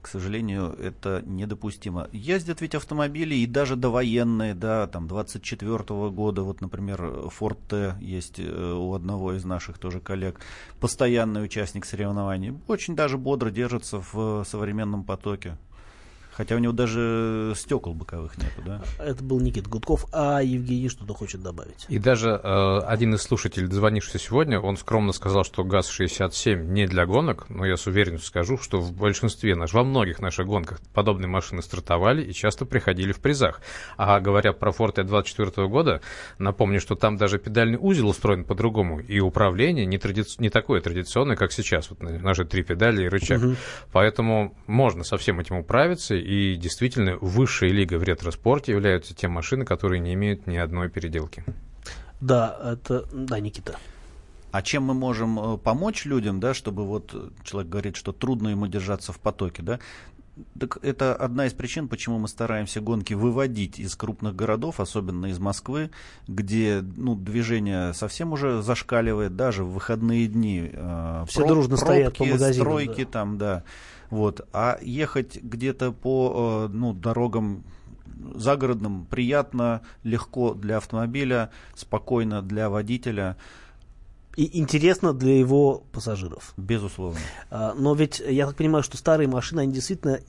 к 0.00 0.06
сожалению, 0.06 0.76
это 0.80 1.20
недопустимо. 1.26 2.08
Ездят 2.12 2.60
ведь 2.60 2.76
автомобили 2.76 3.34
и 3.34 3.46
даже 3.46 3.74
довоенные, 3.74 4.54
да, 4.54 4.86
там 4.86 5.08
24 5.08 5.74
-го 5.78 6.10
года, 6.12 6.42
вот, 6.42 6.60
например, 6.60 7.02
Ford 7.40 7.58
T 7.68 7.96
есть 8.00 8.38
э, 8.38 8.72
у 8.72 8.94
одного 8.94 9.32
из 9.32 9.44
наших 9.44 9.78
тоже 9.78 9.98
коллег, 9.98 10.38
постоянный 10.78 11.44
участник 11.44 11.84
соревнований, 11.84 12.54
очень 12.68 12.94
даже 12.94 13.18
бодро 13.18 13.50
держится 13.50 14.00
в 14.12 14.44
современном 14.44 15.02
потоке. 15.02 15.56
Хотя 16.32 16.56
у 16.56 16.58
него 16.58 16.72
даже 16.72 17.52
стекол 17.56 17.94
боковых 17.94 18.38
нету, 18.38 18.62
да? 18.64 18.82
Это 18.98 19.22
был 19.22 19.40
Никит 19.40 19.66
Гудков, 19.66 20.06
а 20.12 20.40
Евгений 20.40 20.88
что-то 20.88 21.12
хочет 21.12 21.42
добавить. 21.42 21.84
И 21.88 21.98
даже 21.98 22.30
э, 22.30 22.78
один 22.86 23.14
из 23.14 23.22
слушателей, 23.22 23.70
звонивший 23.70 24.18
сегодня, 24.18 24.58
он 24.58 24.78
скромно 24.78 25.12
сказал, 25.12 25.44
что 25.44 25.62
ГАЗ-67 25.62 26.64
не 26.64 26.86
для 26.86 27.04
гонок, 27.04 27.50
но 27.50 27.66
я 27.66 27.76
с 27.76 27.86
уверенностью 27.86 28.28
скажу, 28.28 28.56
что 28.56 28.80
в 28.80 28.92
большинстве, 28.92 29.54
наш, 29.54 29.74
во 29.74 29.84
многих 29.84 30.20
наших 30.20 30.46
гонках 30.46 30.80
подобные 30.94 31.28
машины 31.28 31.60
стартовали 31.60 32.22
и 32.22 32.32
часто 32.32 32.64
приходили 32.64 33.12
в 33.12 33.20
призах. 33.20 33.60
А 33.98 34.18
говоря 34.20 34.54
про 34.54 34.72
Форте 34.72 35.02
24 35.02 35.68
года, 35.68 36.00
напомню, 36.38 36.80
что 36.80 36.94
там 36.94 37.18
даже 37.18 37.38
педальный 37.38 37.78
узел 37.78 38.08
устроен 38.08 38.44
по-другому, 38.44 39.00
и 39.00 39.20
управление 39.20 39.84
не, 39.84 39.98
тради... 39.98 40.24
не 40.38 40.48
такое 40.48 40.80
традиционное, 40.80 41.36
как 41.36 41.52
сейчас, 41.52 41.90
вот 41.90 42.00
наши 42.00 42.46
три 42.46 42.62
педали 42.62 43.04
и 43.04 43.08
рычаг. 43.08 43.42
Угу. 43.42 43.54
Поэтому 43.92 44.56
можно 44.66 45.04
со 45.04 45.18
всем 45.18 45.38
этим 45.38 45.56
управиться 45.56 46.21
и 46.22 46.56
действительно 46.56 47.16
высшая 47.20 47.70
лига 47.70 47.98
в 47.98 48.02
ретро-спорте 48.02 48.72
являются 48.72 49.14
те 49.14 49.28
машины, 49.28 49.64
которые 49.64 50.00
не 50.00 50.14
имеют 50.14 50.46
ни 50.46 50.56
одной 50.56 50.88
переделки. 50.88 51.44
Да, 52.20 52.56
это... 52.64 53.04
Да, 53.12 53.40
Никита. 53.40 53.76
А 54.52 54.62
чем 54.62 54.84
мы 54.84 54.94
можем 54.94 55.40
э, 55.40 55.58
помочь 55.58 56.04
людям, 56.04 56.38
да, 56.38 56.52
чтобы 56.52 56.84
вот 56.84 57.14
человек 57.42 57.70
говорит, 57.70 57.96
что 57.96 58.12
трудно 58.12 58.48
ему 58.48 58.66
держаться 58.66 59.10
в 59.12 59.18
потоке, 59.18 59.62
да? 59.62 59.80
Так 60.58 60.78
это 60.82 61.14
одна 61.14 61.46
из 61.46 61.52
причин, 61.52 61.88
почему 61.88 62.18
мы 62.18 62.28
стараемся 62.28 62.80
гонки 62.80 63.12
выводить 63.14 63.78
из 63.78 63.94
крупных 63.94 64.34
городов, 64.34 64.80
особенно 64.80 65.26
из 65.26 65.38
Москвы, 65.38 65.90
где 66.26 66.82
ну, 66.96 67.14
движение 67.14 67.92
совсем 67.92 68.32
уже 68.32 68.62
зашкаливает, 68.62 69.36
даже 69.36 69.64
в 69.64 69.72
выходные 69.72 70.26
дни. 70.26 70.70
Э, 70.72 71.24
Все 71.28 71.40
проб, 71.40 71.48
дружно 71.48 71.76
пробки, 71.76 71.84
стоят 71.84 72.16
по 72.16 72.24
магазинам. 72.24 72.54
Стройки 72.54 73.04
да. 73.04 73.10
там, 73.10 73.38
да. 73.38 73.64
Вот. 74.12 74.46
А 74.52 74.78
ехать 74.82 75.42
где-то 75.42 75.90
по 75.90 76.66
э, 76.66 76.72
ну, 76.74 76.92
дорогам 76.92 77.64
загородным 78.34 79.06
приятно, 79.06 79.80
легко 80.02 80.52
для 80.52 80.76
автомобиля, 80.76 81.50
спокойно 81.74 82.42
для 82.42 82.68
водителя. 82.68 83.38
И 84.36 84.60
интересно 84.60 85.14
для 85.14 85.38
его 85.38 85.84
пассажиров. 85.92 86.52
Безусловно. 86.58 87.20
А, 87.48 87.72
но 87.72 87.94
ведь 87.94 88.20
я 88.20 88.46
так 88.46 88.56
понимаю, 88.56 88.82
что 88.82 88.98
старые 88.98 89.28
машины, 89.28 89.60
они 89.60 89.72
действительно 89.72 90.18
э, 90.18 90.20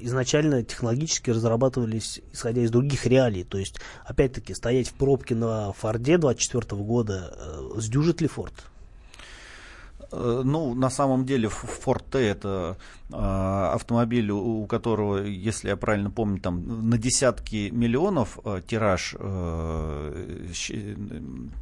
изначально 0.00 0.62
технологически 0.62 1.28
разрабатывались, 1.28 2.22
исходя 2.32 2.62
из 2.62 2.70
других 2.70 3.04
реалий. 3.04 3.44
То 3.44 3.58
есть, 3.58 3.80
опять-таки, 4.06 4.54
стоять 4.54 4.88
в 4.88 4.94
пробке 4.94 5.34
на 5.34 5.74
Форде 5.74 6.16
24 6.16 6.82
года, 6.82 7.36
э, 7.36 7.80
сдюжит 7.80 8.22
ли 8.22 8.28
Форд? 8.28 8.54
Э, 10.12 10.42
ну, 10.44 10.74
на 10.74 10.90
самом 10.90 11.24
деле, 11.24 11.48
Ford 11.48 12.02
T 12.10 12.18
это 12.18 12.76
э, 13.10 13.14
автомобиль, 13.16 14.30
у 14.30 14.66
которого, 14.66 15.24
если 15.24 15.68
я 15.68 15.76
правильно 15.76 16.10
помню, 16.10 16.40
там 16.40 16.88
на 16.88 16.98
десятки 16.98 17.70
миллионов 17.70 18.38
э, 18.44 18.60
тираж 18.66 19.14
э, 19.18 20.26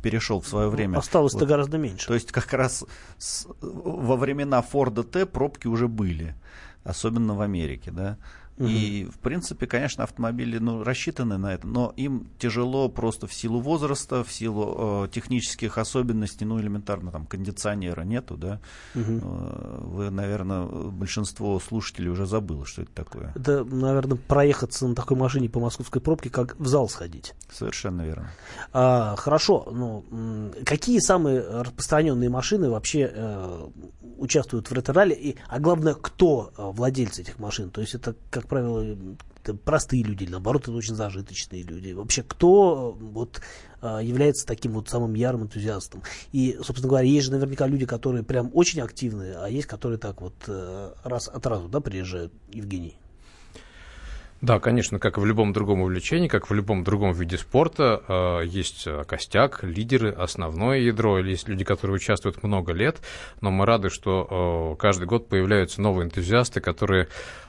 перешел 0.03 0.41
в 0.41 0.49
свое 0.49 0.69
время. 0.69 0.99
Осталось-то 0.99 1.41
вот. 1.41 1.49
гораздо 1.49 1.79
меньше. 1.79 2.07
То 2.07 2.15
есть 2.15 2.33
как 2.33 2.53
раз 2.53 2.85
с, 3.19 3.47
во 3.61 4.17
времена 4.17 4.65
Ford 4.73 5.03
T 5.05 5.27
пробки 5.27 5.67
уже 5.67 5.89
были, 5.89 6.35
особенно 6.85 7.35
в 7.35 7.41
Америке, 7.41 7.91
да. 7.91 8.19
Угу. 8.59 8.69
И, 8.69 9.05
в 9.05 9.19
принципе, 9.19 9.67
конечно, 9.67 10.05
автомобили 10.05 10.59
ну, 10.59 10.85
рассчитаны 10.85 11.39
на 11.39 11.55
это, 11.55 11.67
но 11.67 11.93
им 11.97 12.29
тяжело 12.39 12.89
просто 12.89 13.27
в 13.27 13.35
силу 13.35 13.61
возраста, 13.61 14.23
в 14.25 14.33
силу 14.33 15.05
э, 15.05 15.09
технических 15.09 15.79
особенностей, 15.79 16.45
ну, 16.45 16.61
элементарно, 16.61 17.11
там, 17.11 17.27
кондиционера 17.27 18.03
нету, 18.03 18.37
да. 18.37 18.61
Угу. 18.95 19.21
Вы, 19.93 20.11
наверное, 20.11 20.65
большинство 20.65 21.59
слушателей 21.61 22.11
уже 22.11 22.27
забыло, 22.27 22.67
что 22.67 22.83
это 22.83 22.93
такое. 22.93 23.33
Это, 23.35 23.65
наверное, 23.65 24.17
проехаться 24.17 24.87
на 24.87 24.95
такой 24.95 25.17
машине 25.17 25.49
по 25.49 25.61
московской 25.61 26.01
пробке, 26.01 26.31
как 26.31 26.59
в 26.59 26.67
зал 26.67 26.89
сходить. 26.89 27.35
Совершенно 27.51 28.03
верно. 28.03 28.31
А, 28.73 29.17
хорошо, 29.17 29.69
ну, 29.71 30.05
какие 30.65 30.99
самые 30.99 31.41
распространенные 31.41 32.29
машины 32.29 32.71
вообще 32.71 33.11
э, 33.13 33.69
участвуют 34.19 34.71
в 34.71 34.73
ретро-ралли, 34.73 35.15
и, 35.15 35.37
а 35.49 35.59
главное, 35.59 35.95
кто 35.95 36.53
э, 36.57 36.63
владельцы 36.63 37.23
этих 37.23 37.39
машин? 37.39 37.71
То 37.71 37.81
есть 37.81 37.95
это, 37.95 38.15
как 38.31 38.42
правило, 38.49 38.97
это 39.43 39.55
простые 39.55 40.03
люди, 40.03 40.27
наоборот, 40.29 40.63
это 40.63 40.73
очень 40.73 40.95
зажиточные 40.95 41.63
люди. 41.63 41.93
Вообще, 41.93 42.23
кто 42.23 42.97
э, 42.99 43.05
вот 43.05 43.41
э, 43.81 44.01
является 44.03 44.47
таким 44.47 44.73
вот 44.73 44.89
самым 44.89 45.15
ярым 45.15 45.45
энтузиастом? 45.45 46.03
И, 46.33 46.59
собственно 46.63 46.89
говоря, 46.89 47.07
есть 47.07 47.27
же 47.27 47.33
наверняка 47.33 47.67
люди, 47.67 47.87
которые 47.87 48.23
прям 48.23 48.51
очень 48.55 48.81
активные, 48.81 49.37
а 49.37 49.49
есть, 49.49 49.67
которые 49.67 49.99
так 49.99 50.21
вот 50.21 50.35
раз 51.05 51.29
от 51.29 51.47
разу, 51.47 51.69
да, 51.69 51.81
приезжают, 51.81 52.33
Евгений? 52.53 52.97
Да, 54.43 54.59
конечно, 54.59 54.99
как 54.99 55.19
и 55.19 55.21
в 55.21 55.25
любом 55.25 55.53
другом 55.53 55.83
увлечении, 55.83 56.27
как 56.27 56.51
в 56.51 56.53
любом 56.53 56.83
другом 56.83 57.13
виде 57.13 57.39
спорта, 57.39 58.03
э, 58.09 58.45
есть 58.45 58.89
костяк, 59.07 59.63
лидеры, 59.63 60.11
основное 60.11 60.81
ядро, 60.81 61.21
или 61.21 61.31
есть 61.31 61.49
люди, 61.49 61.65
которые 61.65 61.95
участвуют 61.95 62.43
много 62.43 62.73
лет, 62.73 63.01
но 63.41 63.53
мы 63.53 63.67
рады, 63.67 63.89
что 63.89 64.75
э, 64.75 64.81
каждый 64.81 65.07
год 65.07 65.29
появляются 65.29 65.81
новые 65.81 66.07
энтузиасты, 66.07 66.61
которые 66.61 67.05
э, 67.05 67.07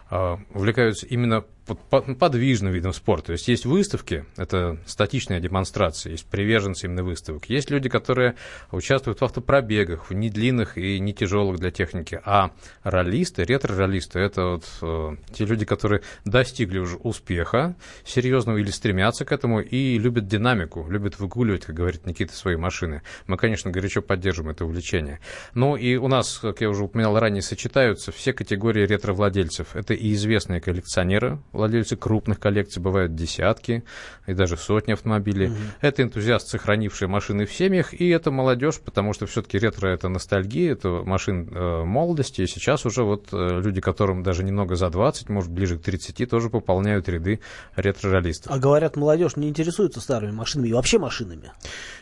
увлекаются 0.09 1.05
именно 1.07 1.43
подвижным 1.65 2.73
видом 2.73 2.93
спорта. 2.93 3.27
То 3.27 3.31
есть 3.33 3.47
есть 3.47 3.65
выставки, 3.65 4.25
это 4.35 4.77
статичная 4.85 5.39
демонстрация, 5.39 6.11
есть 6.11 6.25
приверженцы 6.25 6.87
именно 6.87 7.03
выставок. 7.03 7.45
Есть 7.45 7.69
люди, 7.69 7.89
которые 7.89 8.35
участвуют 8.71 9.21
в 9.21 9.23
автопробегах, 9.23 10.09
в 10.09 10.13
не 10.13 10.29
длинных 10.29 10.77
и 10.77 10.99
не 10.99 11.13
тяжелых 11.13 11.59
для 11.59 11.71
техники. 11.71 12.19
А 12.25 12.51
ролисты, 12.83 13.45
ретро-ролисты, 13.45 14.19
это 14.19 14.45
вот 14.45 14.65
э, 14.81 15.15
те 15.33 15.45
люди, 15.45 15.65
которые 15.65 16.01
достигли 16.25 16.79
уже 16.79 16.97
успеха 16.97 17.75
серьезного 18.05 18.57
или 18.57 18.69
стремятся 18.69 19.23
к 19.23 19.31
этому 19.31 19.61
и 19.61 19.97
любят 19.97 20.27
динамику, 20.27 20.85
любят 20.89 21.19
выгуливать, 21.19 21.65
как 21.65 21.75
говорит 21.75 22.05
Никита, 22.05 22.33
свои 22.33 22.57
машины. 22.57 23.03
Мы, 23.27 23.37
конечно, 23.37 23.71
горячо 23.71 24.01
поддерживаем 24.01 24.51
это 24.53 24.65
увлечение. 24.65 25.19
Ну 25.53 25.77
и 25.77 25.95
у 25.95 26.09
нас, 26.09 26.39
как 26.39 26.59
я 26.59 26.69
уже 26.69 26.83
упоминал 26.83 27.17
ранее, 27.17 27.41
сочетаются 27.41 28.11
все 28.11 28.33
категории 28.33 28.85
ретро-владельцев. 28.85 29.75
Это 29.75 29.92
и 29.95 30.13
известные 30.13 30.61
коллекционеры, 30.61 31.39
владельцы 31.51 31.95
крупных 31.95 32.39
коллекций, 32.39 32.81
бывают 32.81 33.15
десятки 33.15 33.83
и 34.27 34.33
даже 34.33 34.57
сотни 34.57 34.93
автомобилей. 34.93 35.47
Mm-hmm. 35.47 35.71
Это 35.81 36.03
энтузиасты, 36.03 36.51
сохранившие 36.51 37.07
машины 37.07 37.45
в 37.45 37.53
семьях, 37.53 37.93
и 37.93 38.09
это 38.09 38.31
молодежь, 38.31 38.79
потому 38.79 39.13
что 39.13 39.25
все-таки 39.25 39.57
ретро 39.57 39.87
это 39.87 40.09
ностальгия, 40.09 40.73
это 40.73 40.89
машин 41.05 41.49
э, 41.51 41.83
молодости, 41.83 42.41
и 42.41 42.47
сейчас 42.47 42.85
уже 42.85 43.03
вот 43.03 43.29
э, 43.31 43.61
люди, 43.61 43.81
которым 43.81 44.23
даже 44.23 44.43
немного 44.43 44.75
за 44.75 44.89
20, 44.89 45.29
может 45.29 45.51
ближе 45.51 45.77
к 45.77 45.81
30, 45.81 46.29
тоже 46.29 46.49
пополняют 46.49 47.09
ряды 47.09 47.39
ретро-ролистов. 47.75 48.51
А 48.51 48.59
говорят, 48.59 48.95
молодежь 48.95 49.35
не 49.35 49.49
интересуется 49.49 49.99
старыми 49.99 50.31
машинами 50.31 50.69
и 50.69 50.73
вообще 50.73 50.99
машинами. 50.99 51.51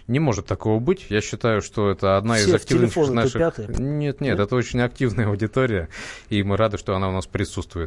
Не 0.07 0.19
может 0.19 0.45
такого 0.45 0.79
быть. 0.79 1.05
Я 1.09 1.21
считаю, 1.21 1.61
что 1.61 1.89
это 1.89 2.17
одна 2.17 2.35
Все 2.35 2.49
из 2.49 2.53
активных 2.53 2.95
наших... 2.95 3.57
Нет, 3.69 3.79
нет, 3.79 4.21
нет, 4.21 4.39
это 4.39 4.55
очень 4.55 4.81
активная 4.81 5.27
аудитория, 5.27 5.89
и 6.29 6.43
мы 6.43 6.57
рады, 6.57 6.77
что 6.77 6.95
она 6.95 7.09
у 7.09 7.11
нас 7.11 7.25
присутствует. 7.25 7.80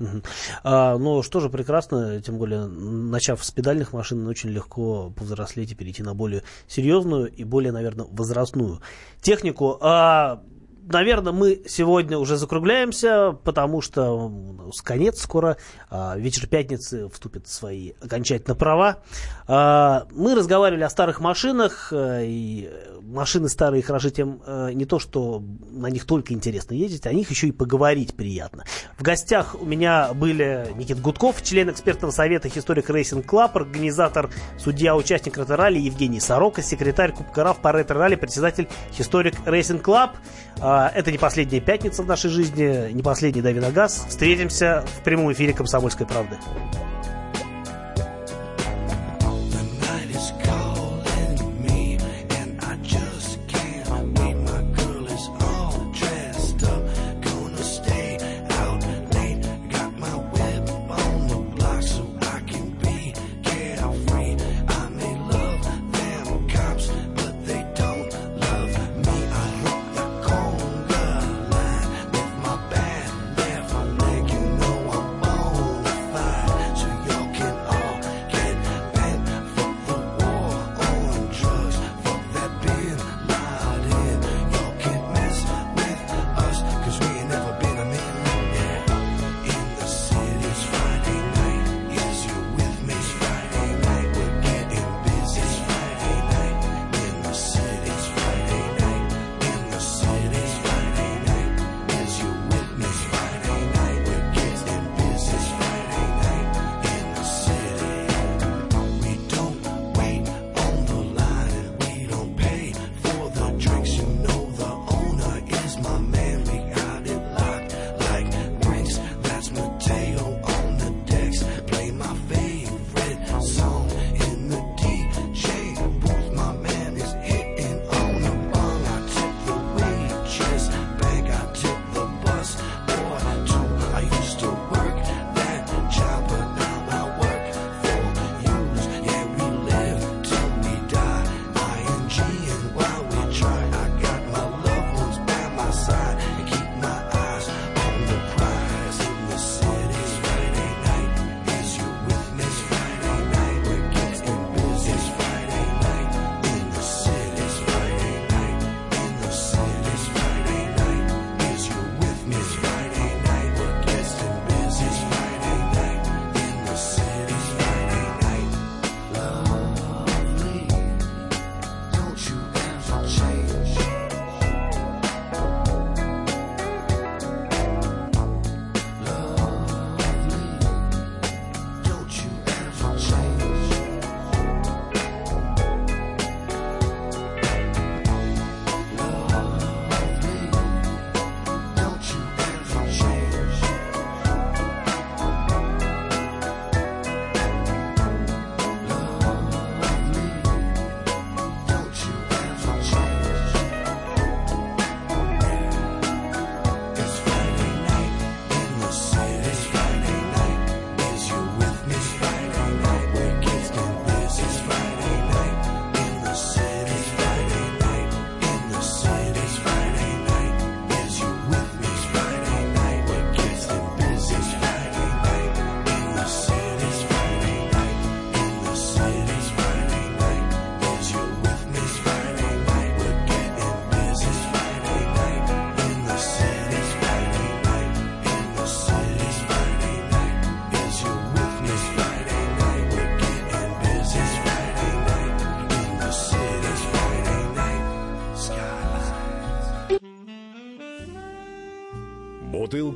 Угу. 0.00 0.22
А, 0.64 0.98
ну, 0.98 1.22
что 1.22 1.40
же 1.40 1.50
прекрасно, 1.50 2.20
тем 2.22 2.38
более, 2.38 2.66
начав 2.66 3.44
с 3.44 3.50
педальных 3.50 3.92
машин, 3.92 4.26
очень 4.26 4.48
легко 4.48 5.10
повзрослеть 5.10 5.72
и 5.72 5.74
перейти 5.74 6.02
на 6.02 6.14
более 6.14 6.42
серьезную 6.66 7.30
и 7.30 7.44
более, 7.44 7.70
наверное, 7.70 8.06
возрастную 8.10 8.80
технику. 9.20 9.76
А, 9.80 10.42
наверное, 10.86 11.32
мы 11.32 11.62
сегодня 11.66 12.18
уже 12.18 12.36
закругляемся, 12.36 13.36
потому 13.44 13.80
что 13.80 14.32
с 14.72 14.82
конец 14.82 15.20
скоро. 15.20 15.56
А, 15.88 16.16
вечер 16.16 16.46
пятницы 16.46 17.08
вступит 17.08 17.46
в 17.46 17.52
свои 17.52 17.92
окончательно 18.02 18.54
права. 18.54 18.98
А, 19.46 20.06
мы 20.12 20.34
разговаривали 20.34 20.84
о 20.84 20.90
старых 20.90 21.20
машинах, 21.20 21.92
а, 21.92 22.20
и 22.22 22.70
машины 23.02 23.48
старые 23.48 23.82
хороши 23.82 24.10
тем 24.10 24.40
а, 24.46 24.70
не 24.70 24.84
то, 24.84 24.98
что 24.98 25.42
на 25.70 25.88
них 25.88 26.06
только 26.06 26.32
интересно 26.32 26.74
ездить, 26.74 27.06
о 27.06 27.12
них 27.12 27.30
еще 27.30 27.48
и 27.48 27.52
поговорить 27.52 28.14
приятно. 28.14 28.64
В 28.98 29.02
гостях 29.02 29.56
у 29.60 29.64
меня 29.64 30.12
были 30.14 30.68
Никит 30.76 31.00
Гудков, 31.00 31.42
член 31.42 31.70
экспертного 31.70 32.12
совета 32.12 32.48
Historic 32.48 32.90
Racing 32.90 33.26
Club, 33.26 33.56
организатор, 33.56 34.30
судья, 34.58 34.96
участник 34.96 35.38
ретро-ралли 35.38 35.78
Евгений 35.78 36.20
Сорока, 36.20 36.62
секретарь 36.62 37.12
Кубка 37.12 37.44
РАФ 37.44 37.58
по 37.58 37.72
ретро-ралли, 37.72 38.16
председатель 38.16 38.68
Historic 38.98 39.34
Racing 39.46 39.82
Club. 39.82 40.16
А, 40.72 40.88
это 40.94 41.10
не 41.10 41.18
последняя 41.18 41.58
пятница 41.58 42.04
в 42.04 42.06
нашей 42.06 42.30
жизни, 42.30 42.92
не 42.92 43.02
последний 43.02 43.42
«Дави 43.42 43.58
на 43.58 43.72
газ». 43.72 44.06
Встретимся 44.08 44.84
в 45.00 45.02
прямом 45.02 45.32
эфире 45.32 45.52
«Комсомольской 45.52 46.06
правды». 46.06 46.38